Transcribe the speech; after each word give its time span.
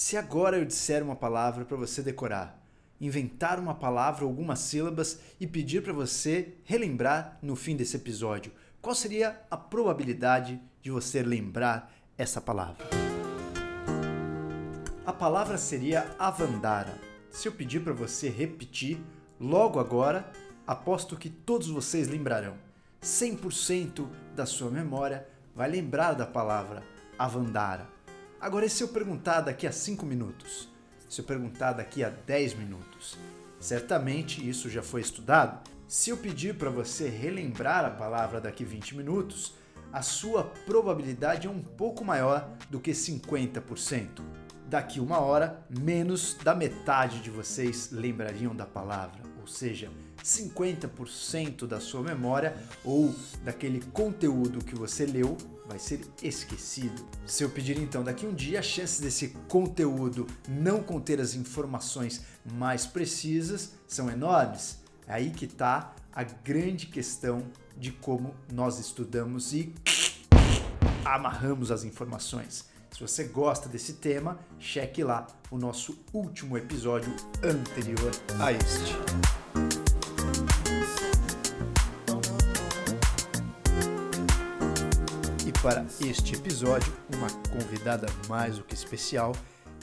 Se 0.00 0.16
agora 0.16 0.56
eu 0.56 0.64
disser 0.64 1.02
uma 1.02 1.16
palavra 1.16 1.64
para 1.64 1.76
você 1.76 2.00
decorar, 2.02 2.56
inventar 3.00 3.58
uma 3.58 3.74
palavra 3.74 4.24
ou 4.24 4.30
algumas 4.30 4.60
sílabas 4.60 5.18
e 5.40 5.44
pedir 5.44 5.82
para 5.82 5.92
você 5.92 6.54
relembrar 6.62 7.36
no 7.42 7.56
fim 7.56 7.74
desse 7.74 7.96
episódio, 7.96 8.52
qual 8.80 8.94
seria 8.94 9.42
a 9.50 9.56
probabilidade 9.56 10.62
de 10.80 10.92
você 10.92 11.20
lembrar 11.20 11.92
essa 12.16 12.40
palavra? 12.40 12.86
A 15.04 15.12
palavra 15.12 15.58
seria 15.58 16.08
Avandara. 16.16 16.96
Se 17.28 17.48
eu 17.48 17.52
pedir 17.52 17.82
para 17.82 17.92
você 17.92 18.28
repetir 18.28 19.00
logo 19.40 19.80
agora, 19.80 20.30
aposto 20.64 21.16
que 21.16 21.28
todos 21.28 21.66
vocês 21.66 22.06
lembrarão. 22.06 22.54
100% 23.02 24.06
da 24.36 24.46
sua 24.46 24.70
memória 24.70 25.26
vai 25.56 25.68
lembrar 25.68 26.12
da 26.12 26.24
palavra 26.24 26.84
Avandara. 27.18 27.97
Agora, 28.40 28.66
e 28.66 28.70
se 28.70 28.84
eu 28.84 28.88
perguntar 28.88 29.40
daqui 29.40 29.66
a 29.66 29.72
5 29.72 30.06
minutos? 30.06 30.68
Se 31.08 31.20
eu 31.20 31.24
perguntar 31.24 31.72
daqui 31.72 32.04
a 32.04 32.08
10 32.08 32.54
minutos? 32.54 33.18
Certamente 33.58 34.48
isso 34.48 34.70
já 34.70 34.80
foi 34.80 35.00
estudado. 35.00 35.68
Se 35.88 36.10
eu 36.10 36.16
pedir 36.16 36.54
para 36.54 36.70
você 36.70 37.08
relembrar 37.08 37.84
a 37.84 37.90
palavra 37.90 38.40
daqui 38.40 38.62
a 38.62 38.66
20 38.66 38.96
minutos, 38.96 39.54
a 39.92 40.02
sua 40.02 40.44
probabilidade 40.44 41.48
é 41.48 41.50
um 41.50 41.60
pouco 41.60 42.04
maior 42.04 42.48
do 42.70 42.78
que 42.78 42.92
50% 42.92 44.22
daqui 44.68 45.00
uma 45.00 45.18
hora, 45.18 45.64
menos 45.68 46.34
da 46.34 46.54
metade 46.54 47.20
de 47.20 47.30
vocês 47.30 47.88
lembrariam 47.90 48.54
da 48.54 48.66
palavra, 48.66 49.22
ou 49.40 49.46
seja, 49.46 49.90
50% 50.22 51.66
da 51.66 51.80
sua 51.80 52.02
memória 52.02 52.54
ou 52.84 53.14
daquele 53.42 53.80
conteúdo 53.92 54.62
que 54.62 54.74
você 54.74 55.06
leu 55.06 55.36
vai 55.68 55.78
ser 55.78 56.00
esquecido. 56.22 57.06
Se 57.26 57.44
eu 57.44 57.50
pedir 57.50 57.78
então 57.78 58.02
daqui 58.02 58.26
um 58.26 58.34
dia, 58.34 58.58
a 58.58 58.62
chance 58.62 59.00
desse 59.02 59.28
conteúdo 59.46 60.26
não 60.48 60.82
conter 60.82 61.20
as 61.20 61.34
informações 61.34 62.22
mais 62.54 62.86
precisas 62.86 63.72
são 63.86 64.10
enormes. 64.10 64.78
É 65.06 65.12
aí 65.12 65.30
que 65.30 65.44
está 65.44 65.94
a 66.12 66.22
grande 66.24 66.86
questão 66.86 67.44
de 67.76 67.92
como 67.92 68.34
nós 68.52 68.78
estudamos 68.78 69.52
e 69.52 69.72
amarramos 71.04 71.70
as 71.70 71.84
informações. 71.84 72.66
Se 72.90 73.00
você 73.00 73.24
gosta 73.24 73.68
desse 73.68 73.94
tema, 73.94 74.38
cheque 74.58 75.04
lá 75.04 75.26
o 75.50 75.58
nosso 75.58 75.98
último 76.12 76.56
episódio 76.56 77.14
anterior 77.44 78.10
a 78.40 78.52
este. 78.52 79.47
Para 85.62 85.84
este 86.00 86.36
episódio, 86.36 86.92
uma 87.12 87.28
convidada 87.50 88.06
mais 88.28 88.58
do 88.58 88.64
que 88.64 88.74
especial, 88.74 89.32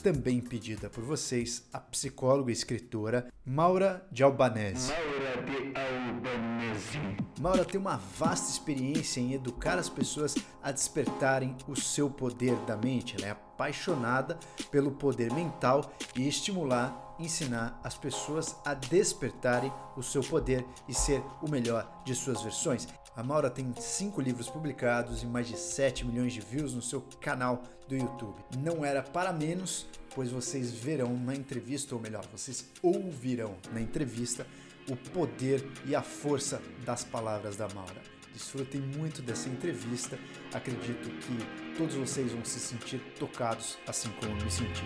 também 0.01 0.39
pedida 0.39 0.89
por 0.89 1.03
vocês, 1.03 1.63
a 1.73 1.79
psicóloga 1.79 2.49
e 2.49 2.53
escritora 2.53 3.27
Maura 3.45 4.07
de 4.09 4.23
Albanese. 4.23 4.93
Maura 4.93 5.43
de 5.43 5.57
Albanese. 5.77 6.99
Maura 7.41 7.65
tem 7.65 7.79
uma 7.79 7.97
vasta 7.97 8.49
experiência 8.51 9.19
em 9.19 9.33
educar 9.33 9.77
as 9.77 9.89
pessoas 9.89 10.35
a 10.63 10.71
despertarem 10.71 11.57
o 11.67 11.75
seu 11.75 12.09
poder 12.09 12.55
da 12.65 12.77
mente. 12.77 13.15
Ela 13.17 13.27
é 13.27 13.31
apaixonada 13.31 14.39
pelo 14.71 14.91
poder 14.91 15.33
mental 15.33 15.91
e 16.15 16.27
estimular, 16.27 17.15
ensinar 17.19 17.79
as 17.83 17.97
pessoas 17.97 18.55
a 18.63 18.73
despertarem 18.73 19.73
o 19.97 20.03
seu 20.03 20.23
poder 20.23 20.65
e 20.87 20.93
ser 20.93 21.21
o 21.41 21.49
melhor 21.49 22.01
de 22.05 22.15
suas 22.15 22.41
versões. 22.41 22.87
A 23.15 23.23
Maura 23.23 23.49
tem 23.49 23.73
cinco 23.79 24.19
livros 24.19 24.49
publicados 24.49 25.23
e 25.23 25.25
mais 25.25 25.47
de 25.47 25.57
7 25.57 26.05
milhões 26.05 26.33
de 26.33 26.41
views 26.41 26.73
no 26.73 26.81
seu 26.81 27.01
canal 27.21 27.63
do 27.87 27.95
YouTube. 27.95 28.35
Não 28.59 28.83
era 28.83 29.01
para 29.01 29.31
menos, 29.31 29.87
pois 30.13 30.29
vocês 30.29 30.71
verão 30.71 31.15
na 31.15 31.33
entrevista, 31.33 31.95
ou 31.95 32.01
melhor, 32.01 32.25
vocês 32.29 32.69
ouvirão 32.81 33.55
na 33.71 33.79
entrevista 33.79 34.45
o 34.89 34.97
poder 34.97 35.65
e 35.85 35.95
a 35.95 36.01
força 36.01 36.61
das 36.83 37.05
palavras 37.05 37.55
da 37.55 37.69
Maura. 37.69 38.01
Desfrutem 38.33 38.81
muito 38.81 39.21
dessa 39.21 39.47
entrevista. 39.47 40.19
Acredito 40.53 41.09
que 41.09 41.77
todos 41.77 41.95
vocês 41.95 42.33
vão 42.33 42.43
se 42.43 42.59
sentir 42.59 42.99
tocados 43.17 43.77
assim 43.87 44.09
como 44.19 44.37
eu 44.37 44.43
me 44.43 44.51
senti. 44.51 44.83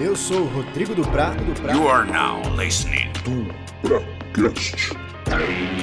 Eu 0.00 0.16
sou 0.16 0.40
o 0.40 0.46
Rodrigo 0.46 0.94
do 0.94 1.02
Prato 1.02 1.44
do 1.44 1.52
Prato. 1.60 1.78
You 1.78 1.86
are 1.86 2.10
now 2.10 2.40
listening 2.56 3.12
to 3.12 3.46
Pracast. 3.82 4.96
3, 5.26 5.36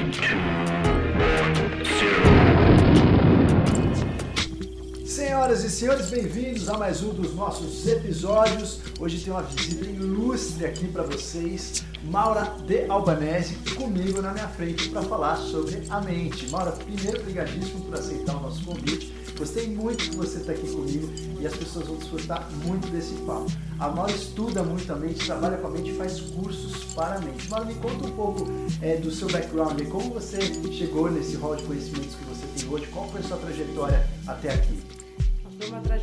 2, 0.09 0.22
1, 1.83 1.85
0. 2.31 2.36
Senhoras 5.37 5.63
e 5.63 5.69
senhores, 5.69 6.07
bem-vindos 6.07 6.67
a 6.67 6.79
mais 6.79 7.03
um 7.03 7.13
dos 7.13 7.35
nossos 7.35 7.85
episódios. 7.85 8.79
Hoje 8.99 9.19
tem 9.19 9.31
uma 9.31 9.43
visita 9.43 9.85
ilustre 9.85 10.65
aqui 10.65 10.87
para 10.87 11.03
vocês, 11.03 11.85
Maura 12.05 12.55
de 12.65 12.89
Albanese, 12.89 13.53
comigo 13.75 14.19
na 14.19 14.33
minha 14.33 14.47
frente 14.47 14.89
para 14.89 15.03
falar 15.03 15.37
sobre 15.37 15.83
a 15.91 16.01
mente. 16.01 16.49
Maura, 16.49 16.71
primeiro, 16.71 17.19
obrigadíssimo 17.19 17.85
por 17.85 17.93
aceitar 17.93 18.35
o 18.35 18.39
nosso 18.41 18.65
convite. 18.65 19.13
Gostei 19.37 19.67
muito 19.67 20.09
que 20.09 20.15
você 20.15 20.39
está 20.39 20.53
aqui 20.53 20.67
comigo 20.71 21.07
e 21.39 21.45
as 21.45 21.55
pessoas 21.55 21.85
vão 21.85 21.97
desfrutar 21.97 22.49
muito 22.65 22.87
desse 22.87 23.13
papo. 23.17 23.45
A 23.77 23.89
Maura 23.89 24.11
estuda 24.11 24.63
muito 24.63 24.91
a 24.91 24.95
mente, 24.95 25.23
trabalha 25.23 25.57
com 25.57 25.67
a 25.67 25.69
mente, 25.69 25.93
faz 25.93 26.19
cursos 26.19 26.83
para 26.95 27.17
a 27.17 27.19
mente. 27.19 27.47
Maura, 27.47 27.65
me 27.65 27.75
conta 27.75 28.07
um 28.07 28.11
pouco 28.11 28.47
é, 28.81 28.95
do 28.97 29.11
seu 29.11 29.27
background, 29.27 29.79
como 29.83 30.15
você 30.15 30.39
chegou 30.73 31.11
nesse 31.11 31.35
rol 31.35 31.55
de 31.55 31.61
conhecimentos 31.61 32.15
que 32.15 32.25
você 32.25 32.47
tem 32.55 32.73
hoje, 32.73 32.87
qual 32.87 33.07
foi 33.09 33.21
a 33.21 33.23
sua 33.23 33.37
trajetória 33.37 34.03
até 34.25 34.51
aqui? 34.51 34.86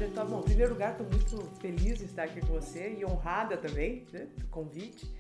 Trajetória. 0.04 0.30
Bom, 0.30 0.40
em 0.40 0.42
primeiro 0.42 0.72
lugar, 0.72 0.92
estou 0.92 1.06
muito 1.06 1.60
feliz 1.60 1.98
de 1.98 2.04
estar 2.04 2.24
aqui 2.24 2.40
com 2.40 2.48
você 2.48 2.94
e 2.98 3.04
honrada 3.04 3.56
também 3.56 4.06
né, 4.12 4.26
do 4.36 4.46
convite. 4.48 5.10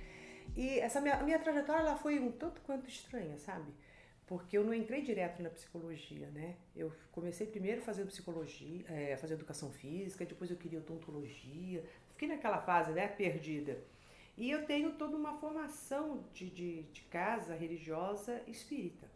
E 0.54 0.78
essa 0.78 1.00
minha, 1.00 1.22
minha 1.22 1.38
trajetória 1.38 1.80
ela 1.80 1.96
foi 1.96 2.18
um 2.18 2.30
tanto 2.30 2.60
quanto 2.62 2.88
estranha, 2.88 3.38
sabe? 3.38 3.72
porque 4.26 4.56
eu 4.56 4.64
não 4.64 4.72
entrei 4.72 5.02
direto 5.02 5.42
na 5.42 5.50
psicologia, 5.50 6.28
né? 6.28 6.56
Eu 6.74 6.90
comecei 7.12 7.46
primeiro 7.46 7.82
fazendo 7.82 8.06
psicologia, 8.06 8.82
é, 8.88 9.18
fazendo 9.18 9.36
educação 9.36 9.70
física, 9.70 10.24
depois 10.24 10.50
eu 10.50 10.56
queria 10.56 10.78
odontologia, 10.78 11.84
fiquei 12.08 12.28
naquela 12.28 12.56
fase, 12.56 12.90
né, 12.92 13.06
perdida. 13.06 13.76
E 14.34 14.50
eu 14.50 14.64
tenho 14.64 14.92
toda 14.92 15.14
uma 15.14 15.34
formação 15.34 16.24
de, 16.32 16.48
de, 16.48 16.82
de 16.84 17.02
casa 17.02 17.54
religiosa 17.54 18.40
espírita. 18.46 19.06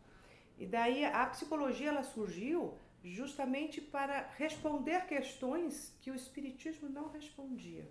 E 0.58 0.66
daí 0.66 1.06
a 1.06 1.24
psicologia 1.24 1.88
ela 1.88 2.02
surgiu 2.02 2.74
justamente 3.14 3.80
para 3.80 4.30
responder 4.36 5.06
questões 5.06 5.94
que 6.00 6.10
o 6.10 6.14
espiritismo 6.14 6.88
não 6.88 7.08
respondia. 7.10 7.88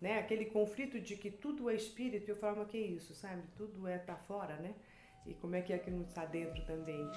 Né? 0.00 0.18
Aquele 0.18 0.46
conflito 0.46 1.00
de 1.00 1.16
que 1.16 1.30
tudo 1.30 1.70
é 1.70 1.74
espírito, 1.74 2.28
eu 2.28 2.36
falava 2.36 2.64
que 2.64 2.76
é 2.76 2.80
isso, 2.80 3.14
sabe? 3.14 3.42
Tudo 3.56 3.86
é 3.86 3.98
tá 3.98 4.16
fora, 4.16 4.56
né? 4.56 4.74
e 5.26 5.34
como 5.34 5.56
é 5.56 5.62
que 5.62 5.72
é 5.72 5.78
que 5.78 5.90
não 5.90 6.02
está 6.02 6.24
dentro 6.24 6.62
também. 6.64 7.10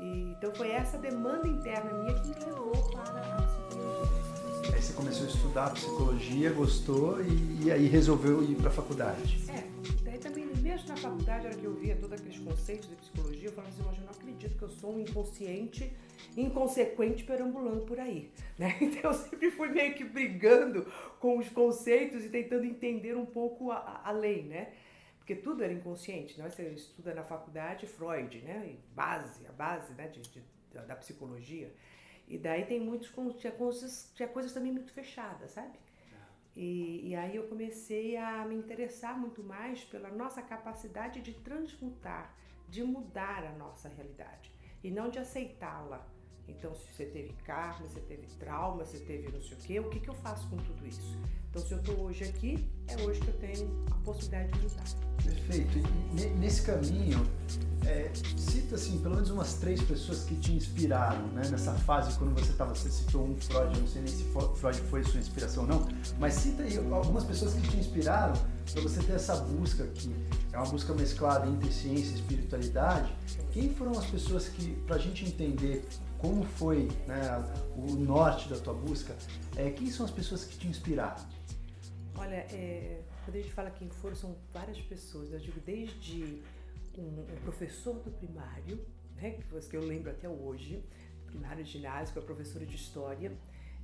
E, 0.00 0.32
então 0.32 0.52
foi 0.54 0.70
essa 0.70 0.98
demanda 0.98 1.46
interna 1.46 1.92
minha 1.92 2.14
que 2.14 2.28
me 2.28 2.34
levou 2.34 2.72
para 2.90 3.02
a 3.02 3.42
psicologia. 3.42 4.74
Aí 4.74 4.82
você 4.82 4.92
começou 4.92 5.26
a 5.26 5.28
estudar 5.28 5.70
psicologia, 5.70 6.52
gostou 6.52 7.22
e, 7.22 7.64
e 7.64 7.70
aí 7.70 7.86
resolveu 7.86 8.42
ir 8.42 8.56
para 8.56 8.68
a 8.68 8.72
faculdade. 8.72 9.44
É, 9.48 9.64
daí 10.02 10.18
também 10.18 10.46
mesmo 10.46 10.88
na 10.88 10.96
faculdade, 10.96 11.46
a 11.46 11.50
hora 11.50 11.58
que 11.58 11.64
eu 11.64 11.74
via 11.74 11.94
todos 11.96 12.18
aqueles 12.18 12.38
conceitos 12.38 12.88
de 12.88 12.96
psicologia, 12.96 13.48
eu 13.48 13.52
falava 13.52 13.72
assim, 13.72 13.82
mas 13.86 13.98
eu 13.98 14.04
não 14.04 14.10
acredito 14.44 14.58
que 14.58 14.62
eu 14.62 14.68
sou 14.68 14.94
um 14.94 15.00
inconsciente, 15.00 15.92
inconsequente 16.36 17.24
perambulando 17.24 17.82
por 17.82 17.98
aí. 17.98 18.30
Né? 18.58 18.76
Então 18.80 19.10
eu 19.10 19.14
sempre 19.14 19.50
fui 19.50 19.68
meio 19.68 19.94
que 19.94 20.04
brigando 20.04 20.84
com 21.18 21.38
os 21.38 21.48
conceitos 21.48 22.24
e 22.24 22.28
tentando 22.28 22.64
entender 22.64 23.16
um 23.16 23.26
pouco 23.26 23.70
além, 23.70 24.44
né? 24.44 24.72
porque 25.18 25.34
tudo 25.34 25.64
era 25.64 25.72
inconsciente. 25.72 26.38
Né? 26.38 26.48
Você 26.48 26.68
estuda 26.68 27.14
na 27.14 27.24
faculdade 27.24 27.86
Freud, 27.86 28.38
né? 28.42 28.76
base, 28.94 29.46
a 29.46 29.52
base 29.52 29.92
né? 29.94 30.08
de, 30.08 30.20
de, 30.20 30.42
da 30.86 30.96
psicologia. 30.96 31.72
E 32.28 32.38
daí 32.38 32.64
tem 32.64 32.80
muitos 32.80 33.12
tinha 33.38 33.52
coisas, 33.52 34.10
tinha 34.14 34.28
coisas 34.28 34.52
também 34.52 34.72
muito 34.72 34.92
fechadas, 34.92 35.50
sabe? 35.50 35.78
E, 36.56 37.08
e 37.08 37.16
aí 37.16 37.34
eu 37.34 37.48
comecei 37.48 38.16
a 38.16 38.46
me 38.46 38.54
interessar 38.54 39.18
muito 39.18 39.42
mais 39.42 39.82
pela 39.84 40.08
nossa 40.08 40.40
capacidade 40.40 41.20
de 41.20 41.34
transmutar, 41.34 42.32
de 42.74 42.82
mudar 42.82 43.44
a 43.44 43.52
nossa 43.52 43.88
realidade 43.88 44.52
e 44.82 44.90
não 44.90 45.08
de 45.08 45.20
aceitá-la. 45.20 46.04
Então, 46.48 46.74
se 46.74 46.82
você 46.92 47.06
teve 47.06 47.32
karma, 47.44 47.86
você 47.88 48.00
teve 48.00 48.26
trauma, 48.38 48.84
você 48.84 48.98
teve 48.98 49.30
não 49.32 49.40
sei 49.40 49.56
o 49.56 49.60
quê, 49.60 49.80
o 49.80 49.90
que, 49.90 50.00
que 50.00 50.08
eu 50.08 50.14
faço 50.14 50.46
com 50.48 50.56
tudo 50.56 50.86
isso? 50.86 51.16
Então, 51.50 51.62
se 51.62 51.72
eu 51.72 51.78
estou 51.78 52.00
hoje 52.00 52.24
aqui, 52.24 52.68
é 52.88 53.00
hoje 53.02 53.20
que 53.20 53.28
eu 53.28 53.34
tenho 53.34 53.84
a 53.90 53.94
possibilidade 54.04 54.52
de 54.52 54.64
lutar. 54.64 54.84
Perfeito. 55.22 55.78
E 56.18 56.26
nesse 56.38 56.62
caminho, 56.62 57.24
é, 57.86 58.10
cita 58.36 58.74
assim, 58.74 58.98
pelo 58.98 59.14
menos 59.14 59.30
umas 59.30 59.54
três 59.54 59.80
pessoas 59.82 60.24
que 60.24 60.34
te 60.36 60.52
inspiraram, 60.52 61.26
né? 61.28 61.42
Nessa 61.48 61.72
fase, 61.72 62.16
quando 62.18 62.34
você 62.34 62.50
estava, 62.50 62.74
você 62.74 62.90
citou 62.90 63.24
um 63.24 63.36
Freud, 63.36 63.74
eu 63.74 63.80
não 63.80 63.88
sei 63.88 64.02
nem 64.02 64.12
se 64.12 64.24
Freud 64.24 64.80
foi 64.90 65.04
sua 65.04 65.20
inspiração 65.20 65.64
ou 65.64 65.68
não, 65.68 65.88
mas 66.18 66.34
cita 66.34 66.62
aí 66.62 66.76
algumas 66.76 67.24
pessoas 67.24 67.54
que 67.54 67.68
te 67.68 67.76
inspiraram 67.76 68.34
para 68.72 68.82
você 68.82 69.02
ter 69.02 69.12
essa 69.12 69.36
busca 69.36 69.86
que 69.86 70.14
é 70.52 70.56
uma 70.56 70.66
busca 70.66 70.94
mesclada 70.94 71.46
entre 71.46 71.70
ciência 71.72 72.12
e 72.12 72.14
espiritualidade. 72.14 73.14
Quem 73.52 73.72
foram 73.74 73.92
as 73.92 74.06
pessoas 74.06 74.48
que, 74.48 74.74
para 74.86 74.96
a 74.96 74.98
gente 74.98 75.24
entender 75.24 75.86
como 76.24 76.42
foi 76.42 76.88
né, 77.06 77.20
o 77.76 77.96
norte 77.96 78.48
da 78.48 78.56
tua 78.56 78.72
busca, 78.72 79.14
é, 79.56 79.70
quem 79.70 79.90
são 79.90 80.06
as 80.06 80.10
pessoas 80.10 80.42
que 80.42 80.56
te 80.56 80.66
inspiraram? 80.66 81.22
Olha, 82.16 82.46
é, 82.50 83.02
quando 83.24 83.36
a 83.36 83.40
gente 83.40 83.52
fala 83.52 83.70
quem 83.70 83.90
foram, 83.90 84.16
são 84.16 84.34
várias 84.50 84.80
pessoas. 84.80 85.30
Eu 85.30 85.38
digo 85.38 85.60
desde 85.60 86.42
um, 86.96 87.02
um 87.02 87.36
professor 87.42 87.96
do 87.96 88.10
primário, 88.10 88.82
né, 89.16 89.36
que 89.68 89.76
eu 89.76 89.82
lembro 89.82 90.10
até 90.10 90.26
hoje, 90.26 90.82
primário 91.26 91.62
ginásio, 91.62 92.14
que 92.14 92.18
é 92.18 92.22
professora 92.22 92.64
de 92.64 92.74
história. 92.74 93.30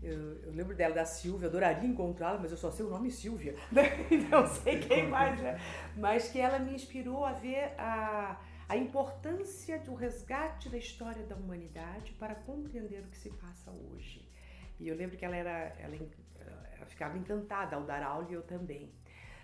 Eu, 0.02 0.38
eu, 0.44 0.52
lembro 0.54 0.74
dela, 0.74 0.94
da 0.94 1.04
Silvia, 1.04 1.46
adoraria 1.46 1.86
encontrá-la, 1.86 2.38
mas 2.38 2.50
eu 2.50 2.56
só 2.56 2.70
sei 2.70 2.86
o 2.86 2.88
nome 2.88 3.10
Silvia, 3.10 3.54
né? 3.70 3.82
não 4.30 4.46
sei 4.46 4.78
quem 4.78 5.08
mais, 5.08 5.38
né? 5.42 5.60
Mas 5.94 6.30
que 6.30 6.40
ela 6.40 6.58
me 6.58 6.74
inspirou 6.74 7.22
a 7.22 7.32
ver 7.32 7.74
a, 7.76 8.40
a 8.70 8.76
importância 8.76 9.80
do 9.80 9.94
resgate 9.94 10.68
da 10.68 10.78
história 10.78 11.24
da 11.24 11.34
humanidade 11.34 12.12
para 12.12 12.36
compreender 12.36 13.00
o 13.02 13.08
que 13.08 13.18
se 13.18 13.28
passa 13.30 13.68
hoje. 13.68 14.24
E 14.78 14.86
eu 14.86 14.94
lembro 14.94 15.16
que 15.16 15.24
ela 15.24 15.34
era, 15.34 15.74
ela 15.80 15.96
ela 16.76 16.86
ficava 16.86 17.18
encantada 17.18 17.74
ao 17.74 17.82
dar 17.82 18.00
aula 18.00 18.28
e 18.30 18.32
eu 18.32 18.42
também. 18.42 18.92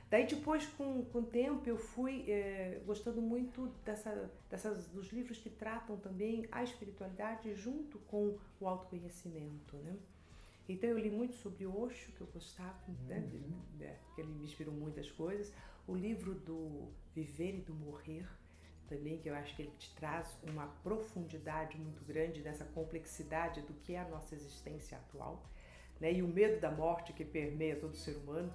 Daí 0.09 0.29
depois, 0.29 0.65
com, 0.65 1.05
com 1.07 1.19
o 1.19 1.27
tempo, 1.27 1.69
eu 1.69 1.77
fui 1.77 2.31
é, 2.31 2.81
gostando 2.87 3.21
muito 3.21 3.67
dessa, 3.85 4.31
dessas, 4.49 4.87
dos 4.91 5.13
livros 5.13 5.39
que 5.39 5.51
tratam 5.51 5.97
também 5.97 6.47
a 6.53 6.63
espiritualidade 6.63 7.53
junto 7.57 7.99
com 7.99 8.39
o 8.61 8.69
autoconhecimento, 8.69 9.77
né? 9.79 9.97
Então 10.69 10.89
eu 10.89 10.99
li 10.99 11.11
muito 11.11 11.35
sobre 11.35 11.67
Osho, 11.67 12.13
que 12.13 12.21
eu 12.21 12.29
gostava, 12.29 12.81
né? 13.09 13.19
uhum. 13.19 13.61
né? 13.77 13.99
que 14.15 14.21
ele 14.21 14.31
me 14.31 14.45
inspirou 14.45 14.73
muitas 14.73 15.11
coisas. 15.11 15.53
O 15.85 15.97
livro 15.97 16.33
do 16.35 16.93
Viver 17.13 17.57
e 17.57 17.61
do 17.61 17.75
Morrer, 17.75 18.25
também, 18.89 19.19
que 19.19 19.29
eu 19.29 19.35
acho 19.35 19.55
que 19.55 19.63
ele 19.63 19.73
te 19.79 19.95
traz 19.95 20.39
uma 20.43 20.67
profundidade 20.83 21.79
muito 21.79 22.05
grande 22.05 22.41
dessa 22.41 22.65
complexidade 22.65 23.61
do 23.63 23.75
que 23.75 23.95
é 23.95 24.01
a 24.01 24.09
nossa 24.09 24.35
existência 24.35 24.97
atual 24.99 25.43
né? 26.01 26.13
e 26.13 26.23
o 26.23 26.29
medo 26.29 26.61
da 26.61 26.71
morte 26.71 27.13
que 27.13 27.25
permeia 27.25 27.77
todo 27.77 27.97
ser 27.97 28.17
humano. 28.17 28.53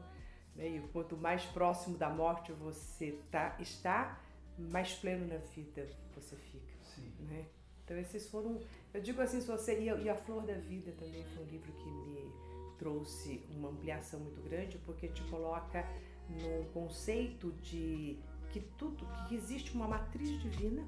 Né? 0.56 0.68
E 0.68 0.80
quanto 0.92 1.18
mais 1.18 1.44
próximo 1.46 1.98
da 1.98 2.10
morte 2.10 2.52
você 2.52 3.18
tá, 3.30 3.56
está, 3.60 4.22
mais 4.58 4.94
pleno 4.94 5.28
na 5.28 5.38
vida 5.38 5.88
você 6.16 6.36
fica. 6.36 6.72
Né? 7.20 7.46
Então 7.84 7.98
esses 7.98 8.30
foram, 8.30 8.60
eu 8.94 9.02
digo 9.02 9.22
assim, 9.22 9.42
se 9.42 9.48
você 9.48 9.80
e 9.80 10.10
a 10.10 10.16
Flor 10.16 10.44
da 10.44 10.54
Vida 10.54 10.92
também 10.94 11.24
foi 11.26 11.44
um 11.44 11.48
livro 11.48 11.72
que 11.74 11.90
me 11.90 12.32
trouxe 12.78 13.44
uma 13.52 13.70
ampliação 13.70 14.20
muito 14.20 14.42
grande 14.42 14.78
porque 14.80 15.08
te 15.08 15.22
coloca 15.24 15.86
no 16.30 16.66
conceito 16.72 17.52
de 17.62 18.18
que 18.52 18.60
tudo, 18.78 19.06
que 19.28 19.36
existe 19.36 19.74
uma 19.74 19.88
matriz 19.88 20.30
divina 20.42 20.84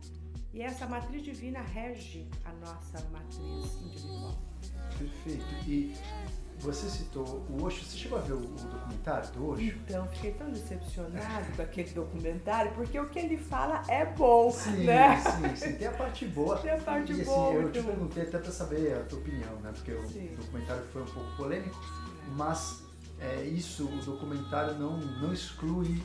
e 0.54 0.62
essa 0.62 0.86
matriz 0.86 1.24
divina 1.24 1.62
rege 1.62 2.28
a 2.46 2.52
nossa 2.54 3.00
matriz 3.12 3.82
individual. 3.82 4.38
Perfeito. 4.98 5.46
E 5.68 5.96
você 6.60 6.88
citou 6.88 7.44
o 7.50 7.64
Osho, 7.64 7.84
você 7.84 7.98
chegou 7.98 8.20
a 8.20 8.22
ver 8.22 8.34
o, 8.34 8.38
o 8.38 8.56
documentário 8.56 9.32
do 9.32 9.50
Osho? 9.50 9.64
Então, 9.64 10.08
fiquei 10.10 10.32
tão 10.34 10.52
decepcionado 10.52 11.52
com 11.56 11.62
aquele 11.62 11.90
documentário, 11.90 12.72
porque 12.74 13.00
o 13.00 13.10
que 13.10 13.20
ele 13.20 13.38
fala 13.38 13.82
é 13.88 14.06
bom, 14.06 14.52
sim, 14.52 14.86
né? 14.86 15.20
Sim, 15.20 15.56
sim, 15.56 15.74
tem 15.74 15.88
a 15.88 15.92
parte 15.92 16.26
boa. 16.28 16.58
Tem 16.60 16.72
a 16.72 16.78
parte 16.78 17.12
e, 17.12 17.22
assim, 17.22 17.26
boa. 17.26 17.54
Eu 17.54 17.72
te 17.72 17.82
perguntei 17.82 18.24
até 18.24 18.38
para 18.38 18.52
saber 18.52 18.96
a 18.96 19.04
tua 19.06 19.20
opinião, 19.20 19.56
né? 19.62 19.72
Porque 19.74 19.92
sim. 20.08 20.34
o 20.34 20.38
documentário 20.38 20.84
foi 20.94 21.02
um 21.02 21.08
pouco 21.08 21.36
polêmico, 21.36 21.80
mas 22.36 22.84
é, 23.24 23.46
isso, 23.46 23.86
o 23.86 24.04
documentário 24.04 24.78
não, 24.78 24.98
não 24.98 25.34
exclui 25.34 26.04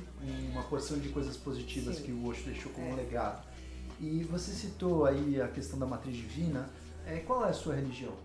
uma 0.53 0.63
porção 0.63 1.01
de 1.01 1.09
coisas 1.09 1.37
positivas 1.37 1.97
sim. 1.97 2.05
que 2.05 2.13
o 2.13 2.25
Osho 2.25 2.45
deixou 2.45 2.71
como 2.73 2.87
é. 2.93 2.95
legado. 2.95 3.45
E 4.01 4.23
você 4.23 4.53
citou 4.53 5.05
aí 5.05 5.41
a 5.41 5.49
questão 5.49 5.77
da 5.79 5.85
matriz 5.85 6.17
divina. 6.17 6.71
É, 7.05 7.19
qual 7.21 7.45
é 7.45 7.49
a 7.49 7.53
sua 7.53 7.75
religião? 7.75 8.17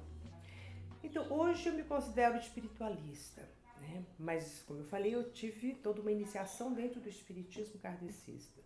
Então, 1.04 1.26
hoje 1.32 1.70
eu 1.70 1.74
me 1.74 1.84
considero 1.84 2.38
espiritualista, 2.38 3.42
né? 3.82 4.06
mas, 4.20 4.64
como 4.68 4.82
eu 4.82 4.86
falei, 4.86 5.16
eu 5.16 5.32
tive 5.32 5.74
toda 5.74 6.00
uma 6.00 6.12
iniciação 6.12 6.72
dentro 6.72 7.02
do 7.02 7.10
espiritismo 7.10 7.80
kardecista, 7.80 8.62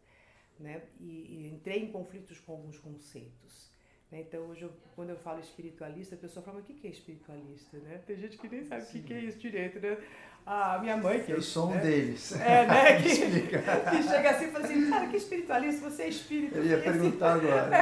né? 0.60 0.84
e, 1.00 1.06
e 1.06 1.48
entrei 1.54 1.84
em 1.84 1.92
conflitos 1.92 2.38
com 2.40 2.52
alguns 2.52 2.78
conceitos. 2.78 3.67
Né? 4.12 4.22
Então, 4.22 4.42
hoje, 4.48 4.64
eu, 4.64 4.72
quando 4.96 5.10
eu 5.10 5.18
falo 5.18 5.40
espiritualista, 5.40 6.16
a 6.16 6.18
pessoa 6.18 6.44
fala, 6.44 6.60
mas 6.60 6.70
o 6.70 6.74
que 6.74 6.88
é 6.88 6.90
espiritualista? 6.90 7.78
Né? 7.78 8.02
Tem 8.06 8.18
gente 8.18 8.38
que 8.38 8.48
nem 8.48 8.64
sabe 8.64 8.86
Sim. 8.86 9.00
o 9.00 9.04
que 9.04 9.14
é 9.14 9.20
isso 9.20 9.38
direito, 9.38 9.80
né? 9.80 9.98
A 10.46 10.80
minha 10.80 10.96
mãe 10.96 11.22
que... 11.22 11.32
Eu 11.32 11.42
sou 11.42 11.68
um 11.68 11.76
né? 11.76 11.82
deles. 11.82 12.32
É, 12.40 12.66
né? 12.66 13.02
que, 13.04 13.10
que 13.12 14.04
chega 14.04 14.30
assim 14.32 14.46
e 14.46 14.52
fala 14.52 14.66
assim, 14.66 14.90
cara, 14.90 15.08
que 15.08 15.18
espiritualista? 15.18 15.90
Você 15.90 16.04
é 16.04 16.08
espírita. 16.08 16.58
Eu 16.58 16.66
ia 16.66 16.82
perguntar 16.82 17.36
assim, 17.36 17.48
agora. 17.52 17.82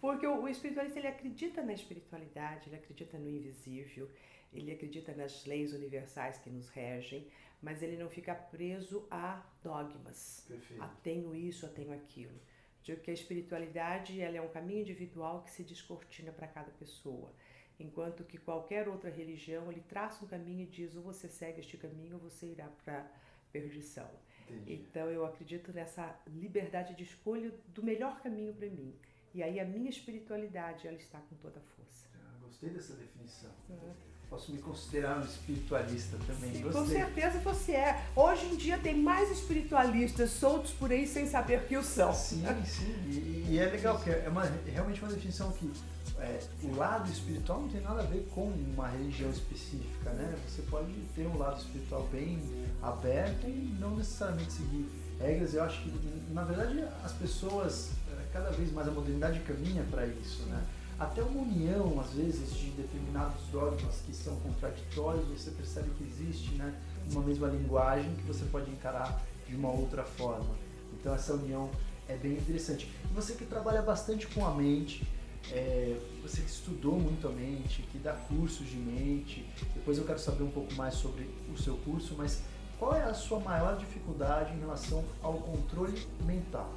Porque 0.00 0.26
o, 0.26 0.42
o 0.42 0.48
espiritualista 0.48 0.98
ele 0.98 1.08
acredita 1.08 1.62
na 1.62 1.74
espiritualidade, 1.74 2.68
ele 2.68 2.76
acredita 2.76 3.18
no 3.18 3.28
invisível, 3.28 4.08
ele 4.54 4.72
acredita 4.72 5.12
nas 5.12 5.44
leis 5.44 5.74
universais 5.74 6.38
que 6.38 6.48
nos 6.48 6.70
regem, 6.70 7.26
mas 7.60 7.82
ele 7.82 7.98
não 7.98 8.08
fica 8.08 8.34
preso 8.34 9.06
a 9.10 9.42
dogmas. 9.62 10.46
Perfeito. 10.48 10.82
A 10.82 10.88
tenho 11.02 11.34
isso, 11.34 11.66
a 11.66 11.68
tenho 11.68 11.92
aquilo. 11.92 12.40
Digo 12.88 13.02
que 13.02 13.10
a 13.10 13.14
espiritualidade 13.14 14.18
ela 14.18 14.38
é 14.38 14.40
um 14.40 14.48
caminho 14.48 14.80
individual 14.80 15.42
que 15.42 15.50
se 15.50 15.62
descortina 15.62 16.32
para 16.32 16.48
cada 16.48 16.70
pessoa. 16.70 17.30
Enquanto 17.78 18.24
que 18.24 18.38
qualquer 18.38 18.88
outra 18.88 19.10
religião, 19.10 19.70
ele 19.70 19.82
traça 19.82 20.24
um 20.24 20.28
caminho 20.28 20.62
e 20.62 20.66
diz 20.66 20.96
ou 20.96 21.02
você 21.02 21.28
segue 21.28 21.60
este 21.60 21.76
caminho 21.76 22.14
ou 22.14 22.18
você 22.18 22.46
irá 22.46 22.66
para 22.82 23.06
perdição. 23.52 24.08
Entendi. 24.48 24.72
Então 24.72 25.10
eu 25.10 25.26
acredito 25.26 25.70
nessa 25.70 26.18
liberdade 26.28 26.94
de 26.94 27.02
escolha 27.02 27.52
do 27.74 27.82
melhor 27.82 28.22
caminho 28.22 28.54
para 28.54 28.70
mim. 28.70 28.94
E 29.34 29.42
aí 29.42 29.60
a 29.60 29.66
minha 29.66 29.90
espiritualidade 29.90 30.88
ela 30.88 30.96
está 30.96 31.20
com 31.20 31.36
toda 31.36 31.60
a 31.60 31.62
força. 31.76 32.08
Ah, 32.14 32.38
gostei 32.40 32.70
dessa 32.70 32.94
definição. 32.94 33.52
Uhum. 33.68 33.92
Posso 34.30 34.52
me 34.52 34.58
considerar 34.58 35.18
um 35.18 35.24
espiritualista 35.24 36.18
também. 36.26 36.52
Sim, 36.52 36.70
com 36.70 36.86
certeza 36.86 37.38
você 37.38 37.72
é. 37.72 38.04
Hoje 38.14 38.44
em 38.46 38.56
dia 38.56 38.78
tem 38.78 38.94
mais 38.94 39.30
espiritualistas 39.30 40.30
soltos 40.30 40.70
por 40.72 40.90
aí 40.90 41.06
sem 41.06 41.26
saber 41.26 41.64
que 41.66 41.76
o 41.76 41.82
são. 41.82 42.12
Sim, 42.12 42.44
sim. 42.64 42.94
E, 43.08 43.46
e 43.48 43.58
é 43.58 43.64
legal, 43.66 43.94
porque 43.96 44.10
é 44.10 44.28
uma, 44.28 44.44
realmente 44.66 45.00
uma 45.00 45.10
definição 45.10 45.50
que 45.52 45.72
é, 46.18 46.40
o 46.62 46.76
lado 46.76 47.10
espiritual 47.10 47.62
não 47.62 47.68
tem 47.68 47.80
nada 47.80 48.02
a 48.02 48.04
ver 48.04 48.28
com 48.34 48.48
uma 48.48 48.88
religião 48.88 49.30
específica, 49.30 50.10
né? 50.10 50.36
Você 50.46 50.62
pode 50.62 50.92
ter 51.14 51.26
um 51.26 51.38
lado 51.38 51.58
espiritual 51.58 52.06
bem 52.12 52.42
aberto 52.82 53.46
e 53.46 53.74
não 53.80 53.96
necessariamente 53.96 54.52
seguir 54.52 54.88
regras. 55.18 55.54
Eu 55.54 55.62
acho 55.62 55.80
que, 55.82 55.90
na 56.32 56.44
verdade, 56.44 56.84
as 57.02 57.12
pessoas 57.12 57.92
cada 58.32 58.50
vez 58.50 58.72
mais 58.72 58.88
a 58.88 58.90
modernidade 58.90 59.40
caminha 59.40 59.84
para 59.90 60.06
isso, 60.06 60.42
né? 60.44 60.62
Até 60.98 61.22
uma 61.22 61.42
união, 61.42 62.00
às 62.00 62.10
vezes, 62.10 62.52
de 62.54 62.70
determinados 62.70 63.40
dogmas 63.52 64.00
que 64.04 64.12
são 64.12 64.34
contraditórios, 64.40 65.24
você 65.28 65.52
percebe 65.52 65.90
que 65.90 66.02
existe, 66.02 66.50
né, 66.56 66.74
uma 67.12 67.22
mesma 67.22 67.46
linguagem 67.46 68.12
que 68.16 68.22
você 68.22 68.44
pode 68.46 68.68
encarar 68.70 69.22
de 69.46 69.54
uma 69.54 69.70
outra 69.70 70.02
forma. 70.02 70.56
Então 70.98 71.14
essa 71.14 71.34
união 71.34 71.70
é 72.08 72.16
bem 72.16 72.32
interessante. 72.32 72.90
E 73.08 73.14
você 73.14 73.34
que 73.34 73.44
trabalha 73.44 73.80
bastante 73.80 74.26
com 74.26 74.44
a 74.44 74.52
mente, 74.52 75.06
é, 75.52 75.96
você 76.20 76.42
que 76.42 76.50
estudou 76.50 76.98
muito 76.98 77.28
a 77.28 77.30
mente, 77.30 77.82
que 77.82 77.98
dá 77.98 78.12
cursos 78.12 78.66
de 78.68 78.76
mente, 78.76 79.48
depois 79.74 79.98
eu 79.98 80.04
quero 80.04 80.18
saber 80.18 80.42
um 80.42 80.50
pouco 80.50 80.74
mais 80.74 80.94
sobre 80.94 81.30
o 81.52 81.56
seu 81.56 81.76
curso, 81.76 82.14
mas 82.18 82.42
qual 82.78 82.94
é 82.94 83.04
a 83.04 83.14
sua 83.14 83.38
maior 83.38 83.76
dificuldade 83.76 84.52
em 84.54 84.58
relação 84.58 85.04
ao 85.22 85.34
controle 85.34 86.06
mental? 86.24 86.72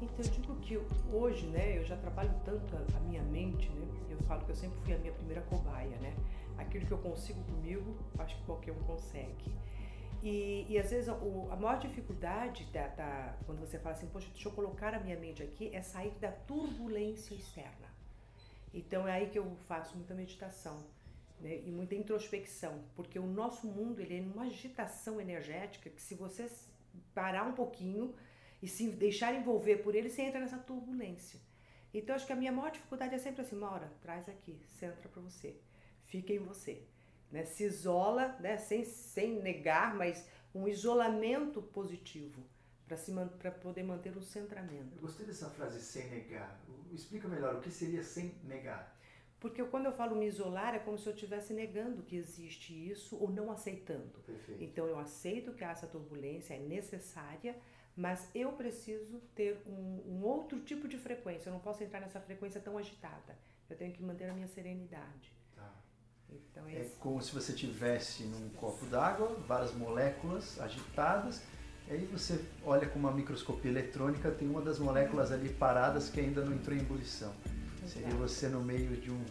Então 0.00 0.24
eu 0.24 0.30
digo 0.30 0.56
que 0.56 0.78
hoje, 1.12 1.46
né, 1.46 1.78
eu 1.78 1.84
já 1.84 1.96
trabalho 1.96 2.34
tanto 2.44 2.76
a, 2.76 2.96
a, 2.96 3.00
minha 3.00 3.22
mente, 3.22 3.68
né? 3.70 3.86
Eu 4.10 4.18
falo 4.24 4.44
que 4.44 4.50
eu 4.50 4.54
sempre 4.54 4.78
fui 4.80 4.94
a 4.94 4.98
minha 4.98 5.12
primeira 5.12 5.40
cobaia, 5.42 5.96
né? 5.98 6.14
Aquilo 6.58 6.86
que 6.86 6.92
eu 6.92 6.98
consigo 6.98 7.42
comigo, 7.44 7.96
acho 8.18 8.36
que 8.36 8.44
qualquer 8.44 8.72
um 8.72 8.82
consegue. 8.82 9.54
E, 10.22 10.66
e 10.68 10.78
às 10.78 10.90
vezes 10.90 11.08
o, 11.08 11.48
a 11.50 11.56
maior 11.56 11.78
dificuldade 11.78 12.64
da, 12.72 12.88
da, 12.88 13.36
quando 13.46 13.60
você 13.60 13.78
fala 13.78 13.94
assim, 13.94 14.06
poxa, 14.08 14.28
deixa 14.32 14.48
eu 14.48 14.52
colocar 14.52 14.94
a 14.94 15.00
minha 15.00 15.18
mente 15.18 15.42
aqui, 15.42 15.70
é 15.74 15.80
sair 15.80 16.12
da 16.20 16.30
turbulência 16.30 17.34
externa. 17.34 17.88
Então 18.74 19.08
é 19.08 19.12
aí 19.12 19.30
que 19.30 19.38
eu 19.38 19.56
faço 19.66 19.96
muita 19.96 20.14
meditação. 20.14 20.84
Né, 21.40 21.60
e 21.66 21.70
muita 21.70 21.94
introspecção, 21.94 22.82
porque 22.94 23.18
o 23.18 23.26
nosso 23.26 23.66
mundo 23.66 24.00
ele 24.00 24.18
é 24.18 24.22
uma 24.22 24.44
agitação 24.44 25.20
energética 25.20 25.90
que 25.90 26.00
se 26.00 26.14
você 26.14 26.50
parar 27.14 27.44
um 27.44 27.52
pouquinho, 27.52 28.14
e 28.62 28.68
se 28.68 28.88
deixar 28.90 29.34
envolver 29.34 29.76
por 29.78 29.94
ele, 29.94 30.08
você 30.10 30.22
entra 30.22 30.40
nessa 30.40 30.58
turbulência. 30.58 31.38
Então, 31.92 32.14
acho 32.14 32.26
que 32.26 32.32
a 32.32 32.36
minha 32.36 32.52
maior 32.52 32.70
dificuldade 32.70 33.14
é 33.14 33.18
sempre 33.18 33.42
assim, 33.42 33.56
Maura, 33.56 33.90
traz 34.02 34.28
aqui, 34.28 34.60
centra 34.78 35.08
para 35.08 35.22
você, 35.22 35.56
fica 36.04 36.32
em 36.32 36.38
você. 36.38 36.82
né? 37.30 37.44
Se 37.44 37.64
isola, 37.64 38.36
né? 38.40 38.56
Sem, 38.58 38.84
sem 38.84 39.40
negar, 39.42 39.94
mas 39.94 40.26
um 40.54 40.66
isolamento 40.68 41.62
positivo 41.62 42.42
para 43.38 43.50
poder 43.50 43.82
manter 43.82 44.16
um 44.16 44.22
centramento. 44.22 44.94
Eu 44.96 45.00
gostei 45.00 45.26
dessa 45.26 45.50
frase 45.50 45.80
sem 45.80 46.08
negar. 46.08 46.60
Explica 46.92 47.26
melhor 47.28 47.56
o 47.56 47.60
que 47.60 47.70
seria 47.70 48.02
sem 48.02 48.34
negar. 48.44 48.94
Porque 49.40 49.62
quando 49.64 49.86
eu 49.86 49.92
falo 49.92 50.16
me 50.16 50.26
isolar 50.26 50.74
é 50.74 50.78
como 50.78 50.96
se 50.98 51.06
eu 51.08 51.12
estivesse 51.12 51.52
negando 51.52 52.02
que 52.02 52.16
existe 52.16 52.72
isso 52.72 53.16
ou 53.20 53.30
não 53.30 53.50
aceitando. 53.50 54.18
Perfeito. 54.24 54.62
Então 54.62 54.86
eu 54.86 54.98
aceito 54.98 55.52
que 55.52 55.64
essa 55.64 55.86
turbulência 55.86 56.54
é 56.54 56.58
necessária, 56.58 57.56
mas 57.96 58.28
eu 58.34 58.52
preciso 58.52 59.18
ter 59.34 59.62
um, 59.66 60.02
um, 60.06 60.22
outro 60.22 60.60
tipo 60.60 60.86
de 60.86 60.98
frequência. 60.98 61.48
Eu 61.48 61.54
não 61.54 61.60
posso 61.60 61.82
entrar 61.82 61.98
nessa 61.98 62.20
frequência 62.20 62.60
tão 62.60 62.76
agitada. 62.76 63.34
Eu 63.70 63.76
tenho 63.76 63.92
que 63.92 64.02
manter 64.02 64.28
a 64.28 64.34
minha 64.34 64.46
serenidade. 64.46 65.32
Tá. 65.54 65.72
Então, 66.28 66.68
é 66.68 66.86
como 67.00 67.22
se 67.22 67.32
você 67.32 67.54
tivesse 67.54 68.24
num 68.24 68.50
copo 68.50 68.84
d'água 68.86 69.28
várias 69.48 69.72
moléculas 69.72 70.60
agitadas. 70.60 71.42
E 71.88 71.94
aí 71.94 72.04
você 72.04 72.44
olha 72.64 72.86
com 72.86 72.98
uma 72.98 73.12
microscopia 73.12 73.70
eletrônica, 73.70 74.30
tem 74.30 74.46
uma 74.46 74.60
das 74.60 74.78
moléculas 74.78 75.32
ali 75.32 75.48
paradas 75.48 76.10
que 76.10 76.20
ainda 76.20 76.44
não 76.44 76.52
entrou 76.52 76.76
em 76.76 76.80
ebulição. 76.80 77.32
Seria 77.86 78.14
você 78.14 78.48
no 78.48 78.62
meio 78.62 79.00
de 79.00 79.10
um, 79.10 79.24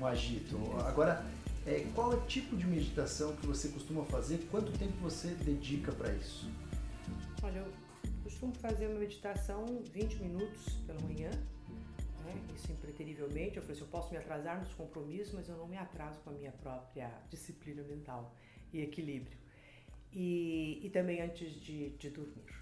um 0.00 0.06
agito. 0.06 0.58
Agora, 0.86 1.24
é, 1.66 1.86
qual 1.94 2.12
é 2.12 2.16
o 2.16 2.20
tipo 2.22 2.56
de 2.56 2.66
meditação 2.66 3.36
que 3.36 3.46
você 3.46 3.68
costuma 3.68 4.04
fazer? 4.06 4.48
Quanto 4.50 4.72
tempo 4.76 4.94
você 5.02 5.28
dedica 5.28 5.92
para 5.92 6.12
isso? 6.14 6.50
Olha, 7.42 7.58
eu 7.58 7.81
costumo 8.42 8.54
fazer 8.54 8.88
uma 8.88 8.98
meditação 8.98 9.64
20 9.92 10.16
minutos 10.16 10.74
pela 10.84 11.00
manhã, 11.02 11.30
né? 12.24 12.42
isso 12.56 12.72
impreterivelmente. 12.72 13.56
Eu 13.56 13.62
falei 13.62 13.76
assim, 13.76 13.84
eu 13.84 13.90
posso 13.90 14.10
me 14.10 14.16
atrasar 14.16 14.58
nos 14.58 14.72
compromissos, 14.74 15.32
mas 15.32 15.48
eu 15.48 15.56
não 15.56 15.68
me 15.68 15.76
atraso 15.76 16.18
com 16.20 16.30
a 16.30 16.32
minha 16.32 16.50
própria 16.50 17.08
disciplina 17.30 17.82
mental 17.84 18.34
e 18.72 18.80
equilíbrio. 18.80 19.38
E, 20.12 20.80
e 20.82 20.90
também 20.90 21.22
antes 21.22 21.54
de, 21.54 21.90
de 21.90 22.10
dormir. 22.10 22.52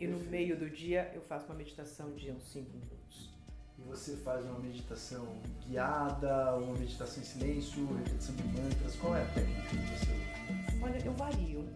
E 0.00 0.06
no 0.08 0.18
meio 0.18 0.58
do 0.58 0.68
dia 0.68 1.12
eu 1.14 1.22
faço 1.22 1.46
uma 1.46 1.54
meditação 1.54 2.12
de 2.14 2.32
uns 2.32 2.42
5 2.50 2.68
minutos 2.70 3.30
e 3.78 3.82
você 3.82 4.16
faz 4.16 4.44
uma 4.44 4.58
meditação 4.58 5.40
guiada, 5.64 6.56
uma 6.56 6.76
meditação 6.76 7.22
em 7.22 7.26
silêncio, 7.26 7.86
repetição 7.98 8.34
de 8.34 8.44
mantras, 8.44 8.96
qual 8.96 9.14
é 9.14 9.22
a 9.22 9.26
técnica 9.26 9.62
que 9.62 9.76
você 9.76 10.12
usa? 10.12 10.84
Olha, 10.84 11.06
eu 11.06 11.12
vario. 11.12 11.68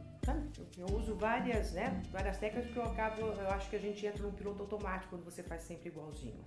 Eu 0.76 0.86
uso 0.96 1.14
várias, 1.14 1.72
né, 1.72 2.02
várias 2.10 2.38
técnicas 2.38 2.66
porque 2.66 2.78
eu 2.78 2.84
acabo, 2.84 3.20
eu 3.20 3.50
acho 3.50 3.70
que 3.70 3.76
a 3.76 3.78
gente 3.78 4.04
entra 4.04 4.22
num 4.22 4.32
piloto 4.32 4.62
automático 4.62 5.10
quando 5.10 5.24
você 5.24 5.42
faz 5.42 5.62
sempre 5.62 5.88
igualzinho. 5.88 6.44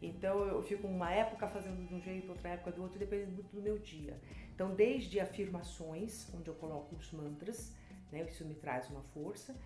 Então 0.00 0.44
eu 0.44 0.60
fico 0.62 0.86
uma 0.88 1.12
época 1.12 1.46
fazendo 1.46 1.86
de 1.86 1.94
um 1.94 2.00
jeito, 2.00 2.28
outra 2.30 2.50
época 2.50 2.72
do 2.72 2.82
outro, 2.82 2.98
dependendo 2.98 3.32
muito 3.32 3.54
do 3.54 3.62
meu 3.62 3.78
dia. 3.78 4.20
Então 4.54 4.74
desde 4.74 5.20
afirmações, 5.20 6.32
onde 6.34 6.48
eu 6.48 6.54
coloco 6.54 6.96
os 6.96 7.12
mantras, 7.12 7.74
né, 8.10 8.24
isso 8.24 8.44
me 8.44 8.54
traz 8.54 8.90
uma 8.90 9.02
força, 9.14 9.56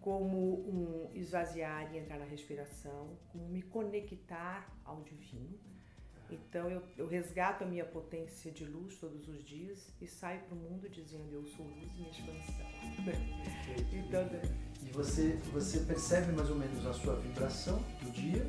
como 0.00 0.60
um 0.66 1.10
esvaziar 1.14 1.94
e 1.94 1.98
entrar 1.98 2.18
na 2.18 2.24
respiração, 2.24 3.16
como 3.30 3.46
me 3.48 3.62
conectar 3.62 4.66
ao 4.84 5.02
divino. 5.02 5.71
Então 6.32 6.70
eu, 6.70 6.82
eu 6.96 7.06
resgato 7.06 7.62
a 7.62 7.66
minha 7.66 7.84
potência 7.84 8.50
de 8.50 8.64
luz 8.64 8.96
todos 8.96 9.28
os 9.28 9.44
dias 9.44 9.92
e 10.00 10.06
saio 10.06 10.40
para 10.42 10.54
o 10.54 10.58
mundo 10.58 10.88
dizendo 10.88 11.32
eu 11.32 11.44
sou 11.44 11.66
luz 11.66 11.98
em 11.98 12.10
expansão. 12.10 12.66
então, 13.92 14.24
né? 14.24 14.42
e 14.82 14.90
você, 14.92 15.38
você 15.52 15.80
percebe 15.80 16.32
mais 16.32 16.50
ou 16.50 16.56
menos 16.56 16.84
a 16.86 16.92
sua 16.92 17.16
vibração 17.16 17.78
do 18.02 18.10
dia 18.10 18.46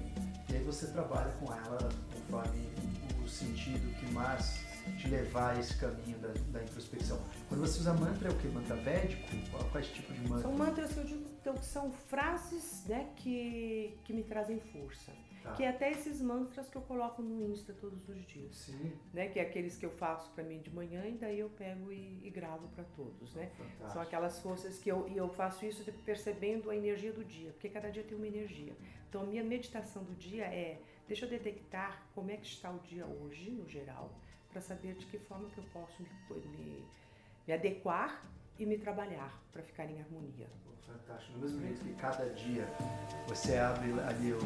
e 0.50 0.56
aí 0.56 0.64
você 0.64 0.88
trabalha 0.88 1.32
com 1.34 1.54
ela 1.54 1.90
conforme 2.12 2.70
o 3.24 3.28
sentido 3.28 3.94
que 4.00 4.12
mais 4.14 4.64
te 4.98 5.08
levar 5.08 5.56
a 5.56 5.60
esse 5.60 5.78
caminho 5.78 6.18
da, 6.20 6.28
da 6.52 6.64
introspecção. 6.64 7.18
Quando 7.48 7.62
você 7.62 7.80
usa 7.80 7.94
mantra, 7.94 8.28
é 8.28 8.32
o 8.32 8.38
que? 8.38 8.48
Mantra 8.50 8.76
védico? 8.76 9.24
Qual, 9.50 9.64
qual 9.64 9.78
é 9.78 9.82
esse 9.82 9.94
tipo 9.94 10.14
de 10.14 10.22
mantra? 10.28 10.42
São 10.42 10.58
mantras 10.58 10.94
que 10.94 11.00
eu 11.00 11.04
digo 11.06 11.34
então, 11.44 11.62
são 11.62 11.92
frases 11.92 12.86
né, 12.86 13.10
que, 13.18 13.98
que 14.06 14.14
me 14.14 14.24
trazem 14.24 14.62
força. 14.62 15.12
Tá. 15.44 15.52
Que 15.54 15.64
é 15.64 15.70
até 15.70 15.92
esses 15.92 16.22
mantras 16.22 16.70
que 16.70 16.78
eu 16.78 16.82
coloco 16.82 17.22
no 17.22 17.42
Insta 17.42 17.74
todos 17.74 18.08
os 18.08 18.26
dias. 18.26 18.56
Sim. 18.56 18.94
Né, 19.14 19.28
que 19.28 19.40
é 19.40 19.42
aqueles 19.42 19.76
que 19.76 19.86
eu 19.86 19.92
faço 19.92 20.32
para 20.32 20.44
mim 20.44 20.62
de 20.62 20.74
manhã 20.74 21.06
e 21.06 21.18
daí 21.18 21.40
eu 21.40 21.50
pego 21.50 21.92
e, 21.92 22.22
e 22.24 22.30
gravo 22.30 22.68
para 22.70 22.86
todos. 22.96 23.34
Né? 23.34 23.52
São 23.92 24.02
aquelas 24.02 24.40
forças 24.40 24.80
que 24.80 24.90
eu, 24.90 25.08
e 25.10 25.18
eu 25.18 25.28
faço 25.28 25.66
isso 25.66 25.84
percebendo 26.06 26.70
a 26.70 26.76
energia 26.76 27.12
do 27.12 27.26
dia, 27.26 27.52
porque 27.52 27.68
cada 27.68 27.92
dia 27.92 28.04
tem 28.04 28.18
uma 28.18 28.28
energia. 28.28 28.74
Então 29.10 29.22
a 29.22 29.26
minha 29.26 29.44
meditação 29.44 30.04
do 30.04 30.16
dia 30.16 30.46
é, 30.46 30.80
deixa 31.08 31.26
eu 31.26 31.30
detectar 31.30 32.02
como 32.16 32.32
é 32.32 32.38
que 32.38 32.48
está 32.48 32.72
o 32.72 32.80
dia 32.80 33.06
hoje, 33.06 33.52
no 33.52 33.68
geral, 33.68 34.10
para 34.50 34.62
saber 34.62 34.96
de 34.96 35.06
que 35.08 35.20
forma 35.20 35.50
que 35.50 35.58
eu 35.58 35.66
posso 35.74 36.02
me, 36.02 36.10
me, 36.58 36.86
me 37.46 37.54
adequar 37.54 38.24
e 38.60 38.66
me 38.66 38.78
trabalhar 38.78 39.42
para 39.52 39.62
ficar 39.62 39.86
em 39.86 40.00
harmonia. 40.00 40.48
Fantástico. 40.86 41.40
Do 41.40 41.50
mesmo 41.50 41.86
que 41.86 41.94
cada 41.94 42.26
dia 42.30 42.68
você 43.28 43.58
abre 43.58 43.92
ali 44.02 44.34
o, 44.34 44.38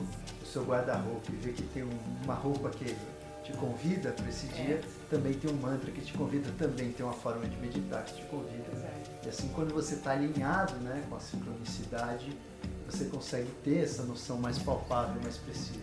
o 0.42 0.46
seu 0.46 0.64
guarda-roupa 0.64 1.32
e 1.32 1.36
vê 1.36 1.52
que 1.52 1.64
tem 1.64 1.84
um, 1.84 2.24
uma 2.24 2.36
roupa 2.36 2.70
que 2.70 2.96
te 3.44 3.54
convida 3.54 4.12
para 4.12 4.28
esse 4.28 4.48
dia, 4.48 4.76
é. 4.76 4.84
também 5.10 5.34
tem 5.34 5.50
um 5.50 5.56
mantra 5.56 5.90
que 5.90 6.02
te 6.02 6.14
convida, 6.14 6.52
também 6.58 6.92
tem 6.92 7.06
uma 7.06 7.16
forma 7.16 7.48
de 7.48 7.56
meditar 7.58 8.04
que 8.04 8.16
te 8.16 8.26
convida. 8.28 8.70
Exato. 8.74 9.26
E 9.26 9.30
assim, 9.30 9.48
quando 9.54 9.74
você 9.74 9.96
está 9.96 10.12
alinhado 10.12 10.76
né, 10.76 11.06
com 11.10 11.16
a 11.16 11.20
sincronicidade, 11.20 12.38
você 12.86 13.06
consegue 13.06 13.50
ter 13.64 13.84
essa 13.84 14.04
noção 14.04 14.38
mais 14.38 14.60
palpável, 14.60 15.22
mais 15.22 15.38
precisa. 15.38 15.80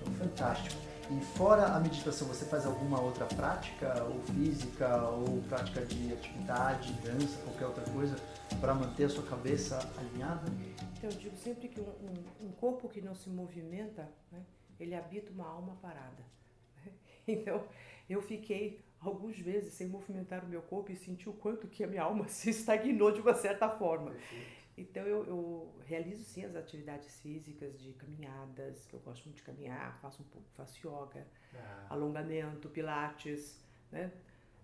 Então, 0.00 0.12
fantástico. 0.14 0.87
E 1.10 1.20
fora 1.38 1.74
a 1.74 1.80
meditação, 1.80 2.28
você 2.28 2.44
faz 2.44 2.66
alguma 2.66 3.00
outra 3.00 3.24
prática, 3.24 4.04
ou 4.04 4.20
física, 4.34 5.08
ou 5.08 5.40
prática 5.48 5.80
de 5.80 6.12
atividade, 6.12 6.92
dança, 7.02 7.40
qualquer 7.44 7.66
outra 7.66 7.84
coisa, 7.84 8.14
para 8.60 8.74
manter 8.74 9.04
a 9.04 9.08
sua 9.08 9.24
cabeça 9.24 9.78
alinhada? 9.96 10.52
Então, 10.98 11.08
eu 11.08 11.16
digo 11.16 11.36
sempre 11.36 11.68
que 11.68 11.80
um, 11.80 11.84
um, 11.84 12.48
um 12.48 12.52
corpo 12.52 12.90
que 12.90 13.00
não 13.00 13.14
se 13.14 13.30
movimenta, 13.30 14.06
né, 14.30 14.44
ele 14.78 14.94
habita 14.94 15.32
uma 15.32 15.48
alma 15.48 15.76
parada. 15.80 16.22
Então, 17.30 17.62
eu 18.08 18.22
fiquei 18.22 18.82
alguns 18.98 19.38
meses 19.38 19.74
sem 19.74 19.86
movimentar 19.86 20.42
o 20.42 20.48
meu 20.48 20.62
corpo 20.62 20.90
e 20.90 20.96
senti 20.96 21.28
o 21.28 21.32
quanto 21.34 21.68
que 21.68 21.84
a 21.84 21.86
minha 21.86 22.02
alma 22.02 22.26
se 22.28 22.50
estagnou 22.50 23.12
de 23.12 23.20
uma 23.20 23.34
certa 23.34 23.68
forma. 23.68 24.14
Então 24.78 25.02
eu, 25.02 25.24
eu, 25.26 25.74
realizo 25.84 26.22
sim 26.22 26.44
as 26.44 26.54
atividades 26.54 27.18
físicas 27.20 27.76
de 27.80 27.92
caminhadas, 27.94 28.86
que 28.86 28.94
eu 28.94 29.00
gosto 29.00 29.24
muito 29.24 29.38
de 29.38 29.42
caminhar, 29.42 29.98
faço 30.00 30.22
um 30.22 30.26
pouco, 30.26 30.48
faço 30.56 30.78
yoga, 30.86 31.26
ah. 31.54 31.86
alongamento, 31.90 32.68
pilates, 32.68 33.60
né? 33.90 34.12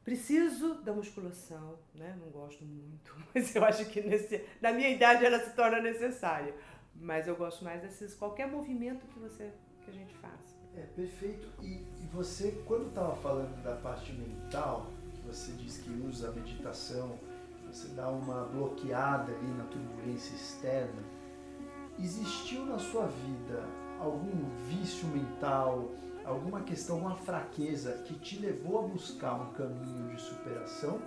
Preciso 0.04 0.82
da 0.82 0.92
musculação, 0.92 1.78
né? 1.94 2.16
Não 2.20 2.30
gosto 2.30 2.64
muito, 2.64 3.16
mas 3.34 3.54
eu 3.56 3.64
acho 3.64 3.86
que 3.86 4.00
nesse, 4.02 4.46
na 4.60 4.72
minha 4.72 4.88
idade 4.88 5.24
ela 5.24 5.40
se 5.40 5.50
torna 5.56 5.80
necessária. 5.80 6.54
Mas 6.94 7.26
eu 7.26 7.34
gosto 7.34 7.64
mais 7.64 7.82
desses 7.82 8.14
qualquer 8.14 8.46
movimento 8.46 9.04
que 9.08 9.18
você 9.18 9.50
que 9.84 9.90
a 9.90 9.94
gente 9.94 10.14
faz. 10.14 10.56
É 10.76 10.82
perfeito. 10.94 11.48
E, 11.60 11.82
e 12.00 12.08
você 12.12 12.62
quando 12.66 12.88
estava 12.88 13.16
falando 13.16 13.60
da 13.64 13.74
parte 13.76 14.12
mental, 14.12 14.92
que 15.12 15.22
você 15.22 15.52
diz 15.52 15.78
que 15.78 15.90
usa 15.90 16.28
a 16.28 16.32
meditação 16.32 17.18
você 17.74 17.88
dá 17.88 18.08
uma 18.08 18.44
bloqueada 18.44 19.32
ali 19.32 19.48
na 19.48 19.64
turbulência 19.64 20.34
externa, 20.34 21.02
existiu 21.98 22.64
na 22.64 22.78
sua 22.78 23.06
vida 23.06 23.64
algum 23.98 24.48
vício 24.68 25.08
mental, 25.08 25.90
alguma 26.24 26.60
questão, 26.60 26.96
alguma 26.96 27.16
fraqueza 27.16 28.02
que 28.04 28.14
te 28.14 28.38
levou 28.38 28.84
a 28.84 28.88
buscar 28.88 29.34
um 29.34 29.52
caminho 29.52 30.14
de 30.14 30.20
superação? 30.20 31.00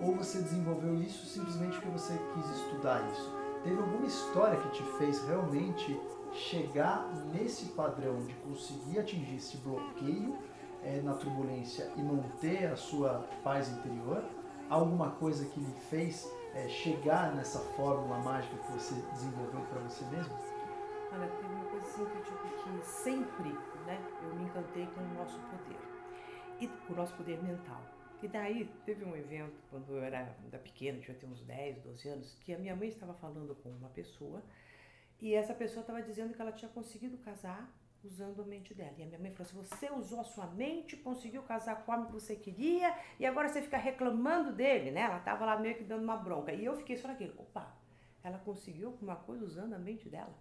Ou 0.00 0.14
você 0.14 0.40
desenvolveu 0.40 0.94
isso 0.96 1.26
simplesmente 1.26 1.76
porque 1.76 1.90
você 1.90 2.18
quis 2.34 2.50
estudar 2.50 3.06
isso? 3.12 3.34
Teve 3.62 3.78
alguma 3.78 4.06
história 4.06 4.58
que 4.60 4.70
te 4.70 4.82
fez 4.98 5.22
realmente 5.26 6.00
chegar 6.32 7.10
nesse 7.32 7.66
padrão 7.66 8.24
de 8.24 8.34
conseguir 8.34 9.00
atingir 9.00 9.36
esse 9.36 9.56
bloqueio 9.58 10.36
é, 10.82 11.00
na 11.00 11.14
turbulência 11.14 11.90
e 11.96 12.02
manter 12.02 12.66
a 12.66 12.76
sua 12.76 13.26
paz 13.42 13.70
interior? 13.70 14.22
Alguma 14.68 15.10
coisa 15.12 15.46
que 15.46 15.60
lhe 15.60 15.72
fez 15.90 16.30
é, 16.54 16.68
chegar 16.68 17.34
nessa 17.34 17.60
fórmula 17.74 18.18
mágica 18.18 18.56
que 18.56 18.72
você 18.72 18.94
desenvolveu 19.12 19.60
para 19.66 19.80
você 19.80 20.04
mesmo? 20.06 20.34
Olha, 21.12 21.28
teve 21.28 21.54
uma 21.54 21.64
coisa 21.66 21.86
assim 21.86 22.04
que 22.04 22.16
eu 22.16 22.22
digo 22.24 22.80
que 22.80 22.86
sempre 22.86 23.48
né, 23.86 23.98
eu 24.22 24.34
me 24.34 24.44
encantei 24.44 24.86
com 24.86 25.00
o 25.00 25.14
nosso 25.14 25.38
poder, 25.38 25.80
e 26.60 26.66
com 26.66 26.92
o 26.92 26.96
nosso 26.96 27.14
poder 27.14 27.42
mental. 27.42 27.80
E 28.22 28.28
daí 28.28 28.64
teve 28.84 29.04
um 29.04 29.14
evento, 29.14 29.54
quando 29.70 29.92
eu 29.92 30.02
era 30.02 30.34
ainda 30.42 30.58
pequena, 30.58 30.98
devia 30.98 31.14
ter 31.14 31.26
uns 31.26 31.42
10, 31.42 31.82
12 31.82 32.08
anos, 32.08 32.34
que 32.40 32.52
a 32.54 32.58
minha 32.58 32.74
mãe 32.74 32.88
estava 32.88 33.14
falando 33.14 33.54
com 33.56 33.68
uma 33.68 33.90
pessoa 33.90 34.42
e 35.20 35.34
essa 35.34 35.54
pessoa 35.54 35.82
estava 35.82 36.02
dizendo 36.02 36.34
que 36.34 36.40
ela 36.40 36.52
tinha 36.52 36.70
conseguido 36.70 37.16
casar 37.18 37.70
usando 38.06 38.40
a 38.40 38.44
mente 38.44 38.72
dela. 38.72 38.94
E 38.98 39.02
a 39.02 39.06
minha 39.06 39.18
mãe 39.18 39.30
falou 39.32 39.50
assim: 39.50 39.56
você 39.56 39.90
usou 39.92 40.20
a 40.20 40.24
sua 40.24 40.46
mente, 40.46 40.96
conseguiu 40.96 41.42
casar 41.42 41.84
com 41.84 41.90
o 41.90 41.94
homem 41.94 42.06
que 42.06 42.12
você 42.12 42.36
queria, 42.36 42.94
e 43.18 43.26
agora 43.26 43.48
você 43.48 43.60
fica 43.60 43.76
reclamando 43.76 44.52
dele, 44.52 44.90
né? 44.90 45.02
Ela 45.02 45.18
tava 45.20 45.44
lá 45.44 45.58
meio 45.58 45.76
que 45.76 45.84
dando 45.84 46.04
uma 46.04 46.16
bronca. 46.16 46.52
E 46.52 46.64
eu 46.64 46.76
fiquei 46.76 46.96
só 46.96 47.08
naquele: 47.08 47.34
opa, 47.36 47.76
ela 48.22 48.38
conseguiu 48.38 48.88
alguma 48.88 49.16
coisa 49.16 49.44
usando 49.44 49.74
a 49.74 49.78
mente 49.78 50.08
dela. 50.08 50.34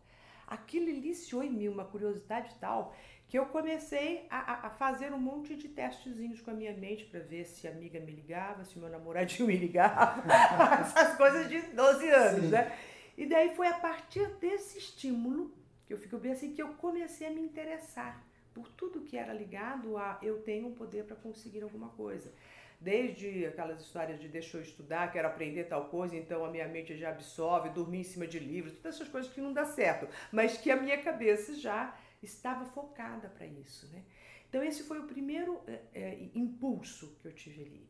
Aquilo 0.48 0.90
iniciou 0.90 1.44
em 1.44 1.50
mim 1.50 1.68
uma 1.68 1.86
curiosidade 1.86 2.56
tal 2.60 2.94
que 3.28 3.40
eu 3.40 3.48
comecei 3.48 4.28
a, 4.30 4.68
a, 4.68 4.70
fazer 4.70 5.12
um 5.12 5.18
monte 5.18 5.56
de 5.56 5.68
testezinhos 5.68 6.42
com 6.42 6.52
a 6.52 6.54
minha 6.54 6.74
mente 6.74 7.06
para 7.06 7.20
ver 7.22 7.46
se 7.46 7.68
a 7.68 7.72
amiga 7.72 8.00
me 8.00 8.12
ligava, 8.12 8.64
se 8.64 8.78
meu 8.78 8.88
namoradinho 8.88 9.48
me 9.48 9.58
ligava, 9.58 10.24
essas 10.82 11.18
coisas 11.18 11.50
de 11.50 11.60
12 11.62 12.10
anos, 12.10 12.42
Sim. 12.42 12.50
né? 12.50 12.78
E 13.18 13.26
daí 13.26 13.56
foi 13.56 13.68
a 13.68 13.80
partir 13.80 14.28
desse 14.36 14.78
estímulo 14.78 15.52
que 15.86 15.94
eu 15.94 15.98
fico 15.98 16.18
bem 16.18 16.32
assim 16.32 16.54
que 16.54 16.62
eu 16.62 16.70
comecei 16.76 17.28
a 17.28 17.30
me 17.30 17.42
interessar 17.42 18.24
por 18.54 18.70
tudo 18.70 19.02
que 19.02 19.18
era 19.18 19.34
ligado 19.34 19.98
a 19.98 20.18
eu 20.22 20.42
tenho 20.42 20.68
um 20.68 20.74
poder 20.74 21.04
para 21.04 21.16
conseguir 21.16 21.62
alguma 21.62 21.90
coisa. 21.90 22.32
Desde 22.80 23.46
aquelas 23.46 23.82
histórias 23.82 24.20
de 24.20 24.28
deixa 24.28 24.58
eu 24.58 24.62
estudar, 24.62 25.12
quero 25.12 25.28
aprender 25.28 25.66
tal 25.66 25.90
coisa, 25.90 26.16
então 26.16 26.44
a 26.44 26.52
minha 26.52 26.68
mente 26.68 26.96
já 26.98 27.10
absorve, 27.10 27.70
dormir 27.70 28.00
em 28.00 28.04
cima 28.04 28.28
de 28.28 28.40
livros, 28.40 28.78
todas 28.78 28.96
essas 28.96 29.10
coisas 29.10 29.32
que 29.32 29.42
não 29.42 29.54
dá 29.54 29.66
certo, 29.66 30.08
mas 30.32 30.58
que 30.58 30.72
a 30.72 30.82
minha 30.82 31.02
cabeça 31.02 31.54
já 31.56 31.98
estava 32.22 32.66
focada 32.66 33.30
para 33.30 33.46
isso, 33.46 33.88
né? 33.92 34.04
Então 34.48 34.64
esse 34.64 34.84
foi 34.84 35.00
o 35.00 35.08
primeiro 35.08 35.62
é, 35.68 35.82
é, 35.94 36.30
impulso 36.34 37.18
que 37.22 37.28
eu 37.28 37.34
tive 37.34 37.62
ali. 37.62 37.90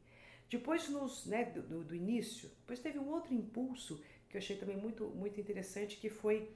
Depois, 0.50 0.90
nos, 0.90 1.26
né, 1.26 1.46
do, 1.46 1.84
do, 1.84 1.96
início, 1.96 2.50
depois 2.60 2.80
teve 2.80 2.98
um 3.00 3.10
outro 3.10 3.34
impulso 3.34 4.02
que 4.30 4.38
eu 4.38 4.40
achei 4.40 4.56
também 4.58 4.78
muito, 4.78 5.06
muito 5.10 5.40
interessante, 5.40 5.98
que 5.98 6.10
foi 6.10 6.50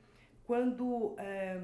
quando 0.50 1.16
é, 1.20 1.62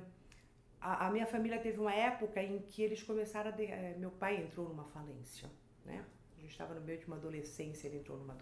a, 0.80 1.08
a, 1.08 1.12
minha 1.12 1.26
família 1.26 1.58
teve 1.58 1.80
uma 1.80 1.92
época 1.92 2.40
em 2.40 2.60
que 2.60 2.84
eles 2.84 3.02
começaram 3.02 3.50
a... 3.50 3.52
De, 3.52 3.66
meu 3.98 4.12
pai 4.12 4.44
entrou 4.44 4.70
numa 4.70 4.86
falência, 4.86 5.50
né? 5.84 6.06
A 6.38 6.42
gente 6.42 6.52
estava 6.52 6.76
no 6.76 6.82
meio 6.82 7.00
de 7.00 7.08
uma 7.08 7.16
adolescência, 7.16 7.88
ele 7.88 7.98
entrou 7.98 8.16
numa, 8.20 8.36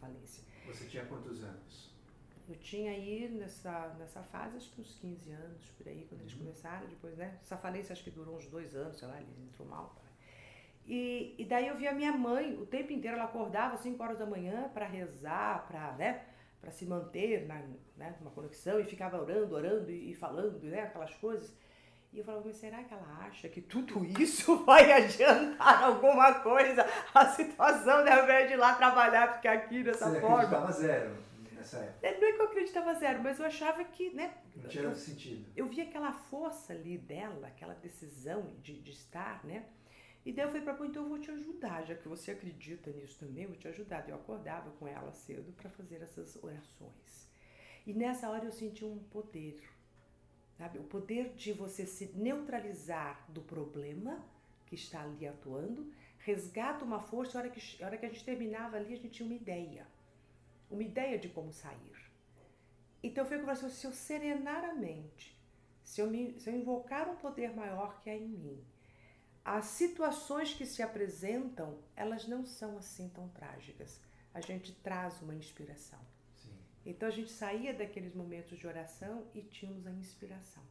falência. 0.00 0.42
Você 0.66 0.86
tinha 0.86 1.04
quantos 1.04 1.44
anos? 1.44 1.94
Eu 2.48 2.56
tinha 2.56 2.92
aí 2.92 3.28
nessa, 3.28 3.94
nessa 3.98 4.22
fase, 4.22 4.56
acho 4.56 4.70
que 4.72 4.80
uns 4.80 4.94
15 4.94 5.32
anos, 5.32 5.68
por 5.76 5.86
aí, 5.86 6.06
quando 6.08 6.22
eles 6.22 6.32
uhum. 6.32 6.38
começaram. 6.38 6.88
Depois, 6.88 7.14
né? 7.18 7.38
Essa 7.42 7.58
falência 7.58 7.92
acho 7.92 8.02
que 8.02 8.10
durou 8.10 8.38
uns 8.38 8.46
dois 8.46 8.74
anos, 8.74 8.98
sei 8.98 9.06
lá, 9.06 9.20
ele 9.20 9.48
entrou 9.50 9.68
mal. 9.68 10.00
E, 10.86 11.34
e 11.36 11.44
daí 11.44 11.68
eu 11.68 11.76
via 11.76 11.92
minha 11.92 12.12
mãe, 12.12 12.54
o 12.54 12.64
tempo 12.64 12.90
inteiro 12.90 13.18
ela 13.18 13.26
acordava 13.26 13.74
às 13.74 13.80
5 13.80 14.02
horas 14.02 14.18
da 14.18 14.24
manhã 14.24 14.70
para 14.72 14.86
rezar, 14.86 15.66
para 15.68 15.92
né, 15.92 16.24
pra 16.60 16.70
se 16.70 16.84
manter 16.86 17.46
na, 17.46 17.62
né, 17.96 18.16
numa 18.20 18.30
conexão 18.30 18.78
e 18.78 18.84
ficava 18.84 19.20
orando, 19.20 19.54
orando 19.54 19.90
e, 19.90 20.10
e 20.10 20.14
falando, 20.14 20.62
né, 20.62 20.82
aquelas 20.82 21.14
coisas. 21.14 21.54
E 22.12 22.18
eu 22.18 22.24
falava, 22.24 22.44
mas 22.46 22.56
será 22.56 22.82
que 22.82 22.92
ela 22.92 23.18
acha 23.20 23.48
que 23.48 23.60
tudo 23.60 24.04
isso 24.20 24.64
vai 24.64 24.90
adiantar 24.92 25.84
alguma 25.84 26.34
coisa? 26.40 26.84
A 27.14 27.26
situação 27.26 28.02
de 28.04 28.10
ao 28.10 28.24
invés 28.24 28.48
de 28.48 28.54
ir 28.54 28.56
lá 28.56 28.74
trabalhar, 28.74 29.36
ficar 29.36 29.52
aqui 29.52 29.82
dessa 29.82 30.10
Você 30.10 30.20
forma. 30.20 30.72
zero 30.72 31.30
nessa 31.60 31.78
época? 31.78 32.06
É, 32.06 32.20
não 32.20 32.28
é 32.28 32.32
que 32.32 32.40
eu 32.40 32.46
acreditava 32.46 32.94
zero, 32.94 33.22
mas 33.22 33.38
eu 33.38 33.46
achava 33.46 33.84
que, 33.84 34.10
né? 34.10 34.34
Não 34.56 34.68
tinha 34.68 34.84
eu, 34.84 34.94
sentido. 34.94 35.46
Eu 35.54 35.66
via 35.66 35.84
aquela 35.84 36.12
força 36.12 36.72
ali 36.72 36.98
dela, 36.98 37.46
aquela 37.46 37.74
decisão 37.74 38.54
de, 38.62 38.80
de 38.80 38.90
estar, 38.90 39.44
né? 39.44 39.64
E 40.24 40.32
daí 40.32 40.44
eu 40.44 40.48
falei 40.48 40.62
para 40.62 40.74
ela, 40.74 40.86
então 40.86 41.02
eu 41.02 41.08
vou 41.08 41.18
te 41.18 41.30
ajudar, 41.30 41.82
já 41.84 41.94
que 41.94 42.06
você 42.06 42.32
acredita 42.32 42.90
nisso 42.90 43.18
também, 43.18 43.44
eu 43.44 43.50
vou 43.50 43.58
te 43.58 43.68
ajudar. 43.68 44.06
Eu 44.08 44.16
acordava 44.16 44.70
com 44.72 44.86
ela 44.86 45.12
cedo 45.12 45.52
para 45.52 45.70
fazer 45.70 46.02
essas 46.02 46.36
orações. 46.42 47.28
E 47.86 47.92
nessa 47.94 48.28
hora 48.28 48.44
eu 48.44 48.52
senti 48.52 48.84
um 48.84 48.98
poder, 48.98 49.62
sabe? 50.58 50.78
O 50.78 50.84
poder 50.84 51.32
de 51.34 51.52
você 51.52 51.86
se 51.86 52.12
neutralizar 52.14 53.24
do 53.30 53.40
problema 53.40 54.22
que 54.66 54.74
está 54.74 55.02
ali 55.02 55.26
atuando, 55.26 55.90
resgata 56.18 56.84
uma 56.84 57.00
força, 57.00 57.38
a 57.38 57.40
hora 57.40 57.50
que, 57.50 57.82
a 57.82 57.86
hora 57.86 57.96
que 57.96 58.06
a 58.06 58.08
gente 58.08 58.24
terminava 58.24 58.76
ali, 58.76 58.92
a 58.92 58.96
gente 58.96 59.10
tinha 59.10 59.26
uma 59.26 59.34
ideia 59.34 59.86
uma 60.70 60.82
ideia 60.82 61.18
de 61.18 61.28
como 61.28 61.52
sair. 61.52 62.10
Então 63.02 63.24
eu 63.24 63.28
fico 63.28 63.40
falando 63.44 63.64
assim, 63.64 63.70
se 63.70 63.86
eu 63.86 63.92
serenar 63.92 64.64
a 64.64 64.74
mente, 64.74 65.36
se 65.82 66.00
eu, 66.00 66.08
me, 66.08 66.38
se 66.38 66.48
eu 66.48 66.54
invocar 66.54 67.08
um 67.08 67.16
poder 67.16 67.54
maior 67.54 67.98
que 68.00 68.08
há 68.08 68.16
em 68.16 68.28
mim, 68.28 68.64
as 69.44 69.64
situações 69.66 70.54
que 70.54 70.66
se 70.66 70.82
apresentam, 70.82 71.78
elas 71.96 72.26
não 72.26 72.44
são 72.44 72.78
assim 72.78 73.08
tão 73.08 73.28
trágicas. 73.28 74.00
A 74.32 74.40
gente 74.40 74.72
traz 74.72 75.20
uma 75.22 75.34
inspiração. 75.34 75.98
Sim. 76.34 76.56
Então 76.86 77.08
a 77.08 77.12
gente 77.12 77.30
saía 77.30 77.74
daqueles 77.74 78.14
momentos 78.14 78.58
de 78.58 78.66
oração 78.66 79.26
e 79.34 79.42
tínhamos 79.42 79.86
a 79.86 79.90
inspiração. 79.90 80.62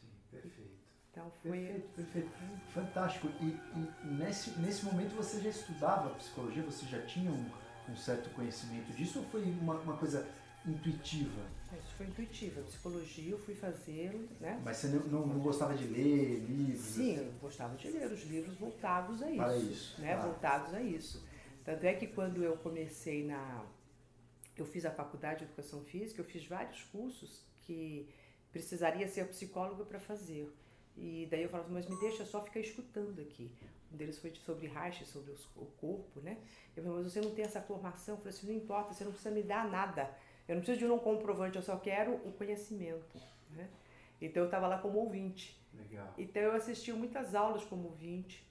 Sim, 0.00 0.08
perfeito. 0.30 0.76
Então 1.10 1.30
foi. 1.42 1.58
Perfeito, 1.58 1.88
perfeito. 1.94 2.30
Fantástico. 2.74 3.28
E, 3.40 3.58
e 4.04 4.14
nesse, 4.18 4.50
nesse 4.60 4.84
momento 4.84 5.14
você 5.14 5.40
já 5.40 5.48
estudava 5.48 6.14
psicologia? 6.16 6.62
Você 6.64 6.84
já 6.86 7.00
tinha 7.06 7.30
um 7.30 7.50
um 7.88 7.96
certo 7.96 8.28
conhecimento 8.30 8.92
disso 8.92 9.20
ou 9.20 9.24
foi 9.26 9.42
uma, 9.42 9.74
uma 9.74 9.96
coisa 9.96 10.26
intuitiva? 10.66 11.42
Isso 11.84 11.94
foi 11.96 12.06
intuitiva. 12.06 12.60
Psicologia 12.62 13.32
eu 13.32 13.38
fui 13.38 13.54
fazer, 13.54 14.28
né? 14.40 14.60
Mas 14.64 14.78
você 14.78 14.88
não, 14.88 15.00
não, 15.06 15.26
não, 15.26 15.40
gostava 15.40 15.74
de 15.74 15.86
ler 15.86 16.40
livros? 16.40 16.80
Sim, 16.80 17.16
eu 17.16 17.32
gostava 17.40 17.76
de 17.76 17.88
ler 17.88 18.10
os 18.10 18.22
livros 18.24 18.54
voltados 18.56 19.22
a 19.22 19.30
isso. 19.30 19.36
Para 19.36 19.56
isso. 19.56 20.00
Né? 20.00 20.14
Claro. 20.14 20.30
Voltados 20.30 20.74
a 20.74 20.82
isso. 20.82 21.24
Tanto 21.64 21.84
é 21.84 21.94
que 21.94 22.06
quando 22.06 22.42
eu 22.42 22.56
comecei 22.58 23.24
na. 23.24 23.64
Eu 24.56 24.64
fiz 24.64 24.86
a 24.86 24.90
faculdade 24.90 25.40
de 25.40 25.44
educação 25.44 25.82
física, 25.84 26.20
eu 26.20 26.24
fiz 26.24 26.46
vários 26.46 26.82
cursos 26.84 27.42
que 27.66 28.08
precisaria 28.50 29.06
ser 29.06 29.26
psicóloga 29.28 29.84
para 29.84 30.00
fazer. 30.00 30.50
E 30.96 31.28
daí 31.30 31.42
eu 31.42 31.48
falava, 31.50 31.68
mas 31.68 31.86
me 31.86 31.98
deixa 32.00 32.24
só 32.24 32.42
ficar 32.42 32.60
escutando 32.60 33.20
aqui. 33.20 33.50
Um 33.92 33.96
deles 33.96 34.18
foi 34.18 34.32
sobre 34.34 34.66
Reich, 34.66 35.04
sobre 35.04 35.30
os, 35.32 35.44
o 35.56 35.66
corpo, 35.78 36.20
né? 36.20 36.38
Eu 36.74 36.82
falei, 36.82 37.02
mas 37.02 37.12
você 37.12 37.20
não 37.20 37.34
tem 37.34 37.44
essa 37.44 37.60
formação? 37.60 38.14
Eu 38.14 38.18
falei 38.18 38.36
assim, 38.36 38.46
não 38.46 38.54
importa, 38.54 38.94
você 38.94 39.04
não 39.04 39.12
precisa 39.12 39.34
me 39.34 39.42
dar 39.42 39.68
nada. 39.68 40.10
Eu 40.48 40.54
não 40.54 40.62
preciso 40.62 40.86
de 40.86 40.92
um 40.92 40.98
comprovante, 40.98 41.56
eu 41.56 41.62
só 41.62 41.76
quero 41.76 42.14
o 42.14 42.32
conhecimento, 42.32 43.20
né? 43.50 43.68
Então 44.20 44.42
eu 44.42 44.46
estava 44.46 44.66
lá 44.66 44.78
como 44.78 44.98
ouvinte. 44.98 45.60
Legal. 45.74 46.14
Então 46.16 46.42
eu 46.42 46.52
assisti 46.52 46.92
muitas 46.92 47.34
aulas 47.34 47.64
como 47.64 47.88
ouvinte, 47.88 48.46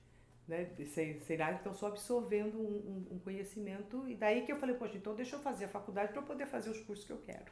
né? 0.48 0.70
Sei, 0.94 1.20
sei 1.22 1.38
lá, 1.38 1.54
então 1.54 1.74
só 1.74 1.88
absorvendo 1.88 2.58
um, 2.58 3.08
um, 3.12 3.16
um, 3.16 3.20
conhecimento. 3.20 4.08
E 4.08 4.16
daí 4.16 4.46
que 4.46 4.52
eu 4.52 4.58
falei, 4.58 4.76
poxa, 4.76 4.98
então 4.98 5.16
deixa 5.16 5.36
eu 5.36 5.40
fazer 5.40 5.66
a 5.66 5.70
faculdade 5.70 6.12
para 6.12 6.22
eu 6.22 6.26
poder 6.26 6.46
fazer 6.46 6.70
os 6.70 6.80
cursos 6.82 7.06
que 7.06 7.12
eu 7.12 7.22
quero. 7.26 7.52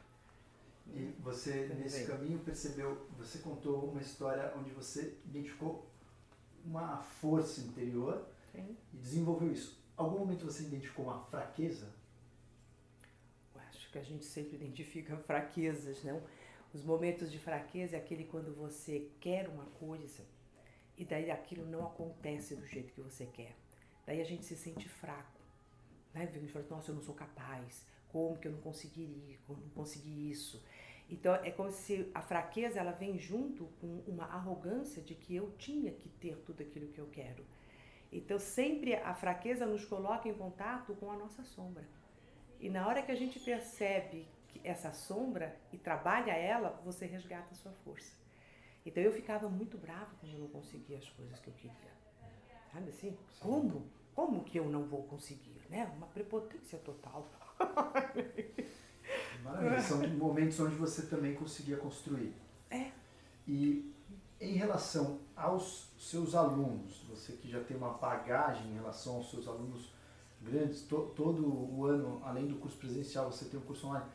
E 0.86 1.14
você, 1.20 1.74
nesse 1.78 2.06
caminho, 2.06 2.38
percebeu, 2.40 3.08
você 3.16 3.38
contou 3.38 3.90
uma 3.90 4.00
história 4.00 4.52
onde 4.56 4.70
você 4.70 5.16
identificou 5.24 5.88
uma 6.64 6.98
força 6.98 7.60
interior 7.62 8.26
Sim. 8.52 8.76
e 8.92 8.96
desenvolveu 8.98 9.50
isso. 9.50 9.82
Algum 9.96 10.18
momento 10.18 10.44
você 10.44 10.64
identificou 10.64 11.06
uma 11.06 11.24
fraqueza? 11.24 11.88
Que 13.94 14.00
a 14.00 14.02
gente 14.02 14.24
sempre 14.24 14.56
identifica 14.56 15.16
fraquezas, 15.22 16.02
não? 16.02 16.20
Os 16.72 16.82
momentos 16.82 17.30
de 17.30 17.38
fraqueza 17.38 17.94
é 17.94 17.98
aquele 18.00 18.24
quando 18.24 18.52
você 18.52 19.08
quer 19.20 19.48
uma 19.48 19.66
coisa 19.66 20.24
e 20.98 21.04
daí 21.04 21.30
aquilo 21.30 21.64
não 21.64 21.86
acontece 21.86 22.56
do 22.56 22.66
jeito 22.66 22.92
que 22.92 23.00
você 23.00 23.24
quer. 23.26 23.54
Daí 24.04 24.20
a 24.20 24.24
gente 24.24 24.44
se 24.44 24.56
sente 24.56 24.88
fraco. 24.88 25.40
Né? 26.12 26.28
A 26.28 26.38
gente 26.40 26.50
fala, 26.50 26.66
nossa, 26.68 26.90
eu 26.90 26.96
não 26.96 27.02
sou 27.02 27.14
capaz. 27.14 27.86
Como 28.08 28.36
que 28.36 28.48
eu 28.48 28.52
não 28.52 28.60
conseguiria? 28.60 29.38
Como 29.46 29.60
não 29.60 29.68
consegui 29.70 30.28
isso? 30.28 30.60
Então 31.08 31.32
é 31.36 31.52
como 31.52 31.70
se 31.70 32.10
a 32.12 32.20
fraqueza 32.20 32.80
ela 32.80 32.90
vem 32.90 33.16
junto 33.16 33.66
com 33.80 34.02
uma 34.08 34.24
arrogância 34.24 35.00
de 35.00 35.14
que 35.14 35.36
eu 35.36 35.52
tinha 35.52 35.92
que 35.92 36.08
ter 36.08 36.36
tudo 36.38 36.64
aquilo 36.64 36.88
que 36.88 37.00
eu 37.00 37.06
quero. 37.06 37.46
Então 38.10 38.40
sempre 38.40 38.96
a 38.96 39.14
fraqueza 39.14 39.64
nos 39.64 39.84
coloca 39.84 40.28
em 40.28 40.34
contato 40.34 40.96
com 40.96 41.12
a 41.12 41.16
nossa 41.16 41.44
sombra. 41.44 41.86
E 42.64 42.70
na 42.70 42.88
hora 42.88 43.02
que 43.02 43.12
a 43.12 43.14
gente 43.14 43.38
percebe 43.38 44.26
essa 44.64 44.90
sombra 44.90 45.54
e 45.70 45.76
trabalha 45.76 46.30
ela, 46.30 46.80
você 46.82 47.04
resgata 47.04 47.48
a 47.52 47.54
sua 47.54 47.72
força. 47.84 48.14
Então 48.86 49.02
eu 49.02 49.12
ficava 49.12 49.50
muito 49.50 49.76
brava 49.76 50.10
quando 50.18 50.32
eu 50.32 50.38
não 50.38 50.48
conseguia 50.48 50.96
as 50.96 51.06
coisas 51.10 51.38
que 51.40 51.48
eu 51.48 51.52
queria. 51.52 51.92
Sabe 52.72 52.88
assim? 52.88 53.18
Como? 53.38 53.86
Como 54.14 54.42
que 54.44 54.58
eu 54.58 54.64
não 54.70 54.84
vou 54.86 55.02
conseguir? 55.02 55.60
Né? 55.68 55.84
Uma 55.94 56.06
prepotência 56.06 56.78
total. 56.78 57.28
Maravilha. 59.44 59.80
São 59.82 60.08
momentos 60.16 60.58
onde 60.58 60.74
você 60.74 61.04
também 61.04 61.34
conseguia 61.34 61.76
construir. 61.76 62.34
É. 62.70 62.92
E 63.46 63.94
em 64.40 64.54
relação 64.54 65.20
aos 65.36 65.90
seus 65.98 66.34
alunos, 66.34 67.02
você 67.10 67.34
que 67.34 67.46
já 67.46 67.62
tem 67.62 67.76
uma 67.76 67.92
bagagem 67.92 68.70
em 68.70 68.74
relação 68.76 69.16
aos 69.16 69.30
seus 69.30 69.46
alunos 69.46 69.92
grandes, 70.44 70.82
to, 70.82 71.12
todo 71.16 71.46
o 71.46 71.84
ano, 71.86 72.20
além 72.24 72.46
do 72.46 72.56
curso 72.56 72.76
presencial, 72.76 73.32
você 73.32 73.46
tem 73.46 73.58
um 73.58 73.62
curso 73.62 73.86
online. 73.86 74.06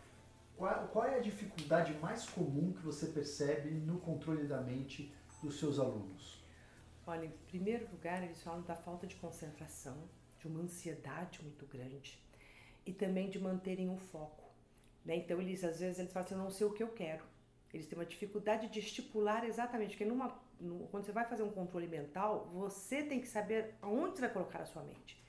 Qual, 0.56 0.88
qual 0.89 1.06
é 1.06 1.15
a 1.15 1.22
dificuldade 1.22 1.94
mais 2.00 2.26
comum 2.30 2.74
que 2.74 2.82
você 2.82 3.08
percebe 3.08 3.72
no 3.72 4.00
controle 4.00 4.46
da 4.46 4.62
mente 4.62 5.13
dos 5.42 5.58
seus 5.60 5.80
alunos? 5.80 6.44
Olha, 7.08 7.26
em 7.26 7.34
primeiro 7.48 7.89
lugar, 7.92 8.24
eles 8.24 8.42
falam 8.42 8.62
da 8.62 8.76
falta 8.76 9.08
de 9.08 9.15
concentração, 9.15 9.98
de 10.39 10.48
uma 10.48 10.62
ansiedade 10.62 11.42
muito 11.42 11.65
grande 11.65 12.20
e 12.86 12.94
também 12.94 13.30
de 13.30 13.39
manterem 13.39 13.89
o 13.89 13.98
foco. 13.98 14.44
Né? 15.04 15.15
Então, 15.15 15.42
eles 15.42 15.63
às 15.63 15.80
vezes 15.80 16.00
eles 16.00 16.12
falam 16.12 16.26
assim, 16.26 16.36
eu 16.36 16.42
não 16.42 16.52
sei 16.52 16.68
o 16.68 16.74
que 16.74 16.84
eu 16.84 16.89
quero. 16.89 17.24
Eles 17.74 17.88
têm 17.88 17.98
uma 17.98 18.06
dificuldade 18.06 18.68
de 18.68 18.80
estipular 18.80 19.46
exatamente, 19.46 19.92
porque 19.92 20.06
numa, 20.06 20.39
no, 20.60 20.88
quando 20.88 21.06
você 21.06 21.12
vai 21.12 21.26
fazer 21.26 21.44
um 21.44 21.52
controle 21.52 21.88
mental, 21.88 22.50
você 22.52 23.04
tem 23.04 23.22
que 23.22 23.28
saber 23.28 23.76
aonde 23.82 24.15
você 24.15 24.22
vai 24.22 24.34
colocar 24.34 24.60
a 24.60 24.65
sua 24.65 24.84
mente. 24.84 25.22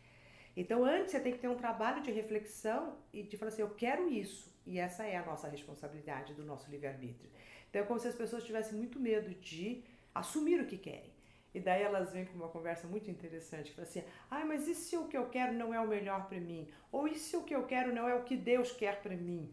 Então, 0.56 0.84
antes 0.84 1.12
você 1.12 1.20
tem 1.20 1.32
que 1.32 1.38
ter 1.38 1.48
um 1.48 1.56
trabalho 1.56 2.02
de 2.02 2.10
reflexão 2.10 2.96
e 3.12 3.22
de 3.22 3.36
falar 3.36 3.50
assim, 3.50 3.62
eu 3.62 3.70
quero 3.70 4.10
isso. 4.10 4.52
E 4.66 4.78
essa 4.78 5.04
é 5.04 5.16
a 5.16 5.24
nossa 5.24 5.48
responsabilidade 5.48 6.34
do 6.34 6.44
nosso 6.44 6.70
livre-arbítrio. 6.70 7.30
Então, 7.68 7.82
é 7.82 7.84
como 7.84 8.00
se 8.00 8.08
as 8.08 8.14
pessoas 8.14 8.44
tivessem 8.44 8.76
muito 8.76 8.98
medo 8.98 9.32
de 9.34 9.84
assumir 10.14 10.60
o 10.60 10.66
que 10.66 10.76
querem. 10.76 11.12
E 11.52 11.58
daí 11.58 11.82
elas 11.82 12.12
vêm 12.12 12.24
com 12.24 12.34
uma 12.34 12.48
conversa 12.48 12.86
muito 12.86 13.10
interessante, 13.10 13.70
que 13.70 13.76
fala 13.76 13.88
assim: 13.88 14.04
"Ah, 14.30 14.44
mas 14.44 14.68
e 14.68 14.74
se 14.74 14.96
o 14.96 15.08
que 15.08 15.16
eu 15.16 15.28
quero 15.28 15.52
não 15.52 15.74
é 15.74 15.80
o 15.80 15.88
melhor 15.88 16.28
para 16.28 16.38
mim? 16.38 16.68
Ou 16.92 17.08
e 17.08 17.16
se 17.16 17.36
o 17.36 17.42
que 17.42 17.54
eu 17.54 17.64
quero 17.66 17.92
não 17.92 18.08
é 18.08 18.14
o 18.14 18.22
que 18.22 18.36
Deus 18.36 18.72
quer 18.72 19.00
para 19.02 19.16
mim?" 19.16 19.52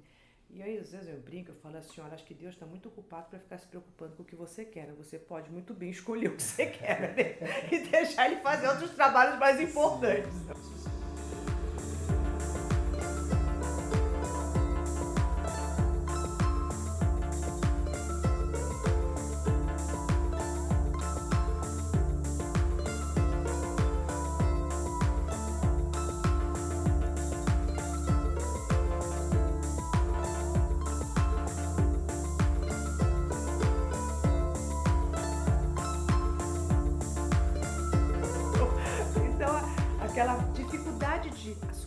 E 0.49 0.63
aí, 0.63 0.77
às 0.77 0.91
vezes 0.91 1.07
eu 1.07 1.19
brinco, 1.19 1.51
eu 1.51 1.55
falo 1.55 1.77
assim, 1.77 2.01
olha, 2.01 2.13
acho 2.13 2.25
que 2.25 2.33
Deus 2.33 2.53
está 2.53 2.65
muito 2.65 2.87
ocupado 2.87 3.27
para 3.29 3.39
ficar 3.39 3.57
se 3.57 3.67
preocupando 3.67 4.15
com 4.15 4.23
o 4.23 4.25
que 4.25 4.35
você 4.35 4.63
quer. 4.63 4.91
Você 4.93 5.19
pode 5.19 5.51
muito 5.51 5.73
bem 5.73 5.89
escolher 5.91 6.29
o 6.29 6.35
que 6.35 6.43
você 6.43 6.67
quer 6.67 7.15
né? 7.15 7.67
e 7.71 7.79
deixar 7.89 8.31
ele 8.31 8.41
fazer 8.41 8.67
outros 8.67 8.91
trabalhos 8.91 9.37
mais 9.37 9.59
importantes. 9.59 10.33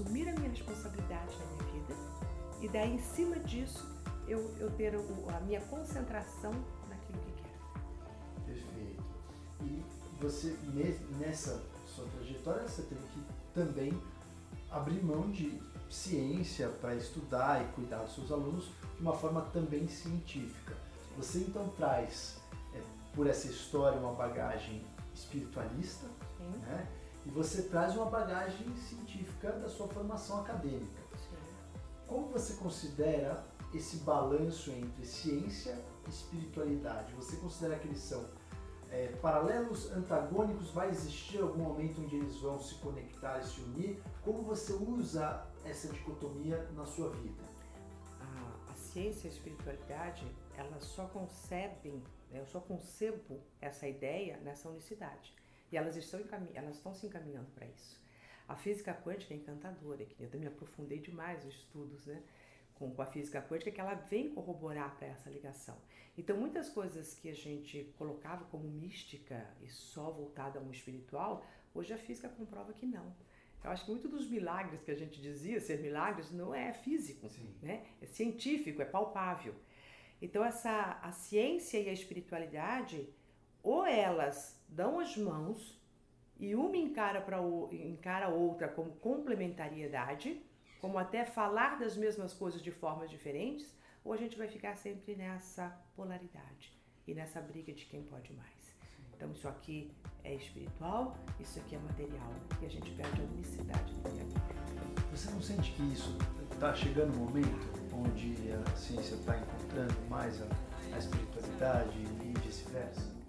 Assumir 0.00 0.28
a 0.28 0.32
minha 0.32 0.48
responsabilidade 0.50 1.36
na 1.38 1.46
minha 1.46 1.72
vida 1.72 1.94
e 2.60 2.68
daí, 2.68 2.94
em 2.94 2.98
cima 2.98 3.38
disso, 3.40 3.86
eu, 4.26 4.54
eu 4.58 4.70
ter 4.72 4.94
a 4.94 5.40
minha 5.40 5.60
concentração 5.62 6.52
naquilo 6.88 7.18
que 7.20 7.42
quero. 7.42 8.44
Perfeito. 8.46 9.02
E 9.62 9.84
você, 10.20 10.56
ne- 10.74 10.98
nessa 11.18 11.62
sua 11.86 12.06
trajetória, 12.06 12.66
você 12.66 12.82
teve 12.82 13.00
que 13.08 13.22
também 13.54 14.00
abrir 14.70 15.02
mão 15.02 15.30
de 15.30 15.60
ciência 15.88 16.68
para 16.68 16.94
estudar 16.94 17.62
e 17.62 17.72
cuidar 17.72 18.02
dos 18.02 18.14
seus 18.14 18.30
alunos 18.30 18.66
de 18.96 19.02
uma 19.02 19.14
forma 19.14 19.42
também 19.52 19.88
científica. 19.88 20.76
Você 21.16 21.38
então 21.38 21.68
traz, 21.70 22.36
é, 22.74 22.82
por 23.14 23.26
essa 23.26 23.48
história, 23.48 23.98
uma 23.98 24.12
bagagem 24.12 24.84
espiritualista, 25.14 26.06
né? 26.38 26.86
E 27.26 27.30
você 27.30 27.62
traz 27.62 27.96
uma 27.96 28.06
bagagem 28.06 28.74
científica 28.76 29.52
da 29.52 29.68
sua 29.68 29.88
formação 29.88 30.40
acadêmica. 30.40 31.00
sim. 31.16 31.36
Como 32.06 32.28
você 32.28 32.54
considera 32.54 33.44
esse 33.74 33.98
balanço 33.98 34.70
entre 34.70 35.04
ciência 35.04 35.78
e 36.06 36.10
espiritualidade? 36.10 37.12
Você 37.14 37.36
considera 37.36 37.78
que 37.78 37.86
eles 37.86 38.00
são 38.00 38.24
é, 38.90 39.08
paralelos, 39.22 39.92
antagônicos? 39.92 40.70
Vai 40.70 40.88
existir 40.88 41.40
algum 41.40 41.62
momento 41.62 42.00
onde 42.00 42.16
eles 42.16 42.36
vão 42.38 42.58
se 42.58 42.74
conectar 42.76 43.38
e 43.38 43.44
se 43.44 43.60
unir? 43.60 44.02
Como 44.24 44.42
você 44.42 44.72
usa 44.72 45.46
essa 45.64 45.88
dicotomia 45.88 46.68
na 46.74 46.84
sua 46.84 47.10
vida? 47.10 47.50
a, 48.20 48.72
a 48.72 48.74
ciência 48.74 49.26
e 49.26 49.30
a 49.30 49.32
espiritualidade, 49.32 50.26
elas 50.56 50.84
só 50.84 51.06
concebem, 51.06 52.02
né, 52.30 52.40
eu 52.40 52.46
só 52.46 52.60
concebo 52.60 53.40
essa 53.60 53.88
ideia 53.88 54.38
nessa 54.38 54.68
unicidade. 54.68 55.34
E 55.70 55.76
elas 55.76 55.96
estão, 55.96 56.20
elas 56.54 56.76
estão 56.76 56.94
se 56.94 57.06
encaminhando 57.06 57.50
para 57.52 57.66
isso. 57.66 58.00
A 58.48 58.56
física 58.56 58.92
quântica 58.92 59.32
é 59.32 59.36
encantadora, 59.36 60.04
que 60.04 60.22
eu 60.22 60.40
me 60.40 60.46
aprofundei 60.46 60.98
demais 60.98 61.44
nos 61.44 61.54
estudos 61.54 62.06
né, 62.06 62.20
com, 62.74 62.90
com 62.90 63.00
a 63.02 63.06
física 63.06 63.40
quântica, 63.40 63.70
que 63.70 63.80
ela 63.80 63.94
vem 63.94 64.34
corroborar 64.34 64.96
para 64.96 65.06
essa 65.06 65.30
ligação. 65.30 65.76
Então, 66.18 66.36
muitas 66.36 66.68
coisas 66.68 67.14
que 67.14 67.28
a 67.28 67.34
gente 67.34 67.94
colocava 67.96 68.44
como 68.46 68.68
mística 68.68 69.46
e 69.62 69.68
só 69.68 70.10
voltada 70.10 70.58
ao 70.58 70.70
espiritual, 70.70 71.46
hoje 71.72 71.92
a 71.92 71.98
física 71.98 72.28
comprova 72.28 72.72
que 72.72 72.86
não. 72.86 73.14
Eu 73.62 73.70
acho 73.70 73.84
que 73.84 73.90
muito 73.90 74.08
dos 74.08 74.28
milagres 74.28 74.82
que 74.82 74.90
a 74.90 74.94
gente 74.94 75.20
dizia 75.20 75.60
ser 75.60 75.80
milagres 75.80 76.30
não 76.32 76.54
é 76.54 76.72
físico, 76.72 77.28
Sim. 77.28 77.54
né? 77.62 77.86
É 78.00 78.06
científico, 78.06 78.80
é 78.80 78.84
palpável. 78.84 79.54
Então 80.20 80.44
essa 80.44 80.98
a 81.02 81.12
ciência 81.12 81.78
e 81.78 81.88
a 81.88 81.92
espiritualidade 81.92 83.08
ou 83.62 83.86
elas 83.86 84.60
dão 84.68 84.98
as 84.98 85.16
mãos 85.16 85.78
e 86.38 86.54
uma 86.54 86.76
encara 86.76 87.20
para 87.20 87.38
encara 87.70 88.26
a 88.26 88.30
outra 88.30 88.66
como 88.66 88.92
complementariedade, 88.92 90.42
como 90.80 90.98
até 90.98 91.24
falar 91.24 91.78
das 91.78 91.96
mesmas 91.96 92.32
coisas 92.32 92.62
de 92.62 92.70
formas 92.70 93.10
diferentes, 93.10 93.74
ou 94.02 94.12
a 94.12 94.16
gente 94.16 94.38
vai 94.38 94.48
ficar 94.48 94.76
sempre 94.76 95.14
nessa 95.14 95.68
polaridade 95.94 96.72
e 97.06 97.12
nessa 97.12 97.40
briga 97.40 97.72
de 97.72 97.84
quem 97.84 98.02
pode 98.04 98.32
mais. 98.32 98.74
Então 99.14 99.30
isso 99.32 99.46
aqui 99.46 99.92
é 100.24 100.34
espiritual, 100.34 101.14
isso 101.38 101.58
aqui 101.58 101.74
é 101.74 101.78
material 101.78 102.32
e 102.62 102.64
a 102.64 102.68
gente 102.70 102.90
perde 102.92 103.20
a 103.20 103.24
unicidade. 103.24 103.92
Você 105.10 105.30
não 105.30 105.42
sente 105.42 105.72
que 105.72 105.82
isso 105.92 106.16
está 106.50 106.74
chegando 106.74 107.12
um 107.12 107.26
momento 107.26 107.68
onde 107.92 108.34
a 108.52 108.76
ciência 108.76 109.14
está 109.14 109.36
encontrando 109.36 109.94
mais 110.08 110.40
a, 110.40 110.46
a 110.94 110.98
espiritualidade 110.98 111.98
e 111.98 112.38
vice-versa? 112.40 113.19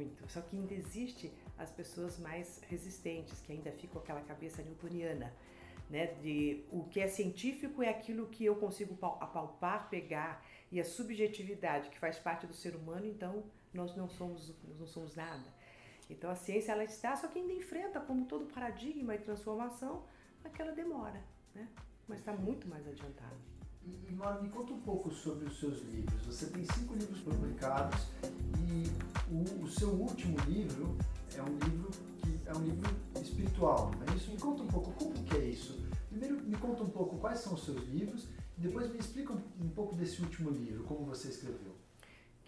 Muito. 0.00 0.26
Só 0.28 0.40
que 0.40 0.56
ainda 0.56 0.74
existe 0.74 1.32
as 1.58 1.70
pessoas 1.70 2.18
mais 2.18 2.60
resistentes, 2.68 3.40
que 3.40 3.52
ainda 3.52 3.70
ficam 3.72 4.00
aquela 4.00 4.20
cabeça 4.22 4.62
newtoniana, 4.62 5.32
né? 5.88 6.06
De 6.22 6.64
o 6.70 6.84
que 6.84 7.00
é 7.00 7.08
científico 7.08 7.82
é 7.82 7.88
aquilo 7.88 8.26
que 8.26 8.44
eu 8.44 8.56
consigo 8.56 8.94
pal- 8.96 9.18
apalpar, 9.20 9.88
pegar, 9.88 10.44
e 10.72 10.80
a 10.80 10.84
subjetividade 10.84 11.90
que 11.90 11.98
faz 11.98 12.18
parte 12.18 12.46
do 12.46 12.54
ser 12.54 12.74
humano, 12.76 13.06
então 13.06 13.44
nós 13.74 13.96
não 13.96 14.08
somos, 14.08 14.54
nós 14.66 14.78
não 14.78 14.86
somos 14.86 15.16
nada. 15.16 15.48
Então 16.08 16.30
a 16.30 16.34
ciência 16.34 16.72
ela 16.72 16.84
está, 16.84 17.14
só 17.16 17.28
que 17.28 17.38
ainda 17.38 17.52
enfrenta, 17.52 18.00
como 18.00 18.24
todo 18.26 18.46
paradigma 18.46 19.14
e 19.14 19.18
transformação, 19.18 20.04
aquela 20.44 20.72
demora, 20.72 21.22
né? 21.54 21.68
Mas 22.08 22.18
está 22.20 22.32
muito 22.32 22.66
mais 22.68 22.86
adiantada. 22.86 23.36
E, 23.84 24.12
me 24.42 24.48
conta 24.50 24.72
um 24.72 24.80
pouco 24.80 25.10
sobre 25.10 25.46
os 25.46 25.58
seus 25.58 25.80
livros. 25.82 26.26
Você 26.26 26.46
tem 26.46 26.64
cinco 26.74 26.94
livros 26.94 27.20
publicados 27.20 28.08
e 28.58 29.32
o, 29.32 29.64
o 29.64 29.68
seu 29.70 29.88
último 29.88 30.36
livro 30.46 30.96
é 31.34 31.42
um 31.42 31.58
livro 31.58 31.90
que 32.20 32.48
é 32.48 32.52
um 32.52 32.62
livro 32.62 32.90
espiritual, 33.20 33.92
não 33.92 34.12
é 34.12 34.16
isso? 34.16 34.30
Me 34.30 34.38
conta 34.38 34.62
um 34.62 34.68
pouco 34.68 34.92
como 34.92 35.12
que 35.24 35.36
é 35.36 35.44
isso. 35.44 35.88
Primeiro 36.08 36.42
me 36.42 36.56
conta 36.56 36.82
um 36.82 36.90
pouco 36.90 37.18
quais 37.18 37.40
são 37.40 37.54
os 37.54 37.64
seus 37.64 37.88
livros 37.88 38.28
e 38.58 38.60
depois 38.60 38.90
me 38.90 38.98
explica 38.98 39.32
um, 39.32 39.42
um 39.60 39.70
pouco 39.70 39.94
desse 39.94 40.20
último 40.20 40.50
livro, 40.50 40.84
como 40.84 41.04
você 41.04 41.28
escreveu. 41.28 41.74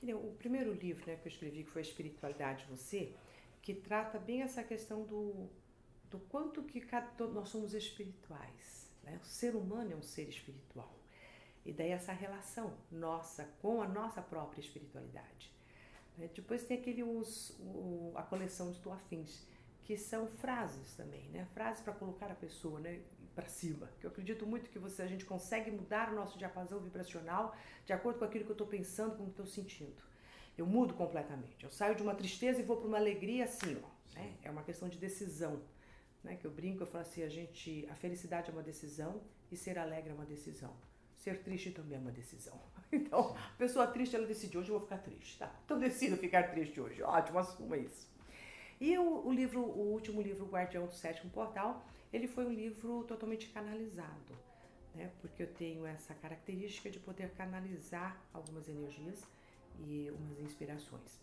O 0.03 0.35
primeiro 0.37 0.73
livro 0.73 1.05
né, 1.07 1.17
que 1.17 1.29
eu 1.29 1.33
escrevi, 1.33 1.63
que 1.63 1.71
foi 1.71 1.81
Espiritualidade 1.83 2.67
Você, 2.69 3.15
que 3.63 3.73
trata 3.73 4.19
bem 4.19 4.43
essa 4.43 4.65
questão 4.65 5.05
do, 5.05 5.49
do 6.11 6.19
quanto 6.19 6.63
que 6.65 6.81
cada, 6.81 7.27
nós 7.29 7.49
somos 7.49 7.73
espirituais. 7.73 8.91
Né? 9.05 9.21
O 9.23 9.27
ser 9.27 9.55
humano 9.55 9.93
é 9.93 9.97
um 9.97 10.03
ser 10.03 10.29
espiritual. 10.29 10.93
E 11.65 11.73
daí 11.73 11.91
essa 11.91 12.13
relação 12.13 12.73
nossa 12.91 13.45
com 13.61 13.81
a 13.83 13.89
nossa 13.89 14.21
própria 14.21 14.61
espiritualidade. 14.61 15.53
né? 16.19 16.29
Depois 16.35 16.65
tem 16.65 16.79
aquele 16.79 17.03
os, 17.03 17.51
o- 17.61 18.13
a 18.17 18.23
coleção 18.23 18.71
de 18.71 18.81
tuafins, 18.81 19.47
que 19.83 19.97
são 19.97 20.27
frases 20.29 20.95
também, 20.95 21.29
né? 21.31 21.47
Frases 21.55 21.83
para 21.83 21.93
colocar 21.93 22.31
a 22.31 22.35
pessoa, 22.35 22.79
né? 22.81 23.01
para 23.35 23.49
cima. 23.49 23.89
Que 23.99 24.05
eu 24.07 24.11
acredito 24.11 24.47
muito 24.47 24.69
que 24.69 24.79
você 24.79 25.01
a 25.03 25.07
gente 25.07 25.25
consegue 25.25 25.71
mudar 25.71 26.13
o 26.13 26.15
nosso 26.15 26.37
diapasão 26.37 26.79
vibracional 26.81 27.57
de 27.87 27.93
acordo 27.95 28.19
com 28.19 28.27
aquilo 28.27 28.45
que 28.45 28.51
eu 28.51 28.55
estou 28.55 28.67
pensando, 28.67 29.17
com 29.17 29.23
o 29.23 29.33
que 29.33 29.41
eu 29.41 29.45
estou 29.45 29.47
sentindo. 29.47 30.03
Eu 30.59 30.67
mudo 30.67 30.93
completamente. 30.93 31.65
Eu 31.65 31.71
saio 31.71 31.95
de 31.95 32.03
uma 32.03 32.15
tristeza 32.15 32.61
e 32.61 32.63
vou 32.63 32.77
para 32.77 32.87
uma 32.89 32.99
alegria 32.99 33.45
assim, 33.45 33.81
ó. 33.83 33.89
Né? 34.15 34.37
É 34.43 34.51
uma 34.51 34.63
questão 34.63 34.87
de 34.87 34.99
decisão, 34.99 35.63
né? 36.23 36.37
Que 36.37 36.47
eu 36.47 36.51
brinco, 36.51 36.83
eu 36.83 36.87
falo 36.87 37.03
assim, 37.03 37.23
a 37.23 37.29
gente, 37.31 37.89
a 37.91 37.95
felicidade 37.95 38.51
é 38.51 38.53
uma 38.53 38.63
decisão 38.63 39.23
e 39.51 39.57
ser 39.57 39.79
alegre 39.79 40.11
é 40.11 40.15
uma 40.15 40.27
decisão. 40.27 40.77
Ser 41.23 41.41
triste 41.45 41.71
também 41.71 41.97
é 41.97 42.01
uma 42.01 42.11
decisão. 42.11 42.61
Então, 42.95 43.35
a 43.35 43.57
pessoa 43.57 43.87
triste, 43.87 44.15
ela 44.15 44.27
decide, 44.27 44.59
hoje 44.59 44.69
eu 44.69 44.79
vou 44.79 44.87
ficar 44.87 44.99
triste, 44.99 45.39
tá? 45.39 45.51
Então 45.65 45.79
decido 45.81 46.15
ficar 46.19 46.51
triste 46.51 46.79
hoje. 46.79 47.03
Ótimo, 47.03 47.39
assuma 47.39 47.79
isso. 47.79 48.07
E 48.79 48.99
o, 48.99 49.27
o 49.27 49.33
livro, 49.33 49.63
o 49.63 49.93
último 49.93 50.21
livro, 50.21 50.45
Guardião 50.45 50.87
do 50.87 50.93
Sétimo 50.93 51.31
Portal, 51.31 51.87
ele 52.13 52.29
foi 52.29 52.45
um 52.45 52.53
livro 52.53 53.05
totalmente 53.05 53.49
canalizado, 53.49 54.37
né? 54.95 55.11
Porque 55.23 55.45
eu 55.45 55.47
tenho 55.55 55.87
essa 55.87 56.13
característica 56.13 56.91
de 56.91 56.99
poder 56.99 57.31
canalizar 57.31 58.21
algumas 58.35 58.69
energias 58.69 59.23
e 59.87 60.11
umas 60.11 60.39
inspirações. 60.41 61.19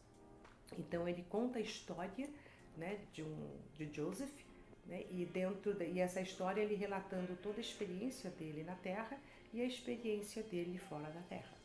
Então 0.76 1.08
ele 1.08 1.24
conta 1.30 1.60
a 1.60 1.62
história, 1.62 2.28
né, 2.76 3.00
de 3.14 3.22
um 3.22 3.60
de 3.76 3.94
Joseph, 3.94 4.34
né? 4.88 5.06
E 5.12 5.24
dentro 5.24 5.76
da, 5.76 5.86
e 5.86 6.00
essa 6.00 6.20
história 6.20 6.62
ele 6.62 6.74
relatando 6.74 7.36
toda 7.44 7.58
a 7.58 7.62
experiência 7.62 8.32
dele 8.32 8.64
na 8.64 8.74
Terra 8.74 9.20
e 9.54 9.62
a 9.62 9.66
experiência 9.66 10.44
dele 10.44 10.78
fora 10.78 11.10
da 11.10 11.22
Terra. 11.22 11.58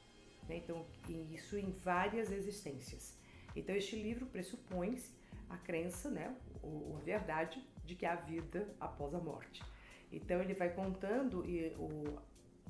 Né? 0.49 0.57
Então 0.57 0.87
isso 1.31 1.57
em 1.57 1.71
várias 1.71 2.31
existências. 2.31 3.17
Então 3.55 3.75
este 3.75 3.97
livro 3.97 4.27
pressupõe-se 4.27 5.13
a 5.49 5.57
crença, 5.59 6.11
né, 6.11 6.35
ou 6.63 6.97
a 6.97 7.01
verdade 7.01 7.63
de 7.85 7.95
que 7.95 8.07
há 8.07 8.17
vida 8.17 8.75
após 8.81 9.15
a 9.15 9.19
morte. 9.19 9.63
Então 10.11 10.41
ele 10.41 10.55
vai 10.55 10.73
contando 10.73 11.45
e, 11.45 11.75
o, 11.79 12.19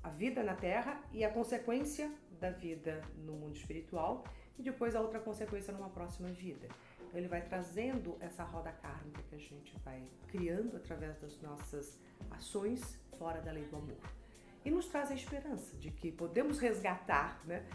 a 0.03 0.11
vida 0.11 0.43
na 0.43 0.55
Terra 0.55 1.01
e 1.13 1.25
a 1.25 1.31
consequência 1.31 2.11
da 2.41 2.51
vida 2.51 3.01
no 3.25 3.33
mundo 3.33 3.57
espiritual 3.57 4.25
e 4.59 4.63
depois 4.63 4.95
a 4.95 5.01
outra 5.01 5.21
consequência 5.21 5.73
numa 5.73 5.89
próxima 5.89 6.31
vida. 6.31 6.69
Então 7.07 7.19
ele 7.19 7.29
vai 7.29 7.43
trazendo 7.43 8.17
essa 8.21 8.43
roda 8.45 8.73
kármica 8.73 9.23
que 9.29 9.35
a 9.35 9.39
gente 9.39 9.79
vai 9.85 10.03
criando 10.27 10.77
através 10.77 11.17
das 11.21 11.41
nossas 11.41 11.99
ações 12.31 12.99
fora 13.19 13.41
da 13.41 13.53
lei 13.53 13.65
do 13.65 13.77
amor. 13.77 14.24
E 14.65 14.71
nos 14.71 14.87
traz 14.87 15.11
a 15.11 15.15
esperança 15.15 15.77
de 15.77 15.91
que 15.91 16.11
podemos 16.11 16.59
resgatar 16.59 17.41
né, 17.45 17.67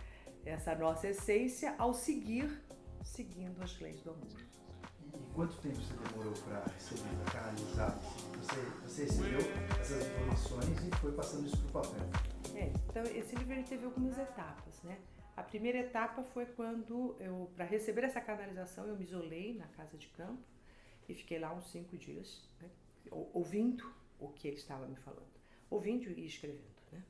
essa 0.46 0.74
nossa 0.76 1.08
essência 1.08 1.76
ao 1.78 1.94
seguir 1.94 2.50
seguindo 3.04 3.62
as 3.62 3.80
leis 3.80 4.02
do 4.02 4.12
amor. 4.12 4.28
E 5.14 5.34
quanto 5.34 5.58
tempo 5.58 5.76
você 5.76 5.94
demorou 5.94 6.34
para 6.44 6.64
receber, 6.74 7.16
para 7.24 7.40
canalizar? 7.40 8.00
Você, 8.38 8.62
você 8.84 9.04
recebeu 9.04 9.40
essas 9.80 10.08
informações 10.08 10.88
e 10.88 10.98
foi 10.98 11.12
passando 11.14 11.46
isso 11.48 11.58
para 11.58 11.82
o 11.82 11.84
papel. 11.84 12.10
É, 12.56 12.72
então 12.90 13.04
esse 13.04 13.36
livro 13.36 13.54
ele 13.54 13.64
teve 13.64 13.86
algumas 13.86 14.18
etapas, 14.18 14.82
né? 14.84 15.00
A 15.36 15.44
primeira 15.44 15.78
etapa 15.78 16.22
foi 16.22 16.46
quando 16.46 17.16
eu, 17.20 17.50
para 17.56 17.64
receber 17.64 18.04
essa 18.04 18.20
canalização, 18.20 18.86
eu 18.86 18.98
me 18.98 19.06
isolei 19.06 19.54
na 19.54 19.68
casa 19.68 19.98
de 19.98 20.08
campo 20.08 20.44
e 21.08 21.16
fiquei 21.16 21.40
lá 21.40 21.54
uns 21.54 21.72
cinco 21.72 21.98
dias, 21.98 22.50
né? 22.62 22.70
ouvindo 23.34 23.90
o 24.20 24.28
que 24.28 24.48
ele 24.48 24.58
estava 24.58 24.86
me 24.86 24.98
falando, 24.98 25.39
ouvindo 25.70 26.10
e 26.12 26.26
escrevendo, 26.26 26.64
né? 26.92 27.04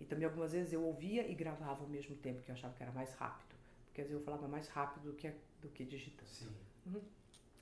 E 0.00 0.04
também 0.04 0.24
algumas 0.24 0.52
vezes 0.52 0.72
eu 0.72 0.82
ouvia 0.82 1.26
e 1.28 1.34
gravava 1.34 1.82
ao 1.82 1.88
mesmo 1.88 2.16
tempo, 2.16 2.42
que 2.42 2.50
eu 2.50 2.54
achava 2.54 2.74
que 2.74 2.82
era 2.82 2.92
mais 2.92 3.14
rápido, 3.14 3.54
porque 3.86 4.00
às 4.00 4.08
vezes 4.08 4.20
eu 4.20 4.24
falava 4.24 4.48
mais 4.48 4.68
rápido 4.68 5.10
do 5.10 5.14
que 5.14 5.32
do 5.60 5.68
que 5.68 5.84
digitando. 5.84 6.28
Sim. 6.28 6.54
Uhum. 6.86 7.00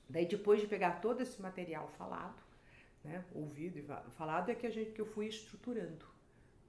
Daí 0.09 0.25
depois 0.25 0.61
de 0.61 0.67
pegar 0.67 1.01
todo 1.01 1.21
esse 1.21 1.41
material 1.41 1.87
falado, 1.97 2.43
né, 3.03 3.23
ouvido 3.33 3.79
e 3.79 4.11
falado, 4.11 4.49
é 4.49 4.55
que 4.55 4.67
a 4.67 4.69
gente 4.69 4.91
que 4.91 5.01
eu 5.01 5.05
fui 5.05 5.27
estruturando 5.27 6.05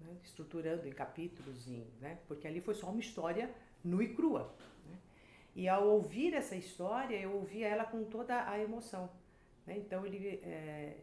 né, 0.01 0.17
estruturando 0.23 0.87
em 0.87 0.93
capítulos, 0.93 1.69
em, 1.69 1.87
né, 2.01 2.19
porque 2.27 2.47
ali 2.47 2.61
foi 2.61 2.75
só 2.75 2.91
uma 2.91 3.01
história 3.01 3.51
nua 3.83 4.05
e 4.05 4.15
crua. 4.15 4.55
Né? 4.87 4.99
E 5.55 5.69
ao 5.69 5.87
ouvir 5.89 6.35
essa 6.35 6.57
história, 6.57 7.17
eu 7.17 7.33
ouvia 7.33 7.69
ela 7.69 7.85
com 7.85 8.05
toda 8.05 8.49
a 8.49 8.59
emoção. 8.59 9.11
Né? 9.67 9.79
Então 9.79 10.05
ele, 10.05 10.41
é, 10.43 10.97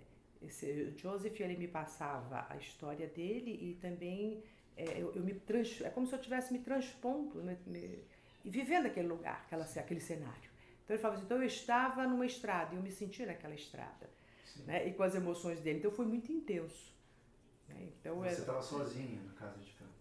esse 0.45 0.93
Joseph 0.97 1.39
ele 1.39 1.57
me 1.57 1.67
passava 1.67 2.45
a 2.49 2.57
história 2.57 3.07
dele 3.07 3.57
e 3.61 3.75
também 3.75 4.43
é, 4.75 5.01
eu, 5.01 5.13
eu, 5.15 5.21
me 5.21 5.33
trans, 5.33 5.81
é 5.81 5.89
como 5.89 6.07
se 6.07 6.13
eu 6.13 6.19
estivesse 6.19 6.51
me 6.51 6.59
transpondo 6.59 7.41
me, 7.43 7.57
me, 7.65 8.03
e 8.43 8.49
vivendo 8.49 8.87
aquele 8.87 9.07
lugar, 9.07 9.43
aquela, 9.45 9.63
aquele 9.63 9.99
cenário. 9.99 10.51
Então 10.83 10.95
ele 10.95 11.01
falava 11.01 11.17
assim, 11.17 11.25
então 11.25 11.37
eu 11.37 11.47
estava 11.47 12.07
numa 12.07 12.25
estrada 12.25 12.73
e 12.73 12.77
eu 12.77 12.83
me 12.83 12.91
sentia 12.91 13.25
naquela 13.25 13.53
estrada. 13.53 14.09
Né? 14.65 14.87
E 14.87 14.93
com 14.93 15.03
as 15.03 15.15
emoções 15.15 15.59
dele. 15.61 15.79
Então 15.79 15.91
foi 15.91 16.05
muito 16.05 16.31
intenso. 16.31 16.93
Né? 17.69 17.89
Então, 17.99 18.17
Você 18.17 18.41
estava 18.41 18.61
sozinha 18.61 19.21
na 19.21 19.33
casa 19.33 19.59
de 19.59 19.71
campo? 19.71 19.91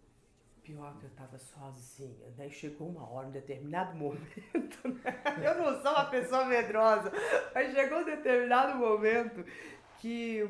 Pior 0.63 0.97
que 0.99 1.05
eu 1.05 1.11
estava 1.11 1.39
sozinha, 1.39 2.29
né? 2.37 2.49
chegou 2.49 2.89
uma 2.89 3.09
hora, 3.09 3.27
um 3.27 3.33
determinado 3.33 3.97
momento, 3.97 4.23
né? 5.05 5.23
eu 5.45 5.59
não 5.59 5.83
sou 5.83 5.91
uma 5.91 6.05
pessoa 6.05 6.45
medrosa, 6.45 7.13
mas 7.53 7.73
chegou 7.73 7.99
um 7.99 8.05
determinado 8.05 8.79
momento 8.79 9.45
que, 10.03 10.49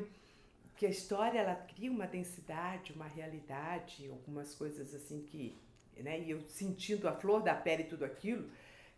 que 0.75 0.87
a 0.87 0.89
história 0.89 1.39
ela 1.39 1.55
cria 1.55 1.91
uma 1.91 2.07
densidade, 2.07 2.91
uma 2.91 3.05
realidade, 3.05 4.09
algumas 4.09 4.55
coisas 4.55 4.95
assim 4.95 5.21
que, 5.21 5.55
né? 5.95 6.19
E 6.19 6.31
eu 6.31 6.41
sentindo 6.47 7.07
a 7.07 7.13
flor 7.13 7.43
da 7.43 7.53
pele 7.53 7.83
e 7.83 7.85
tudo 7.85 8.03
aquilo, 8.03 8.49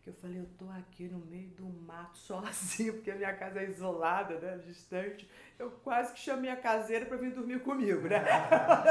que 0.01 0.09
eu 0.09 0.13
falei, 0.13 0.39
eu 0.39 0.47
tô 0.57 0.69
aqui 0.69 1.09
no 1.09 1.19
meio 1.25 1.49
do 1.49 1.65
mato 1.65 2.17
sozinho, 2.17 2.93
porque 2.95 3.11
a 3.11 3.15
minha 3.15 3.35
casa 3.35 3.59
é 3.59 3.65
isolada, 3.65 4.39
né, 4.39 4.57
distante. 4.65 5.29
Eu 5.59 5.71
quase 5.83 6.13
que 6.13 6.19
chamei 6.21 6.49
a 6.49 6.55
caseira 6.55 7.05
para 7.05 7.17
vir 7.17 7.33
dormir 7.33 7.59
comigo, 7.61 8.07
né? 8.07 8.23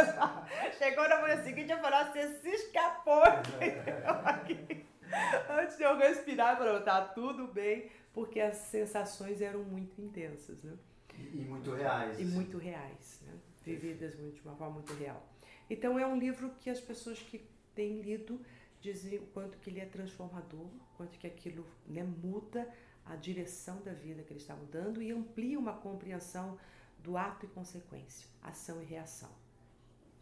Chegou 0.76 1.08
na 1.08 1.22
manhã 1.22 1.42
seguinte 1.42 1.72
e 1.72 1.76
falou, 1.78 2.12
você 2.12 2.40
se 2.40 2.48
escapou 2.50 3.22
aqui. 3.22 4.84
Antes 5.48 5.78
de 5.78 5.82
eu 5.84 5.96
respirar, 5.96 6.54
eu 6.54 6.58
falei, 6.58 6.82
tá 6.82 7.00
tudo 7.00 7.46
bem, 7.46 7.90
porque 8.12 8.38
as 8.40 8.56
sensações 8.56 9.40
eram 9.40 9.62
muito 9.62 10.02
intensas, 10.02 10.62
né? 10.62 10.76
E, 11.18 11.40
e 11.40 11.44
muito 11.44 11.72
reais. 11.72 12.20
E 12.20 12.24
muito 12.24 12.58
reais, 12.58 13.20
né? 13.26 13.32
Vividas 13.64 14.12
de 14.12 14.40
uma 14.44 14.54
forma 14.54 14.74
muito 14.74 14.92
real. 14.94 15.26
Então 15.68 15.98
é 15.98 16.06
um 16.06 16.18
livro 16.18 16.50
que 16.60 16.68
as 16.68 16.80
pessoas 16.80 17.18
que 17.18 17.46
têm 17.74 18.02
lido 18.02 18.40
dizem 18.80 19.18
o 19.18 19.26
quanto 19.28 19.56
que 19.58 19.70
ele 19.70 19.80
é 19.80 19.86
transformador, 19.86 20.68
quanto 20.96 21.18
que 21.18 21.26
aquilo 21.26 21.66
né, 21.86 22.02
muda 22.02 22.68
a 23.06 23.16
direção 23.16 23.80
da 23.82 23.92
vida 23.92 24.22
que 24.22 24.32
eles 24.32 24.42
estavam 24.42 24.66
dando 24.66 25.02
e 25.02 25.10
amplia 25.10 25.58
uma 25.58 25.72
compreensão 25.72 26.58
do 27.02 27.16
ato 27.16 27.46
e 27.46 27.48
consequência, 27.48 28.28
ação 28.42 28.82
e 28.82 28.84
reação. 28.84 29.30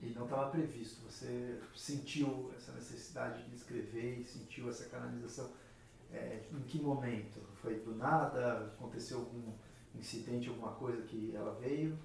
E 0.00 0.06
não 0.10 0.24
estava 0.24 0.50
previsto, 0.50 1.00
você 1.02 1.60
sentiu 1.76 2.52
essa 2.56 2.72
necessidade 2.72 3.44
de 3.48 3.54
escrever 3.54 4.18
e 4.18 4.24
sentiu 4.24 4.68
essa 4.68 4.86
canalização. 4.86 5.52
É, 6.12 6.42
em 6.52 6.60
que 6.62 6.80
momento? 6.80 7.40
Foi 7.54 7.78
do 7.80 7.94
nada? 7.94 8.66
Aconteceu 8.66 9.20
algum 9.20 9.52
incidente, 9.94 10.48
alguma 10.48 10.72
coisa 10.72 11.02
que 11.02 11.34
ela 11.34 11.54
veio? 11.54 11.98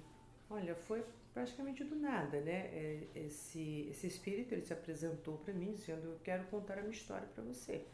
Olha, 0.50 0.74
foi 0.74 1.04
praticamente 1.34 1.84
do 1.84 1.96
nada, 1.96 2.40
né? 2.40 2.66
É, 2.72 3.06
esse, 3.14 3.86
esse 3.90 4.06
espírito 4.06 4.54
ele 4.54 4.62
se 4.62 4.72
apresentou 4.72 5.38
para 5.38 5.52
mim 5.54 5.72
dizendo: 5.72 6.08
Eu 6.08 6.18
quero 6.22 6.44
contar 6.44 6.74
a 6.74 6.82
minha 6.82 6.92
história 6.92 7.28
para 7.34 7.44
você. 7.44 7.86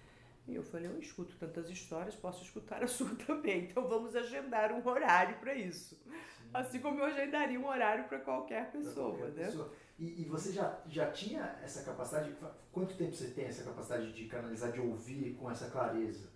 E 0.47 0.55
eu 0.55 0.63
falei: 0.63 0.89
Eu 0.89 0.99
escuto 0.99 1.37
tantas 1.37 1.69
histórias, 1.69 2.15
posso 2.15 2.43
escutar 2.43 2.83
a 2.83 2.87
sua 2.89 3.15
também. 3.27 3.65
Então 3.65 3.89
vamos 3.89 4.15
agendar 4.15 4.73
um 4.73 4.87
horário 4.87 5.39
para 5.39 5.55
isso. 5.55 5.97
Sim. 5.97 6.51
Assim 6.53 6.79
como 6.79 7.01
eu 7.01 7.05
agendaria 7.07 7.59
um 7.59 7.67
horário 7.67 8.05
para 8.05 8.21
qualquer 8.21 8.71
pessoa, 8.71 9.17
qualquer 9.17 9.33
né? 9.33 9.47
Pessoa. 9.47 9.73
E, 9.99 10.23
e, 10.23 10.25
você 10.25 10.53
já, 10.53 10.81
já 10.89 11.11
tinha 11.11 11.59
essa 11.63 11.85
capacidade? 11.85 12.35
Quanto 12.73 12.97
tempo 12.97 13.15
você 13.15 13.29
tem 13.29 13.45
essa 13.45 13.63
capacidade 13.63 14.13
de 14.13 14.27
canalizar, 14.27 14.73
de 14.73 14.81
ouvir 14.81 15.35
com 15.35 15.51
essa 15.51 15.71
clareza? 15.71 16.34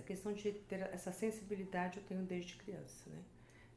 Essa 0.00 0.06
questão 0.06 0.32
de 0.32 0.50
ter 0.52 0.80
essa 0.80 1.12
sensibilidade 1.12 1.98
eu 1.98 2.04
tenho 2.04 2.22
desde 2.22 2.56
criança, 2.56 3.10
né? 3.10 3.22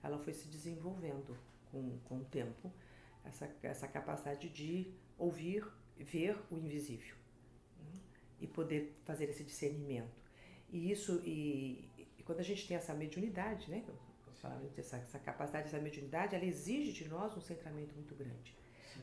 Ela 0.01 0.17
foi 0.17 0.33
se 0.33 0.47
desenvolvendo 0.47 1.37
com, 1.69 1.97
com 2.05 2.19
o 2.19 2.23
tempo, 2.23 2.71
essa, 3.25 3.53
essa 3.61 3.87
capacidade 3.89 4.47
de 4.47 4.93
ouvir, 5.17 5.67
ver 5.97 6.37
o 6.49 6.57
invisível 6.57 7.15
né? 7.77 7.99
e 8.39 8.47
poder 8.47 8.97
fazer 9.03 9.25
esse 9.29 9.43
discernimento. 9.43 10.23
E 10.71 10.89
isso, 10.91 11.21
e, 11.25 11.89
e, 12.17 12.23
quando 12.23 12.39
a 12.39 12.43
gente 12.43 12.65
tem 12.65 12.77
essa 12.77 12.93
mediunidade, 12.93 13.69
né? 13.69 13.83
Essa, 14.77 14.97
essa 14.97 15.19
capacidade, 15.19 15.67
essa 15.67 15.79
mediunidade, 15.79 16.35
ela 16.35 16.45
exige 16.45 16.91
de 16.91 17.07
nós 17.07 17.35
um 17.37 17.41
centramento 17.41 17.95
muito 17.95 18.13
grande. 18.15 18.55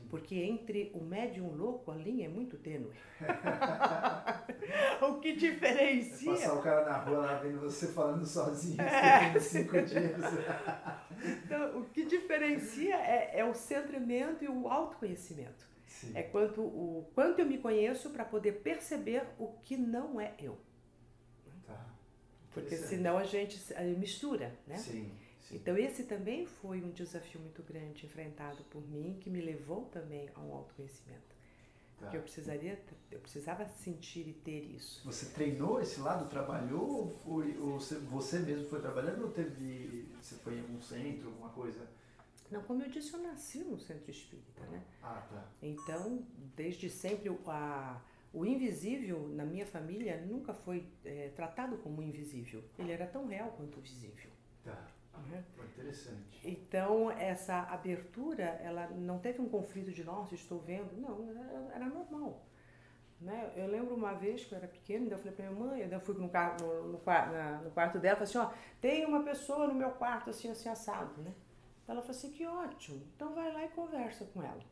Porque 0.09 0.35
entre 0.35 0.91
o 0.93 1.01
médium 1.03 1.55
louco, 1.55 1.89
a 1.91 1.95
linha 1.95 2.25
é 2.25 2.29
muito 2.29 2.57
tênue. 2.57 2.91
o 5.01 5.19
que 5.19 5.35
diferencia. 5.35 6.31
É 6.31 6.35
passar 6.35 6.53
o 6.53 6.61
cara 6.61 6.85
na 6.85 6.97
rua 6.97 7.19
lá 7.19 7.35
vendo 7.35 7.61
você 7.61 7.87
falando 7.87 8.25
sozinho, 8.25 8.81
é. 8.81 9.39
cinco 9.39 9.81
dias. 9.81 10.21
então, 11.45 11.79
o 11.79 11.85
que 11.85 12.05
diferencia 12.05 12.95
é, 12.95 13.39
é 13.39 13.45
o 13.45 13.53
centramento 13.53 14.43
e 14.43 14.49
o 14.49 14.67
autoconhecimento. 14.67 15.65
Sim. 15.87 16.11
É 16.15 16.23
quanto, 16.23 16.61
o, 16.61 17.09
quanto 17.13 17.39
eu 17.39 17.45
me 17.45 17.57
conheço 17.57 18.09
para 18.09 18.25
poder 18.25 18.61
perceber 18.61 19.23
o 19.37 19.47
que 19.63 19.77
não 19.77 20.19
é 20.19 20.33
eu. 20.39 20.57
Tá. 21.65 21.85
Porque 22.53 22.75
senão 22.75 23.17
a 23.17 23.23
gente 23.23 23.61
mistura, 23.97 24.53
né? 24.67 24.77
Sim. 24.77 25.11
Então 25.51 25.77
esse 25.77 26.03
também 26.03 26.45
foi 26.45 26.81
um 26.81 26.91
desafio 26.91 27.41
muito 27.41 27.61
grande 27.63 28.05
enfrentado 28.05 28.63
por 28.65 28.81
mim 28.87 29.17
que 29.19 29.29
me 29.29 29.41
levou 29.41 29.85
também 29.85 30.29
a 30.35 30.39
um 30.39 30.53
autoconhecimento. 30.53 31.41
Tá. 31.99 32.07
Que 32.07 32.17
eu 32.17 32.21
precisaria, 32.21 32.81
eu 33.11 33.19
precisava 33.19 33.67
sentir 33.67 34.27
e 34.27 34.33
ter 34.33 34.63
isso. 34.63 35.05
Você 35.05 35.27
treinou 35.27 35.79
esse 35.81 35.99
lado, 35.99 36.27
trabalhou 36.29 36.89
ou, 36.89 37.09
foi, 37.09 37.57
ou 37.59 37.79
você 37.79 38.39
mesmo 38.39 38.67
foi 38.67 38.81
trabalhando 38.81 39.23
ou 39.23 39.31
teve, 39.31 40.07
você 40.19 40.35
foi 40.35 40.55
em 40.55 40.61
algum 40.61 40.81
centro, 40.81 41.27
alguma 41.27 41.49
coisa? 41.49 41.87
Não, 42.49 42.63
como 42.63 42.81
eu 42.81 42.89
disse, 42.89 43.13
eu 43.13 43.21
nasci 43.21 43.59
no 43.59 43.79
centro 43.79 44.09
espírita, 44.09 44.61
né? 44.63 44.83
Ah, 45.01 45.25
tá. 45.29 45.47
Então, 45.61 46.25
desde 46.55 46.89
sempre 46.89 47.29
a 47.47 48.01
o 48.33 48.45
invisível 48.45 49.27
na 49.29 49.45
minha 49.45 49.65
família 49.65 50.25
nunca 50.25 50.53
foi 50.53 50.87
é, 51.03 51.29
tratado 51.35 51.77
como 51.77 52.01
invisível. 52.01 52.63
Ele 52.79 52.91
era 52.91 53.05
tão 53.05 53.27
real 53.27 53.51
quanto 53.51 53.77
o 53.77 53.81
visível. 53.81 54.31
Tá. 54.63 54.87
Uhum. 55.29 55.65
Interessante. 55.65 56.41
Então, 56.43 57.11
essa 57.11 57.61
abertura, 57.63 58.43
ela 58.63 58.87
não 58.89 59.19
teve 59.19 59.41
um 59.41 59.49
conflito 59.49 59.91
de, 59.91 60.03
nossa, 60.03 60.35
estou 60.35 60.59
vendo. 60.59 60.91
Não, 60.99 61.29
era, 61.29 61.75
era 61.75 61.85
normal. 61.85 62.45
Né? 63.21 63.53
Eu 63.55 63.67
lembro 63.67 63.93
uma 63.93 64.13
vez 64.13 64.43
que 64.43 64.53
eu 64.53 64.57
era 64.57 64.67
pequena, 64.67 65.07
eu 65.07 65.17
falei 65.19 65.33
para 65.33 65.45
minha 65.51 65.59
mãe, 65.59 65.87
eu 65.89 65.99
fui 65.99 66.15
no, 66.15 66.27
carro, 66.27 66.57
no, 66.59 66.93
no, 66.93 67.01
na, 67.05 67.61
no 67.61 67.69
quarto 67.69 67.99
dela, 67.99 68.15
falei 68.15 68.29
assim, 68.29 68.37
ó, 68.39 68.51
tem 68.81 69.05
uma 69.05 69.21
pessoa 69.21 69.67
no 69.67 69.75
meu 69.75 69.91
quarto 69.91 70.31
assim, 70.31 70.49
assim, 70.49 70.67
assado, 70.67 71.21
né? 71.21 71.31
Ela 71.87 72.01
falou 72.01 72.17
assim, 72.17 72.31
que 72.31 72.47
ótimo, 72.47 73.03
então 73.15 73.35
vai 73.35 73.53
lá 73.53 73.63
e 73.63 73.69
conversa 73.69 74.25
com 74.25 74.41
ela. 74.41 74.63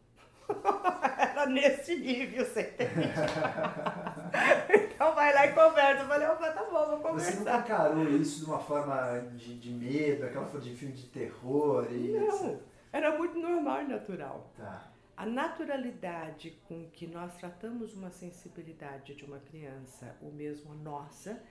Era 1.17 1.45
nesse 1.45 1.95
nível, 1.95 2.45
você 2.45 2.61
entende? 2.61 3.09
então 4.95 5.15
vai 5.15 5.33
lá 5.33 5.45
e 5.45 5.53
conversa. 5.53 6.03
Eu 6.03 6.07
falei, 6.07 6.27
opa, 6.27 6.51
tá 6.51 6.63
bom, 6.63 6.87
vou 6.87 6.99
conversar. 6.99 7.31
Você 7.31 7.37
nunca 7.39 7.57
encarou 7.59 8.09
isso 8.09 8.39
de 8.39 8.45
uma 8.45 8.59
forma 8.59 9.19
de, 9.35 9.59
de 9.59 9.71
medo, 9.71 10.25
aquela 10.25 10.45
forma 10.45 10.61
de 10.61 10.75
filme 10.75 10.93
de 10.93 11.07
terror? 11.07 11.87
E 11.91 12.09
Não, 12.09 12.59
era 12.91 13.17
muito 13.17 13.37
normal 13.37 13.83
e 13.83 13.87
natural. 13.87 14.51
Tá. 14.57 14.91
A 15.15 15.25
naturalidade 15.25 16.57
com 16.67 16.89
que 16.91 17.05
nós 17.05 17.35
tratamos 17.35 17.93
uma 17.93 18.09
sensibilidade 18.09 19.15
de 19.15 19.25
uma 19.25 19.39
criança, 19.39 20.15
ou 20.21 20.31
mesmo 20.31 20.71
a 20.71 20.75
nossa, 20.75 21.41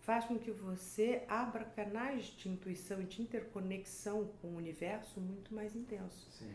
faz 0.00 0.24
com 0.24 0.36
que 0.38 0.50
você 0.50 1.22
abra 1.28 1.64
canais 1.64 2.24
de 2.24 2.48
intuição 2.48 3.00
e 3.00 3.04
de 3.04 3.22
interconexão 3.22 4.28
com 4.40 4.48
o 4.48 4.56
universo 4.56 5.20
muito 5.20 5.54
mais 5.54 5.76
intensos. 5.76 6.34
Sim. 6.38 6.52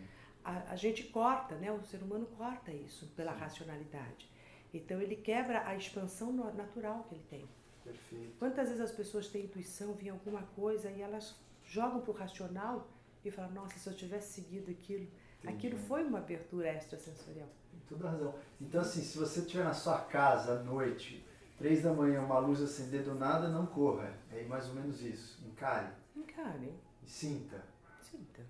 A, 0.48 0.72
a 0.72 0.76
gente 0.78 1.04
corta, 1.04 1.56
né? 1.56 1.70
O 1.72 1.84
ser 1.84 2.02
humano 2.02 2.26
corta 2.38 2.72
isso 2.72 3.06
pela 3.18 3.34
Sim. 3.34 3.40
racionalidade. 3.40 4.30
Então 4.74 5.02
ele 5.02 5.16
quebra 5.18 5.68
a 5.68 5.76
expansão 5.76 6.32
natural 6.54 7.04
que 7.10 7.16
ele 7.16 7.24
tem. 7.30 7.46
Perfeito. 7.84 8.34
Quantas 8.40 8.70
vezes 8.70 8.82
as 8.82 8.92
pessoas 8.92 9.28
têm 9.28 9.44
intuição, 9.44 9.94
vêm 9.94 10.10
alguma 10.10 10.44
coisa 10.56 10.90
e 10.90 11.02
elas 11.02 11.36
jogam 11.66 12.00
pro 12.02 12.14
racional 12.14 12.88
e 13.26 13.30
falam, 13.32 13.52
nossa, 13.52 13.78
se 13.78 13.90
eu 13.90 13.94
tivesse 13.94 14.34
seguido 14.42 14.72
aquilo, 14.72 15.08
Entendi. 15.44 15.54
aquilo 15.54 15.78
foi 15.78 16.04
uma 16.06 16.20
abertura 16.20 16.74
extrasensorial. 16.74 17.50
Tem 17.72 17.80
toda 17.90 18.08
a 18.08 18.12
razão. 18.12 18.34
Então, 18.62 18.80
assim, 18.82 19.02
se 19.02 19.18
você 19.18 19.42
estiver 19.42 19.64
na 19.66 19.74
sua 19.74 20.00
casa 20.00 20.60
à 20.60 20.64
noite, 20.64 21.26
três 21.58 21.84
da 21.84 21.92
manhã, 21.94 22.22
uma 22.22 22.40
luz 22.40 22.62
acender 22.62 23.04
do 23.04 23.16
nada, 23.16 23.50
não 23.50 23.66
corra. 23.66 24.14
É 24.32 24.44
mais 24.44 24.68
ou 24.70 24.76
menos 24.76 25.02
isso. 25.02 25.46
Encare 25.46 25.90
Encare, 26.16 26.74
e 27.04 27.10
sinta. 27.10 27.62
sinta? 28.02 28.42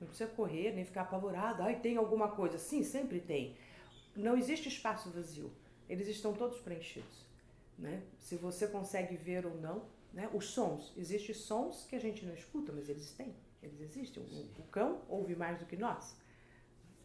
Não 0.00 0.08
precisa 0.08 0.30
correr, 0.30 0.72
nem 0.72 0.84
ficar 0.84 1.02
apavorado. 1.02 1.62
Ai, 1.62 1.78
tem 1.78 1.96
alguma 1.96 2.28
coisa. 2.28 2.56
Sim, 2.58 2.82
sempre 2.82 3.20
tem. 3.20 3.56
Não 4.16 4.36
existe 4.36 4.68
espaço 4.68 5.10
vazio. 5.10 5.52
Eles 5.88 6.08
estão 6.08 6.32
todos 6.32 6.58
preenchidos. 6.60 7.26
Né? 7.78 8.02
Se 8.18 8.36
você 8.36 8.66
consegue 8.66 9.16
ver 9.16 9.44
ou 9.46 9.54
não, 9.56 9.84
né? 10.12 10.30
os 10.32 10.46
sons. 10.46 10.92
Existem 10.96 11.34
sons 11.34 11.86
que 11.88 11.96
a 11.96 12.00
gente 12.00 12.24
não 12.24 12.34
escuta, 12.34 12.72
mas 12.72 12.88
eles 12.88 13.10
têm. 13.12 13.34
Eles 13.62 13.80
existem. 13.80 14.22
O, 14.22 14.60
o 14.60 14.64
cão 14.70 15.02
ouve 15.08 15.36
mais 15.36 15.58
do 15.58 15.66
que 15.66 15.76
nós. 15.76 16.16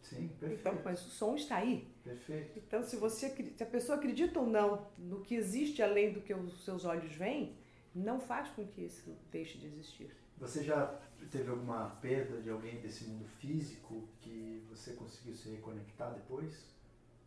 Sim, 0.02 0.28
perfeito. 0.38 0.60
Então, 0.60 0.80
mas 0.84 1.04
o 1.04 1.10
som 1.10 1.34
está 1.34 1.56
aí. 1.56 1.86
Perfeito. 2.04 2.58
Então, 2.58 2.82
se 2.82 2.96
você 2.96 3.28
se 3.28 3.62
a 3.62 3.66
pessoa 3.66 3.98
acredita 3.98 4.38
ou 4.38 4.46
não 4.46 4.86
no 4.96 5.20
que 5.20 5.34
existe 5.34 5.82
além 5.82 6.12
do 6.12 6.20
que 6.20 6.32
os 6.32 6.64
seus 6.64 6.84
olhos 6.84 7.12
veem, 7.14 7.56
não 7.94 8.20
faz 8.20 8.48
com 8.50 8.66
que 8.66 8.82
isso 8.82 9.16
deixe 9.30 9.58
de 9.58 9.66
existir. 9.66 10.14
Você 10.38 10.62
já 10.62 10.86
teve 11.30 11.50
alguma 11.50 11.90
perda 12.00 12.40
de 12.40 12.50
alguém 12.50 12.80
desse 12.80 13.04
mundo 13.04 13.26
físico 13.26 14.06
que 14.20 14.64
você 14.68 14.92
conseguiu 14.92 15.34
se 15.34 15.48
reconectar 15.50 16.12
depois? 16.14 16.66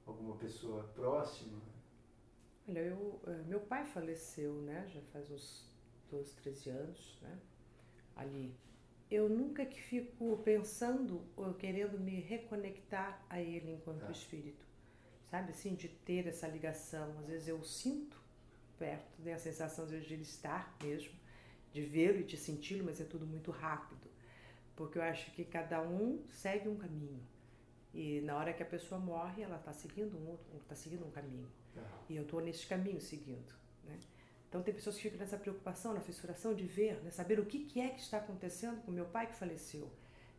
Alguma 0.05 0.35
pessoa 0.37 0.83
próxima? 0.95 1.59
Olha, 2.67 2.79
eu, 2.79 3.19
eh, 3.27 3.43
meu 3.47 3.59
pai 3.61 3.85
faleceu, 3.85 4.53
né? 4.61 4.87
Já 4.93 5.01
faz 5.11 5.29
uns 5.31 5.65
12, 6.11 6.33
13 6.35 6.69
anos, 6.69 7.17
né? 7.21 7.39
Ali. 8.15 8.55
Eu 9.09 9.27
nunca 9.27 9.65
que 9.65 9.81
fico 9.81 10.37
pensando 10.43 11.23
ou 11.35 11.53
querendo 11.55 11.99
me 11.99 12.19
reconectar 12.19 13.25
a 13.27 13.41
ele 13.41 13.71
enquanto 13.73 14.01
Tá. 14.05 14.11
espírito. 14.11 14.63
Sabe 15.31 15.51
assim, 15.51 15.73
de 15.75 15.87
ter 15.89 16.27
essa 16.27 16.47
ligação. 16.47 17.17
Às 17.19 17.25
vezes 17.27 17.47
eu 17.47 17.63
sinto 17.63 18.19
perto, 18.77 19.19
né? 19.23 19.33
A 19.33 19.39
sensação 19.39 19.85
às 19.85 19.91
vezes, 19.91 20.07
de 20.07 20.13
ele 20.13 20.23
estar 20.23 20.75
mesmo, 20.83 21.11
de 21.71 21.81
vê-lo 21.81 22.19
e 22.19 22.23
de 22.23 22.37
senti-lo, 22.37 22.83
mas 22.85 22.99
é 22.99 23.03
tudo 23.03 23.25
muito 23.25 23.51
rápido. 23.51 24.07
Porque 24.75 24.97
eu 24.97 25.03
acho 25.03 25.31
que 25.31 25.43
cada 25.43 25.81
um 25.81 26.23
segue 26.29 26.67
um 26.69 26.75
caminho. 26.75 27.21
E 27.93 28.21
na 28.21 28.37
hora 28.37 28.53
que 28.53 28.63
a 28.63 28.65
pessoa 28.65 28.99
morre, 28.99 29.41
ela 29.43 29.57
está 29.57 29.73
seguindo 29.73 30.17
um 30.17 30.29
outro, 30.29 30.57
está 30.57 30.75
seguindo 30.75 31.05
um 31.05 31.11
caminho. 31.11 31.47
E 32.07 32.15
eu 32.15 32.23
estou 32.23 32.41
nesse 32.41 32.65
caminho 32.65 32.99
seguindo. 33.01 33.53
Né? 33.83 33.97
Então 34.47 34.61
tem 34.61 34.73
pessoas 34.73 34.95
que 34.95 35.03
ficam 35.03 35.19
nessa 35.19 35.37
preocupação, 35.37 35.93
na 35.93 36.01
fissuração 36.01 36.53
de 36.53 36.65
ver, 36.65 36.95
né? 37.03 37.11
saber 37.11 37.39
o 37.39 37.45
que, 37.45 37.65
que 37.65 37.79
é 37.79 37.89
que 37.89 38.01
está 38.01 38.17
acontecendo 38.17 38.81
com 38.81 38.91
meu 38.91 39.05
pai 39.05 39.27
que 39.27 39.35
faleceu. 39.35 39.89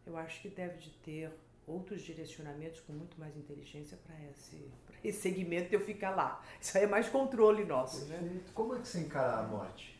Eu 0.06 0.16
acho 0.16 0.40
que 0.40 0.48
deve 0.48 0.78
de 0.78 0.90
ter 0.98 1.30
outros 1.66 2.02
direcionamentos 2.02 2.80
com 2.80 2.92
muito 2.92 3.18
mais 3.20 3.36
inteligência 3.36 3.96
para 3.98 4.16
esse, 4.30 4.56
pra 4.86 4.96
esse 5.04 5.20
segmento 5.20 5.68
de 5.68 5.76
eu 5.76 5.80
ficar 5.80 6.10
lá. 6.10 6.44
Isso 6.60 6.76
aí 6.76 6.84
é 6.84 6.86
mais 6.86 7.08
controle 7.08 7.64
nosso. 7.64 8.06
Né? 8.06 8.40
Como 8.54 8.74
é 8.74 8.80
que 8.80 8.88
você 8.88 9.00
encara 9.00 9.40
a 9.40 9.42
morte? 9.46 9.99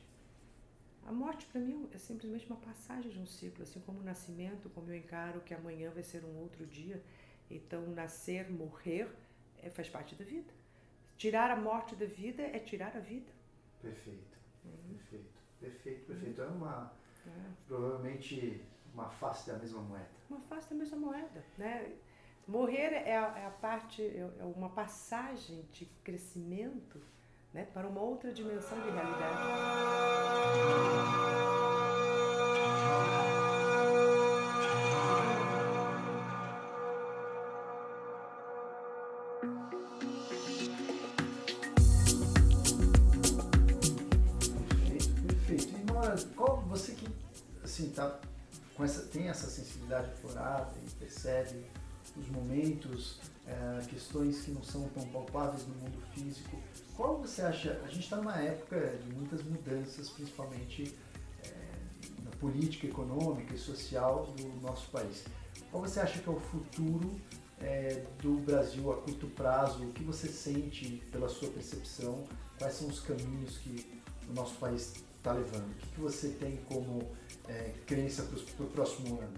A 1.11 1.13
morte 1.13 1.45
para 1.47 1.61
mim 1.61 1.89
é 1.93 1.99
simplesmente 1.99 2.47
uma 2.47 2.55
passagem 2.61 3.11
de 3.11 3.19
um 3.19 3.27
ciclo, 3.27 3.65
assim 3.65 3.81
como 3.81 3.99
o 3.99 4.03
nascimento, 4.05 4.71
como 4.71 4.89
eu 4.93 4.97
encaro 4.97 5.41
que 5.41 5.53
amanhã 5.53 5.91
vai 5.91 6.05
ser 6.05 6.25
um 6.25 6.39
outro 6.39 6.65
dia. 6.65 7.03
Então, 7.51 7.85
nascer, 7.89 8.49
morrer, 8.49 9.11
é, 9.61 9.69
faz 9.71 9.89
parte 9.89 10.15
da 10.15 10.25
vida. 10.25 10.53
Tirar 11.17 11.51
a 11.51 11.57
morte 11.57 11.97
da 11.97 12.07
vida 12.07 12.45
é 12.45 12.61
tirar 12.61 12.97
a 12.97 13.01
vida. 13.01 13.33
Perfeito. 13.83 14.39
Uhum. 14.65 14.95
Perfeito. 14.95 15.41
Perfeito, 15.59 16.07
perfeito. 16.07 16.43
É 16.43 16.47
uma, 16.47 16.93
É. 17.27 17.31
provavelmente, 17.67 18.63
uma 18.95 19.11
face 19.11 19.51
da 19.51 19.59
mesma 19.59 19.83
moeda. 19.83 20.11
Uma 20.31 20.41
face 20.43 20.71
da 20.71 20.77
mesma 20.77 20.97
moeda, 20.97 21.45
né? 21.59 21.93
Morrer 22.47 22.93
é 22.93 23.17
a, 23.17 23.37
é 23.37 23.47
a 23.47 23.51
parte, 23.51 24.01
é 24.01 24.31
é 24.39 24.45
uma 24.45 24.71
passagem 24.71 25.67
de 25.73 25.87
crescimento 26.05 27.03
né, 27.53 27.67
para 27.73 27.87
uma 27.87 28.01
outra 28.01 28.33
dimensão 28.33 28.81
de 28.81 28.91
realidade. 28.91 29.39
Você 46.69 46.93
que 46.93 47.07
assim 47.63 47.91
tá 47.91 48.19
com 48.75 48.85
essa 48.85 49.03
tem 49.09 49.29
essa 49.29 49.51
sensibilidade 49.51 50.13
aflorada 50.13 50.73
e 50.87 50.91
percebe 50.93 51.67
os 52.17 52.29
momentos, 52.29 53.21
eh, 53.47 53.81
questões 53.89 54.43
que 54.43 54.51
não 54.51 54.63
são 54.63 54.89
tão 54.89 55.07
palpáveis 55.09 55.67
no 55.67 55.75
mundo 55.75 55.99
físico. 56.13 56.59
Qual 56.97 57.19
você 57.19 57.43
acha? 57.43 57.81
A 57.85 57.89
gente 57.89 58.01
está 58.05 58.17
numa 58.17 58.37
época 58.37 58.99
de 58.99 59.13
muitas 59.15 59.43
mudanças, 59.43 60.09
principalmente 60.11 60.95
eh, 61.45 61.51
na 62.25 62.31
política 62.33 62.87
econômica 62.87 63.55
e 63.55 63.59
social 63.59 64.27
do 64.37 64.61
nosso 64.61 64.91
país. 64.91 65.25
Qual 65.71 65.83
você 65.83 66.01
acha 66.01 66.19
que 66.19 66.29
é 66.29 66.33
o 66.33 66.41
futuro 66.41 67.21
eh, 67.61 68.05
do 68.21 68.39
Brasil 68.39 68.93
a 68.93 68.97
curto 68.97 69.27
prazo? 69.29 69.85
O 69.85 69.93
que 69.93 70.03
você 70.03 70.29
sente 70.29 71.03
pela 71.11 71.29
sua 71.29 71.49
percepção? 71.51 72.25
Quais 72.59 72.75
são 72.75 72.89
os 72.89 73.01
caminhos 73.01 73.59
que 73.59 73.87
o 74.29 74.33
nosso 74.33 74.57
país 74.57 74.93
está 75.17 75.33
levando? 75.33 75.71
O 75.71 75.75
que, 75.75 75.87
que 75.89 76.01
você 76.01 76.29
tem 76.31 76.57
como 76.69 77.11
eh, 77.49 77.75
crença 77.87 78.23
para 78.25 78.67
o 78.67 78.69
próximo 78.71 79.21
ano? 79.21 79.35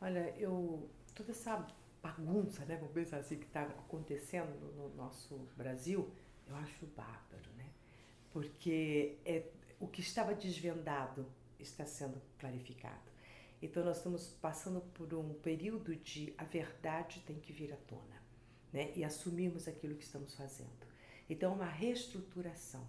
Olha, 0.00 0.34
eu 0.38 0.86
toda 1.14 1.30
essa 1.30 1.66
bagunça, 2.02 2.64
né, 2.66 2.76
vamos 2.76 2.92
pensar 2.92 3.18
assim, 3.18 3.38
que 3.38 3.46
está 3.46 3.62
acontecendo 3.62 4.54
no, 4.60 4.88
no 4.88 4.94
nosso 4.94 5.36
Brasil, 5.56 6.10
eu 6.46 6.54
acho 6.56 6.86
bárbaro, 6.88 7.50
né? 7.56 7.70
Porque 8.30 9.16
é, 9.24 9.46
o 9.80 9.86
que 9.86 10.00
estava 10.00 10.34
desvendado 10.34 11.26
está 11.58 11.86
sendo 11.86 12.20
clarificado. 12.38 13.12
Então 13.62 13.82
nós 13.82 13.96
estamos 13.96 14.28
passando 14.42 14.82
por 14.92 15.14
um 15.14 15.32
período 15.34 15.96
de 15.96 16.34
a 16.36 16.44
verdade 16.44 17.22
tem 17.26 17.38
que 17.40 17.52
vir 17.52 17.72
à 17.72 17.76
tona, 17.76 18.22
né? 18.70 18.92
E 18.94 19.02
assumirmos 19.02 19.66
aquilo 19.66 19.94
que 19.94 20.04
estamos 20.04 20.34
fazendo. 20.34 20.86
Então 21.30 21.52
é 21.52 21.54
uma 21.54 21.68
reestruturação. 21.68 22.86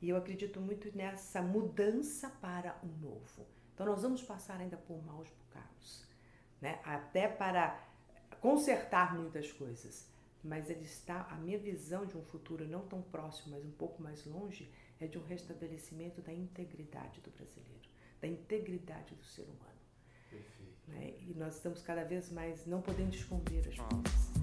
E 0.00 0.08
eu 0.08 0.16
acredito 0.16 0.60
muito 0.60 0.96
nessa 0.96 1.42
mudança 1.42 2.30
para 2.40 2.78
o 2.82 2.86
novo. 2.86 3.46
Então 3.74 3.84
nós 3.84 4.00
vamos 4.00 4.22
passar 4.22 4.58
ainda 4.58 4.78
por 4.78 5.04
maus 5.04 5.28
bocados 5.28 6.05
né? 6.60 6.80
até 6.84 7.28
para 7.28 7.78
consertar 8.40 9.14
muitas 9.14 9.52
coisas. 9.52 10.08
Mas 10.42 10.70
ele 10.70 10.84
está, 10.84 11.22
a 11.22 11.34
minha 11.36 11.58
visão 11.58 12.06
de 12.06 12.16
um 12.16 12.22
futuro 12.22 12.66
não 12.66 12.86
tão 12.86 13.02
próximo, 13.02 13.56
mas 13.56 13.64
um 13.64 13.70
pouco 13.72 14.00
mais 14.02 14.24
longe, 14.24 14.70
é 15.00 15.06
de 15.06 15.18
um 15.18 15.24
restabelecimento 15.24 16.20
da 16.22 16.32
integridade 16.32 17.20
do 17.20 17.30
brasileiro, 17.30 17.88
da 18.20 18.28
integridade 18.28 19.14
do 19.14 19.24
ser 19.24 19.42
humano. 19.42 19.80
Perfeito. 20.30 20.88
Né? 20.88 21.14
E 21.22 21.34
nós 21.36 21.56
estamos 21.56 21.82
cada 21.82 22.04
vez 22.04 22.30
mais 22.30 22.64
não 22.64 22.80
podendo 22.80 23.14
esconder 23.14 23.68
as 23.68 23.76
coisas. 23.76 24.35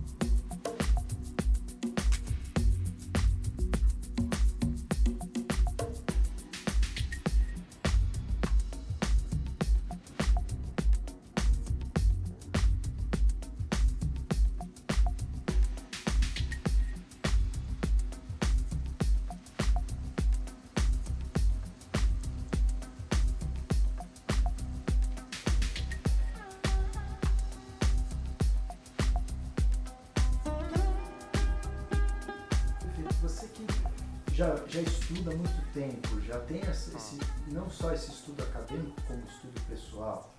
Já 36.23 36.39
tem 36.39 36.61
esse, 36.61 37.19
não 37.47 37.69
só 37.69 37.93
esse 37.93 38.11
estudo 38.11 38.43
acadêmico, 38.43 38.99
como 39.07 39.23
estudo 39.25 39.59
pessoal, 39.67 40.33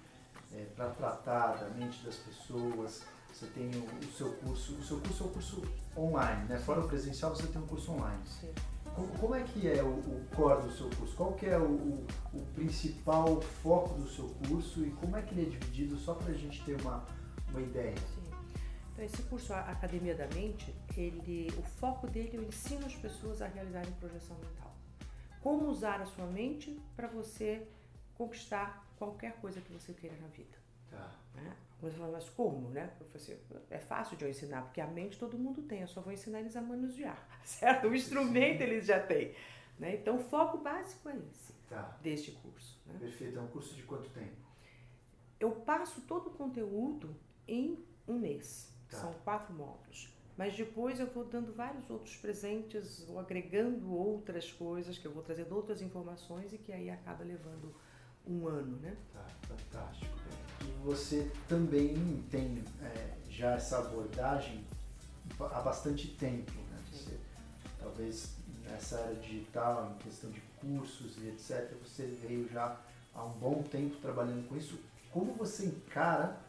para 0.77 0.91
tratar 0.91 1.57
da 1.57 1.69
mente 1.71 2.05
das 2.05 2.17
pessoas. 2.17 3.03
Você 3.33 3.47
tem 3.47 3.69
o, 3.75 3.85
o 3.85 4.13
seu 4.13 4.33
curso, 4.35 4.75
o 4.75 4.85
seu 4.85 5.01
curso 5.01 5.25
é 5.25 5.27
um 5.27 5.31
curso 5.31 5.63
online, 5.97 6.49
né? 6.49 6.59
Fora 6.59 6.81
o 6.81 6.89
presencial, 6.89 7.35
você 7.35 7.49
tem 7.49 7.61
um 7.61 7.67
curso 7.67 7.91
online. 7.93 8.23
Sim. 8.27 8.53
Como, 8.95 9.09
como 9.19 9.35
é 9.35 9.43
que 9.43 9.69
é 9.69 9.83
o, 9.83 9.89
o 9.89 10.25
core 10.37 10.63
do 10.63 10.73
seu 10.73 10.89
curso? 10.91 11.17
Qual 11.17 11.33
que 11.33 11.47
é 11.47 11.59
o, 11.59 11.65
o, 11.65 12.07
o 12.33 12.47
principal 12.55 13.41
foco 13.41 13.95
do 13.95 14.09
seu 14.09 14.29
curso 14.47 14.85
e 14.85 14.91
como 14.93 15.17
é 15.17 15.23
que 15.23 15.35
ele 15.35 15.49
é 15.49 15.51
dividido, 15.51 15.97
só 15.97 16.15
para 16.15 16.31
a 16.31 16.35
gente 16.35 16.63
ter 16.65 16.81
uma, 16.81 17.05
uma 17.51 17.61
ideia? 17.61 17.97
Sim. 17.97 18.23
Então, 18.93 19.05
esse 19.05 19.23
curso, 19.25 19.53
a 19.53 19.61
Academia 19.63 20.15
da 20.15 20.29
Mente, 20.29 20.73
ele, 20.97 21.53
o 21.59 21.63
foco 21.63 22.07
dele 22.07 22.37
é 22.37 22.39
o 22.39 22.45
ensino 22.45 22.87
as 22.87 22.95
pessoas 22.95 23.43
a 23.43 23.49
realizarem 23.49 23.93
projeção 23.95 24.37
mental. 24.37 24.74
Como 25.45 25.69
usar 25.69 26.01
a 26.01 26.07
sua 26.07 26.25
mente 26.25 26.81
para 26.97 27.07
você 27.07 27.69
conquistar 28.15 28.83
qualquer 28.97 29.35
coisa 29.43 29.61
que 29.61 29.71
você 29.71 29.93
queira 29.93 30.17
na 30.17 30.29
vida. 30.29 30.57
Tá. 30.91 31.15
Né? 31.35 31.55
Falam, 31.99 32.13
mas 32.13 32.31
como, 32.31 32.71
né? 32.71 32.91
Eu 32.99 33.07
falei 33.09 33.23
assim, 33.23 33.39
é 33.69 33.79
fácil 33.79 34.17
de 34.17 34.25
eu 34.25 34.31
ensinar, 34.31 34.63
porque 34.63 34.81
a 34.81 34.87
mente 34.87 35.19
todo 35.19 35.37
mundo 35.37 35.61
tem, 35.61 35.83
eu 35.83 35.87
só 35.87 36.01
vou 36.01 36.15
ensinar 36.15 36.41
eles 36.41 36.57
a 36.57 36.63
manusear, 36.63 37.29
certo? 37.45 37.89
O 37.89 37.95
instrumento 37.95 38.63
eles 38.63 38.87
já 38.87 38.99
têm. 38.99 39.35
Né? 39.79 39.97
Então, 39.97 40.17
o 40.17 40.19
foco 40.19 40.57
básico 40.57 41.11
é 41.11 41.17
esse, 41.31 41.53
Tá. 41.69 41.95
deste 42.01 42.33
curso. 42.33 42.81
Né? 42.87 42.97
Perfeito. 42.99 43.39
É 43.39 43.43
um 43.43 43.49
curso 43.49 43.75
de 43.75 43.83
quanto 43.83 44.09
tempo? 44.09 44.37
Eu 45.39 45.51
passo 45.51 46.01
todo 46.03 46.29
o 46.29 46.31
conteúdo 46.31 47.15
em 47.47 47.85
um 48.09 48.19
mês. 48.19 48.73
Tá. 48.89 48.97
São 48.97 49.13
quatro 49.23 49.53
módulos. 49.53 50.14
Mas 50.37 50.57
depois 50.57 50.99
eu 50.99 51.07
vou 51.07 51.25
dando 51.25 51.53
vários 51.53 51.89
outros 51.89 52.17
presentes, 52.17 53.05
vou 53.07 53.21
agregando 53.21 53.93
outras 53.93 54.51
coisas, 54.51 54.99
que 54.99 55.07
eu 55.07 55.13
vou 55.13 55.23
trazendo 55.23 55.55
outras 55.55 55.81
informações 55.81 56.53
e 56.53 56.59
que 56.59 56.73
aí 56.73 56.91
acaba 56.91 57.23
levando 57.23 57.73
um 58.27 58.49
ano, 58.49 58.77
né? 58.79 58.97
Tá, 59.13 59.25
fantástico. 59.47 60.13
E 60.63 60.85
você 60.85 61.31
também 61.49 62.25
tem 62.31 62.65
é, 62.83 63.15
já 63.29 63.53
essa 63.53 63.79
abordagem 63.79 64.65
há 65.39 65.61
bastante 65.61 66.09
tempo, 66.09 66.53
né? 66.53 66.83
Você, 66.91 67.17
talvez 67.79 68.37
nessa 68.65 68.99
área 69.01 69.17
digital, 69.17 69.93
em 69.95 70.03
questão 70.03 70.31
de 70.31 70.41
cursos 70.61 71.17
e 71.19 71.29
etc., 71.29 71.73
você 71.83 72.07
veio 72.07 72.49
já 72.49 72.81
há 73.15 73.25
um 73.25 73.33
bom 73.39 73.63
tempo 73.63 73.97
trabalhando 73.97 74.49
com 74.49 74.57
isso. 74.57 74.81
Como 75.13 75.33
você 75.35 75.67
encara 75.67 76.41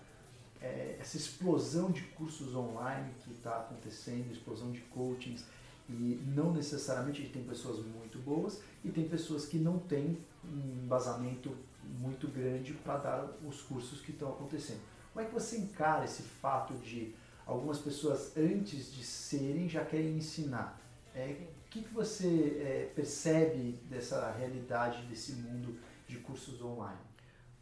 é, 0.66 0.97
essa 0.99 1.16
explosão 1.16 1.91
de 1.91 2.01
cursos 2.01 2.55
online 2.55 3.13
que 3.24 3.32
está 3.32 3.59
acontecendo, 3.59 4.32
explosão 4.32 4.72
de 4.72 4.82
coachings, 4.82 5.45
e 5.88 6.20
não 6.36 6.51
necessariamente 6.51 7.30
tem 7.30 7.43
pessoas 7.43 7.86
muito 7.86 8.18
boas 8.18 8.59
e 8.84 8.89
tem 8.89 9.07
pessoas 9.07 9.45
que 9.45 9.59
não 9.59 9.78
têm 9.78 10.18
um 10.43 10.84
embasamento 10.84 11.55
muito 11.99 12.28
grande 12.28 12.74
para 12.74 12.97
dar 12.97 13.38
os 13.47 13.61
cursos 13.61 14.01
que 14.01 14.11
estão 14.11 14.30
acontecendo. 14.30 14.82
Como 15.13 15.24
é 15.24 15.30
que 15.30 15.34
você 15.34 15.57
encara 15.57 16.03
esse 16.03 16.24
fato 16.24 16.74
de 16.74 17.13
algumas 17.45 17.78
pessoas 17.78 18.36
antes 18.36 18.91
de 18.91 19.03
serem 19.03 19.70
já 19.70 19.86
querem 19.86 20.18
ensinar? 20.18 20.82
É, 21.13 21.47
o 21.68 21.70
que, 21.70 21.84
que 21.84 21.93
você 21.93 22.57
é, 22.59 22.91
percebe 22.95 23.74
dessa 23.88 24.32
realidade 24.32 25.05
desse 25.05 25.34
mundo 25.34 25.78
de 26.07 26.18
cursos 26.18 26.59
online? 26.63 26.99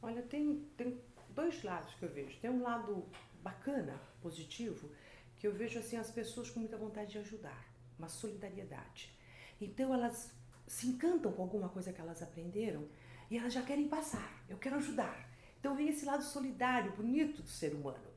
Olha, 0.01 0.21
tem, 0.21 0.65
tem 0.77 0.97
dois 1.33 1.63
lados 1.63 1.93
que 1.95 2.03
eu 2.03 2.09
vejo. 2.09 2.39
Tem 2.39 2.49
um 2.49 2.63
lado 2.63 3.05
bacana, 3.41 3.99
positivo, 4.21 4.89
que 5.35 5.47
eu 5.47 5.53
vejo 5.53 5.79
assim 5.79 5.97
as 5.97 6.11
pessoas 6.11 6.49
com 6.49 6.59
muita 6.59 6.77
vontade 6.77 7.11
de 7.11 7.17
ajudar, 7.17 7.65
uma 7.97 8.07
solidariedade. 8.07 9.13
Então 9.59 9.93
elas 9.93 10.31
se 10.67 10.87
encantam 10.87 11.31
com 11.31 11.41
alguma 11.41 11.69
coisa 11.69 11.91
que 11.91 11.99
elas 11.99 12.21
aprenderam 12.21 12.87
e 13.29 13.37
elas 13.37 13.53
já 13.53 13.61
querem 13.61 13.87
passar. 13.87 14.43
Eu 14.49 14.57
quero 14.57 14.77
ajudar. 14.77 15.29
Então 15.59 15.75
vem 15.75 15.89
esse 15.89 16.05
lado 16.05 16.23
solidário, 16.23 16.91
bonito 16.93 17.41
do 17.41 17.49
ser 17.49 17.73
humano. 17.73 18.11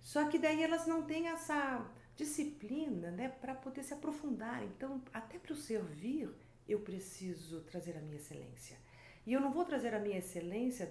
Só 0.00 0.28
que 0.28 0.38
daí 0.38 0.62
elas 0.62 0.86
não 0.86 1.02
têm 1.02 1.28
essa 1.28 1.84
disciplina, 2.16 3.10
né, 3.10 3.28
para 3.28 3.54
poder 3.54 3.82
se 3.82 3.92
aprofundar. 3.92 4.62
Então, 4.64 5.02
até 5.12 5.38
para 5.38 5.52
o 5.52 5.56
servir, 5.56 6.30
eu 6.68 6.80
preciso 6.80 7.60
trazer 7.62 7.96
a 7.96 8.00
minha 8.00 8.16
excelência. 8.16 8.78
E 9.26 9.32
eu 9.32 9.40
não 9.40 9.52
vou 9.52 9.64
trazer 9.64 9.94
a 9.94 9.98
minha 9.98 10.18
excelência 10.18 10.90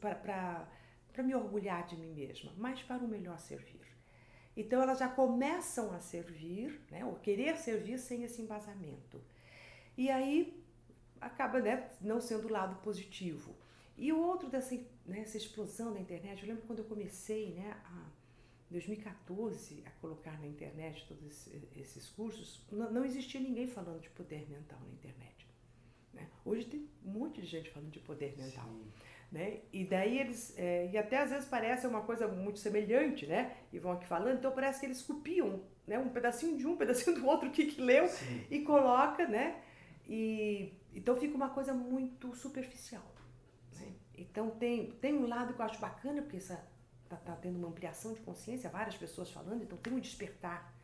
para 0.00 0.68
me 1.22 1.34
orgulhar 1.34 1.86
de 1.86 1.96
mim 1.96 2.12
mesma, 2.12 2.52
mas 2.56 2.82
para 2.82 3.04
o 3.04 3.08
melhor 3.08 3.38
servir. 3.38 3.86
Então 4.56 4.80
elas 4.80 4.98
já 4.98 5.08
começam 5.08 5.92
a 5.92 6.00
servir, 6.00 6.80
né, 6.90 7.04
ou 7.04 7.16
querer 7.16 7.56
servir 7.58 7.98
sem 7.98 8.24
esse 8.24 8.40
embasamento. 8.40 9.20
E 9.96 10.10
aí 10.10 10.64
acaba 11.20 11.60
né, 11.60 11.90
não 12.00 12.20
sendo 12.20 12.48
o 12.48 12.50
lado 12.50 12.76
positivo. 12.82 13.54
E 13.98 14.12
o 14.12 14.18
outro 14.18 14.48
dessa 14.48 14.74
né, 15.06 15.20
essa 15.20 15.36
explosão 15.36 15.92
da 15.92 16.00
internet, 16.00 16.42
eu 16.42 16.48
lembro 16.48 16.66
quando 16.66 16.80
eu 16.80 16.84
comecei, 16.84 17.54
né, 17.54 17.76
em 18.70 18.72
2014, 18.72 19.82
a 19.86 19.90
colocar 20.00 20.38
na 20.40 20.46
internet 20.46 21.06
todos 21.06 21.48
esses 21.76 22.08
cursos, 22.10 22.64
não, 22.70 22.90
não 22.90 23.04
existia 23.04 23.40
ninguém 23.40 23.66
falando 23.66 24.00
de 24.00 24.10
poder 24.10 24.48
mental 24.50 24.80
na 24.80 24.92
internet. 24.92 25.46
Né? 26.12 26.28
Hoje 26.44 26.64
tem 26.64 26.88
um 27.04 27.10
monte 27.10 27.40
de 27.40 27.46
gente 27.46 27.70
falando 27.70 27.90
de 27.90 28.00
poder 28.00 28.36
mental. 28.36 28.68
Sim. 28.68 28.92
Né? 29.30 29.58
E 29.72 29.84
daí 29.84 30.18
eles, 30.18 30.54
é, 30.56 30.88
e 30.92 30.96
até 30.96 31.18
às 31.18 31.30
vezes 31.30 31.48
parece 31.48 31.86
uma 31.86 32.02
coisa 32.02 32.28
muito 32.28 32.58
semelhante, 32.60 33.26
né? 33.26 33.56
E 33.72 33.78
vão 33.78 33.92
aqui 33.92 34.06
falando, 34.06 34.38
então 34.38 34.52
parece 34.52 34.80
que 34.80 34.86
eles 34.86 35.02
copiam, 35.02 35.62
né? 35.86 35.98
Um 35.98 36.08
pedacinho 36.08 36.56
de 36.56 36.66
um, 36.66 36.72
um 36.72 36.76
pedacinho 36.78 37.16
do 37.16 37.26
outro 37.26 37.50
que, 37.50 37.66
que 37.66 37.80
leu 37.80 38.06
Sim. 38.08 38.46
e 38.50 38.60
coloca, 38.60 39.26
né? 39.26 39.60
E 40.08 40.72
então 40.94 41.14
fica 41.16 41.34
uma 41.34 41.50
coisa 41.50 41.74
muito 41.74 42.34
superficial. 42.34 43.04
Né? 43.78 43.92
Então 44.16 44.50
tem, 44.50 44.92
tem 44.92 45.14
um 45.14 45.26
lado 45.26 45.52
que 45.52 45.60
eu 45.60 45.66
acho 45.66 45.78
bacana, 45.78 46.22
porque 46.22 46.38
essa, 46.38 46.64
tá, 47.08 47.16
tá 47.16 47.36
tendo 47.36 47.58
uma 47.58 47.68
ampliação 47.68 48.14
de 48.14 48.20
consciência, 48.20 48.70
várias 48.70 48.96
pessoas 48.96 49.30
falando, 49.30 49.62
então 49.62 49.76
tem 49.76 49.92
um 49.92 50.00
despertar. 50.00 50.74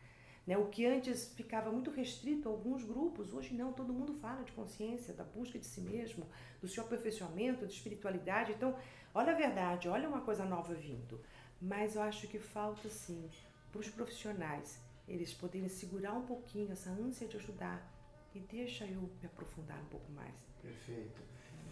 Né? 0.47 0.57
O 0.57 0.67
que 0.67 0.85
antes 0.87 1.33
ficava 1.35 1.71
muito 1.71 1.91
restrito 1.91 2.49
a 2.49 2.53
alguns 2.53 2.85
grupos, 2.85 3.33
hoje 3.33 3.55
não, 3.55 3.73
todo 3.73 3.93
mundo 3.93 4.15
fala 4.15 4.43
de 4.43 4.53
consciência, 4.53 5.15
da 5.15 5.25
busca 5.25 5.59
de 5.59 5.67
si 5.67 5.81
mesmo, 5.81 6.27
do 6.61 6.69
seu 6.69 6.83
aperfeiçoamento, 6.83 7.67
de 7.67 7.73
espiritualidade. 7.73 8.53
Então, 8.53 8.77
olha 9.15 9.33
a 9.33 9.37
verdade, 9.37 9.89
olha 9.89 10.09
uma 10.09 10.21
coisa 10.21 10.45
nova 10.45 10.75
vindo. 10.75 11.21
Mas 11.61 11.95
eu 11.95 12.03
acho 12.03 12.27
que 12.27 12.39
falta, 12.39 12.89
sim, 12.89 13.31
para 13.71 13.81
os 13.81 13.89
profissionais, 13.89 14.81
eles 15.07 15.33
poderem 15.33 15.69
segurar 15.69 16.13
um 16.13 16.27
pouquinho 16.27 16.73
essa 16.73 16.91
ânsia 16.91 17.29
de 17.29 17.37
ajudar 17.37 17.89
e 18.35 18.41
deixa 18.41 18.85
eu 18.85 19.01
me 19.01 19.27
aprofundar 19.27 19.79
um 19.81 19.87
pouco 19.87 20.11
mais. 20.13 20.35
Perfeito. 20.61 21.23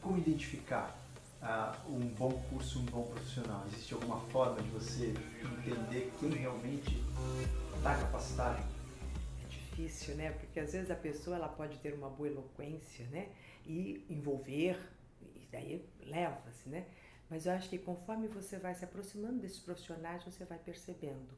Como 0.00 0.18
identificar 0.18 0.96
ah, 1.42 1.76
um 1.88 2.00
bom 2.08 2.30
curso, 2.50 2.80
um 2.80 2.84
bom 2.84 3.04
profissional? 3.06 3.64
Existe 3.68 3.94
alguma 3.94 4.20
forma 4.26 4.62
de 4.62 4.68
você 4.70 5.14
entender 5.42 6.12
quem 6.20 6.30
realmente 6.30 7.02
está 7.81 7.97
capacitado? 7.97 8.62
É 9.43 9.49
difícil, 9.49 10.14
né? 10.14 10.33
Porque 10.33 10.61
às 10.61 10.74
vezes 10.74 10.91
a 10.91 10.95
pessoa 10.95 11.37
ela 11.37 11.49
pode 11.49 11.78
ter 11.78 11.95
uma 11.95 12.11
boa 12.11 12.28
eloquência, 12.28 13.07
né? 13.07 13.31
E 13.64 14.05
envolver, 14.11 14.78
e 15.35 15.49
daí 15.51 15.89
leva-se, 16.03 16.68
né? 16.68 16.87
Mas 17.31 17.47
eu 17.47 17.53
acho 17.53 17.70
que 17.70 17.78
conforme 17.78 18.28
você 18.28 18.59
vai 18.59 18.74
se 18.74 18.85
aproximando 18.85 19.39
desses 19.39 19.61
profissionais, 19.61 20.22
você 20.22 20.45
vai 20.45 20.59
percebendo. 20.59 21.31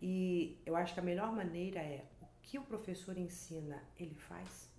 E 0.00 0.56
eu 0.64 0.74
acho 0.76 0.94
que 0.94 1.00
a 1.00 1.02
melhor 1.02 1.30
maneira 1.30 1.80
é 1.80 2.06
o 2.22 2.26
que 2.40 2.58
o 2.58 2.62
professor 2.62 3.18
ensina, 3.18 3.82
ele 3.98 4.14
faz. 4.14 4.70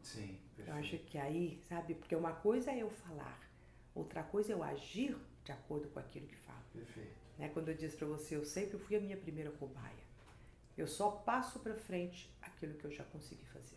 Sim, 0.00 0.38
Eu 0.64 0.74
acho 0.74 0.96
que 0.98 1.18
aí, 1.18 1.60
sabe? 1.68 1.94
Porque 1.94 2.14
uma 2.14 2.34
coisa 2.34 2.70
é 2.70 2.82
eu 2.82 2.90
falar, 2.90 3.40
outra 3.94 4.22
coisa 4.22 4.52
é 4.52 4.54
eu 4.54 4.62
agir 4.62 5.16
de 5.44 5.50
acordo 5.50 5.88
com 5.88 5.98
aquilo 5.98 6.26
que 6.28 6.36
falo. 6.36 6.62
Perfeito. 6.72 7.16
Né? 7.36 7.48
Quando 7.48 7.68
eu 7.68 7.74
disse 7.74 7.96
para 7.96 8.06
você, 8.06 8.36
eu 8.36 8.44
sempre 8.44 8.78
fui 8.78 8.96
a 8.96 9.00
minha 9.00 9.16
primeira 9.16 9.50
cobaia. 9.50 10.11
Eu 10.76 10.86
só 10.86 11.10
passo 11.10 11.58
para 11.58 11.74
frente 11.74 12.30
aquilo 12.40 12.74
que 12.74 12.84
eu 12.84 12.90
já 12.90 13.04
consegui 13.04 13.44
fazer. 13.46 13.76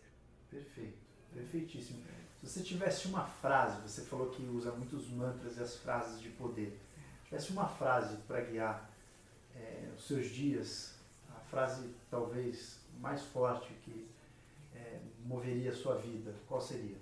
Perfeito. 0.50 0.98
Perfeitíssimo. 1.32 2.02
Se 2.40 2.48
você 2.48 2.62
tivesse 2.62 3.08
uma 3.08 3.24
frase, 3.24 3.80
você 3.82 4.02
falou 4.02 4.30
que 4.30 4.42
usa 4.42 4.72
muitos 4.72 5.08
mantras 5.08 5.56
e 5.56 5.62
as 5.62 5.76
frases 5.76 6.20
de 6.20 6.30
poder. 6.30 6.78
Tivesse 7.24 7.50
uma 7.50 7.68
frase 7.68 8.16
para 8.28 8.40
guiar 8.40 8.90
é, 9.54 9.90
os 9.96 10.06
seus 10.06 10.26
dias, 10.28 10.94
a 11.28 11.40
frase 11.40 11.90
talvez 12.10 12.80
mais 13.00 13.22
forte 13.22 13.72
que 13.82 14.08
é, 14.74 15.00
moveria 15.24 15.70
a 15.70 15.74
sua 15.74 15.96
vida, 15.96 16.34
qual 16.46 16.60
seria? 16.60 16.96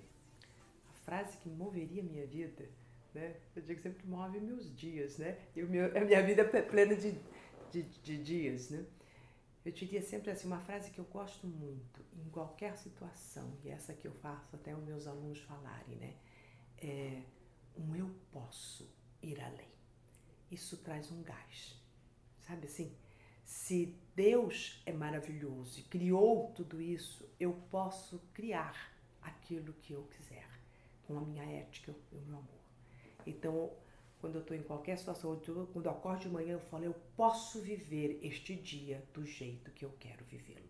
A 0.89 0.93
frase 1.05 1.37
que 1.37 1.49
moveria 1.49 2.01
a 2.01 2.05
minha 2.05 2.25
vida, 2.25 2.65
né? 3.13 3.35
Eu 3.55 3.61
digo 3.61 3.81
sempre 3.81 4.01
que 4.01 4.07
move 4.07 4.39
meus 4.39 4.75
dias, 4.75 5.17
né? 5.17 5.37
E 5.55 5.63
o 5.63 5.69
meu, 5.69 5.95
a 5.95 6.01
minha 6.01 6.23
vida 6.23 6.41
é 6.41 6.61
plena 6.61 6.95
de, 6.95 7.15
de, 7.71 7.83
de 7.83 8.17
dias, 8.17 8.69
né? 8.69 8.83
Eu 9.65 9.71
diria 9.71 10.01
sempre 10.01 10.29
assim, 10.29 10.45
uma 10.45 10.59
frase 10.59 10.91
que 10.91 10.99
eu 10.99 11.05
gosto 11.05 11.47
muito, 11.47 12.05
em 12.13 12.29
qualquer 12.29 12.77
situação, 12.77 13.57
e 13.63 13.69
essa 13.69 13.95
que 13.95 14.07
eu 14.07 14.13
faço 14.13 14.55
até 14.55 14.75
os 14.75 14.83
meus 14.83 15.07
alunos 15.07 15.39
falarem, 15.39 15.95
né? 15.95 16.13
É 16.77 17.23
um 17.75 17.95
eu 17.95 18.13
posso 18.31 18.87
ir 19.23 19.41
além. 19.41 19.73
Isso 20.51 20.77
traz 20.77 21.11
um 21.11 21.23
gás, 21.23 21.81
sabe 22.41 22.67
assim? 22.67 22.95
Se 23.43 23.97
Deus 24.15 24.81
é 24.85 24.93
maravilhoso 24.93 25.79
e 25.79 25.83
criou 25.83 26.51
tudo 26.51 26.79
isso, 26.79 27.27
eu 27.39 27.53
posso 27.71 28.19
criar 28.33 28.93
aquilo 29.21 29.73
que 29.73 29.93
eu 29.93 30.03
quiser, 30.03 30.47
com 31.07 31.17
a 31.17 31.21
minha 31.21 31.43
ética 31.43 31.93
e 32.11 32.15
o 32.15 32.21
meu 32.21 32.37
amor. 32.37 32.59
Então, 33.25 33.71
quando 34.25 34.37
eu 34.37 34.41
estou 34.41 34.57
em 34.57 34.63
qualquer 34.63 34.97
situação, 34.97 35.39
quando 35.71 35.85
eu 35.85 35.91
acordo 35.91 36.21
de 36.21 36.29
manhã, 36.29 36.53
eu 36.53 36.59
falo, 36.59 36.83
eu 36.83 36.95
posso 37.15 37.61
viver 37.61 38.19
este 38.23 38.55
dia 38.55 39.03
do 39.13 39.23
jeito 39.23 39.69
que 39.69 39.85
eu 39.85 39.93
quero 39.99 40.25
vivê-lo. 40.25 40.65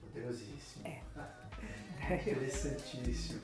Poderosíssimo. 0.00 0.84
É. 0.84 1.00
Interessantíssimo. 2.28 3.40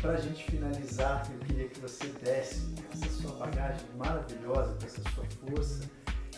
Para 0.00 0.12
a 0.12 0.20
gente 0.20 0.44
finalizar, 0.44 1.28
eu 1.32 1.40
queria 1.40 1.68
que 1.68 1.80
você 1.80 2.06
desse 2.06 2.76
essa 2.92 3.10
sua 3.10 3.32
bagagem 3.38 3.88
maravilhosa, 3.96 4.78
com 4.78 4.86
essa 4.86 5.02
sua 5.10 5.24
força. 5.24 5.90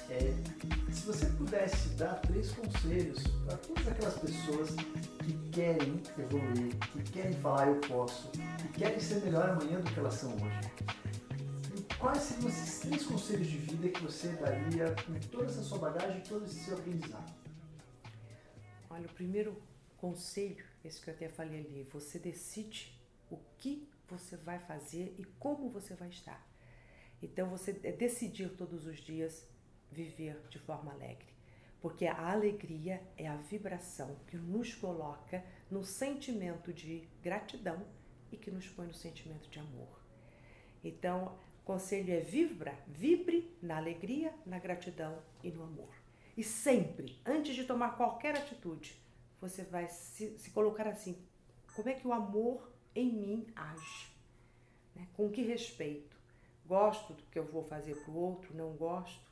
É, 0.08 0.32
se 0.90 1.04
você 1.04 1.26
pudesse 1.26 1.90
dar 1.90 2.14
três 2.22 2.50
conselhos 2.52 3.22
para 3.44 3.58
todas 3.58 3.88
aquelas 3.88 4.18
pessoas 4.18 4.70
que 5.22 5.50
querem 5.50 6.02
evoluir, 6.18 6.74
que 6.92 7.12
querem 7.12 7.34
falar 7.34 7.68
eu 7.68 7.78
posso, 7.82 8.30
que 8.30 8.68
querem 8.78 8.98
ser 8.98 9.16
melhor 9.16 9.50
amanhã 9.50 9.80
do 9.80 9.92
que 9.92 10.00
elas 10.00 10.14
são 10.14 10.32
hoje, 10.32 10.60
quais 11.98 12.22
seriam 12.22 12.48
esses 12.48 12.80
três 12.80 13.04
conselhos 13.04 13.48
de 13.48 13.58
vida 13.58 13.88
que 13.88 14.02
você 14.02 14.28
daria 14.34 14.94
com 15.04 15.18
toda 15.30 15.46
essa 15.46 15.62
sua 15.62 15.78
bagagem 15.78 16.18
e 16.18 16.28
todo 16.28 16.44
esse 16.44 16.64
seu 16.64 16.76
aprendizado? 16.76 17.34
Olha, 18.88 19.06
o 19.06 19.12
primeiro 19.12 19.60
conselho, 19.96 20.64
esse 20.84 21.00
que 21.00 21.10
eu 21.10 21.14
até 21.14 21.28
falei 21.28 21.60
ali, 21.60 21.82
você 21.92 22.18
decide 22.18 22.96
o 23.30 23.36
que 23.58 23.88
você 24.08 24.36
vai 24.36 24.58
fazer 24.60 25.14
e 25.18 25.24
como 25.38 25.68
você 25.68 25.94
vai 25.94 26.08
estar. 26.08 26.46
Então, 27.20 27.50
você 27.50 27.78
é 27.82 27.92
decidir 27.92 28.50
todos 28.50 28.86
os 28.86 28.98
dias 28.98 29.46
viver 29.90 30.40
de 30.48 30.58
forma 30.58 30.92
alegre. 30.92 31.26
Porque 31.80 32.06
a 32.06 32.30
alegria 32.30 33.02
é 33.16 33.26
a 33.26 33.36
vibração 33.36 34.16
que 34.28 34.36
nos 34.36 34.74
coloca 34.74 35.44
no 35.70 35.84
sentimento 35.84 36.72
de 36.72 37.08
gratidão 37.22 37.84
e 38.30 38.36
que 38.36 38.50
nos 38.50 38.68
põe 38.68 38.86
no 38.86 38.94
sentimento 38.94 39.48
de 39.48 39.58
amor. 39.58 40.00
Então, 40.82 41.36
conselho 41.68 42.14
é 42.14 42.20
vibra, 42.20 42.78
vibre 42.86 43.54
na 43.60 43.76
alegria, 43.76 44.34
na 44.46 44.58
gratidão 44.58 45.22
e 45.44 45.50
no 45.50 45.62
amor. 45.62 45.90
E 46.34 46.42
sempre, 46.42 47.20
antes 47.26 47.54
de 47.54 47.64
tomar 47.64 47.94
qualquer 47.94 48.34
atitude, 48.34 48.98
você 49.38 49.64
vai 49.64 49.86
se, 49.86 50.38
se 50.38 50.50
colocar 50.50 50.88
assim: 50.88 51.22
como 51.76 51.90
é 51.90 51.92
que 51.92 52.08
o 52.08 52.12
amor 52.14 52.72
em 52.94 53.12
mim 53.12 53.52
age? 53.54 54.10
Né? 54.96 55.06
Com 55.12 55.30
que 55.30 55.42
respeito? 55.42 56.16
Gosto 56.64 57.12
do 57.12 57.22
que 57.24 57.38
eu 57.38 57.44
vou 57.44 57.62
fazer 57.62 57.96
para 57.96 58.12
o 58.12 58.16
outro? 58.16 58.56
Não 58.56 58.72
gosto? 58.72 59.28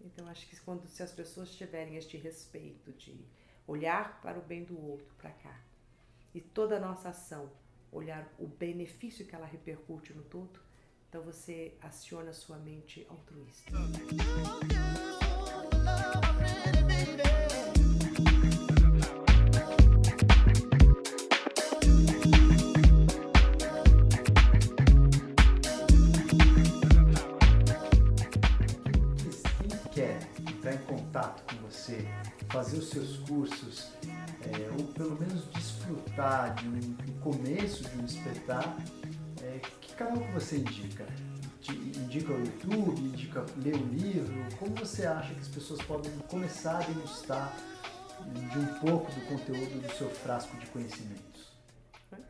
Então, 0.00 0.26
acho 0.28 0.48
que 0.48 0.58
quando 0.60 0.88
se 0.88 1.02
as 1.02 1.12
pessoas 1.12 1.54
tiverem 1.54 1.96
este 1.96 2.16
respeito 2.16 2.90
de 2.92 3.22
olhar 3.66 4.18
para 4.22 4.38
o 4.38 4.42
bem 4.42 4.64
do 4.64 4.82
outro, 4.82 5.14
para 5.16 5.30
cá, 5.30 5.60
e 6.34 6.40
toda 6.40 6.78
a 6.78 6.80
nossa 6.80 7.10
ação, 7.10 7.52
olhar 7.92 8.32
o 8.38 8.46
benefício 8.46 9.26
que 9.26 9.34
ela 9.34 9.46
repercute 9.46 10.14
no 10.14 10.22
todo, 10.22 10.63
então 11.14 11.22
você 11.24 11.72
aciona 11.80 12.32
sua 12.32 12.58
mente 12.58 13.06
altruísta. 13.08 13.70
fazer 32.48 32.78
os 32.78 32.88
seus 32.88 33.16
cursos, 33.18 33.92
é, 34.42 34.70
ou 34.78 34.84
pelo 34.94 35.18
menos 35.18 35.44
desfrutar 35.52 36.54
de 36.54 36.68
um, 36.68 36.96
um 37.08 37.20
começo 37.20 37.82
de 37.82 37.98
um 37.98 38.04
despertar, 38.04 38.76
é, 39.42 39.60
que 39.94 39.98
canal 39.98 40.18
que 40.18 40.32
você 40.32 40.56
indica? 40.56 41.06
Indica 41.70 42.32
o 42.32 42.40
YouTube, 42.40 43.00
indica 43.00 43.46
ler 43.58 43.76
o 43.76 43.86
livro? 43.86 44.34
Como 44.58 44.74
você 44.74 45.06
acha 45.06 45.32
que 45.32 45.40
as 45.40 45.46
pessoas 45.48 45.80
podem 45.82 46.10
começar 46.28 46.78
a 46.78 46.82
degustar 46.82 47.56
de 48.32 48.58
um 48.58 48.66
pouco 48.80 49.12
do 49.12 49.20
conteúdo 49.28 49.80
do 49.80 49.92
seu 49.92 50.10
frasco 50.10 50.56
de 50.58 50.66
conhecimentos? 50.66 51.54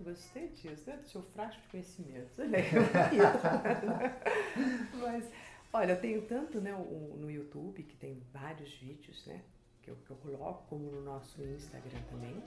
Gostei 0.00 0.48
disso, 0.48 0.82
né? 0.86 0.98
Do 0.98 1.08
seu 1.08 1.22
frasco 1.22 1.62
de 1.62 1.68
conhecimentos. 1.68 2.36
Mas, 5.00 5.24
olha, 5.72 5.92
eu 5.92 6.00
tenho 6.00 6.20
tanto 6.22 6.60
né, 6.60 6.72
no 6.72 7.30
YouTube, 7.30 7.82
que 7.82 7.96
tem 7.96 8.22
vários 8.32 8.74
vídeos, 8.74 9.24
né? 9.26 9.40
Que 9.85 9.91
eu, 9.91 9.97
que 10.07 10.11
eu 10.11 10.16
coloco, 10.16 10.64
como 10.68 10.91
no 10.91 11.03
nosso 11.03 11.43
Instagram 11.43 12.01
também. 12.11 12.43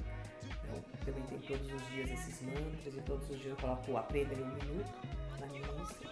Eu 0.74 0.82
também 1.06 1.24
tem 1.24 1.40
todos 1.40 1.74
os 1.74 1.90
dias 1.90 2.10
esses 2.10 2.42
mantras 2.42 2.96
e 2.96 3.02
todos 3.02 3.30
os 3.30 3.40
dias 3.40 3.52
eu 3.52 3.58
coloco 3.58 3.92
o 3.92 3.98
Aprenda 3.98 4.34
em 4.34 4.44
um 4.44 4.56
Minuto 4.56 4.94
na 5.40 5.46
minha 5.48 5.68
Insta. 5.82 6.08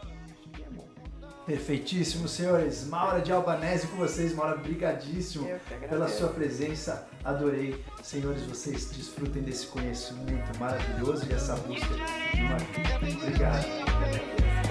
É 0.63 0.69
bom. 0.69 0.87
Perfeitíssimo, 1.45 2.27
senhores. 2.27 2.85
Maura 2.87 3.21
de 3.21 3.31
Albanese 3.31 3.87
com 3.87 3.97
vocês. 3.97 4.33
Maura, 4.33 4.55
brigadíssimo 4.57 5.47
pela 5.89 6.07
sua 6.07 6.29
presença. 6.29 7.07
Adorei. 7.23 7.83
Senhores, 8.03 8.43
vocês 8.43 8.91
desfrutem 8.91 9.41
desse 9.41 9.67
conhecimento 9.67 10.57
maravilhoso 10.59 11.27
e 11.29 11.33
essa 11.33 11.55
busca 11.55 11.87
de 11.87 12.41
uma 12.41 12.57
vida. 12.57 13.17
Obrigado. 13.23 14.64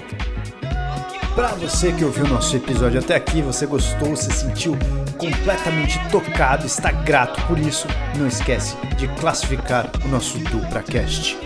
Para 1.35 1.49
você 1.49 1.91
que 1.91 2.05
ouviu 2.05 2.25
nosso 2.25 2.55
episódio 2.55 2.97
até 2.97 3.13
aqui, 3.13 3.41
você 3.41 3.65
gostou, 3.65 4.15
se 4.15 4.31
sentiu 4.31 4.77
completamente 5.17 5.99
tocado, 6.09 6.65
está 6.65 6.93
grato 6.93 7.45
por 7.45 7.59
isso, 7.59 7.87
não 8.17 8.25
esquece 8.25 8.77
de 8.95 9.05
classificar 9.19 9.91
o 10.05 10.07
nosso 10.07 10.39
DupraCast. 10.39 11.37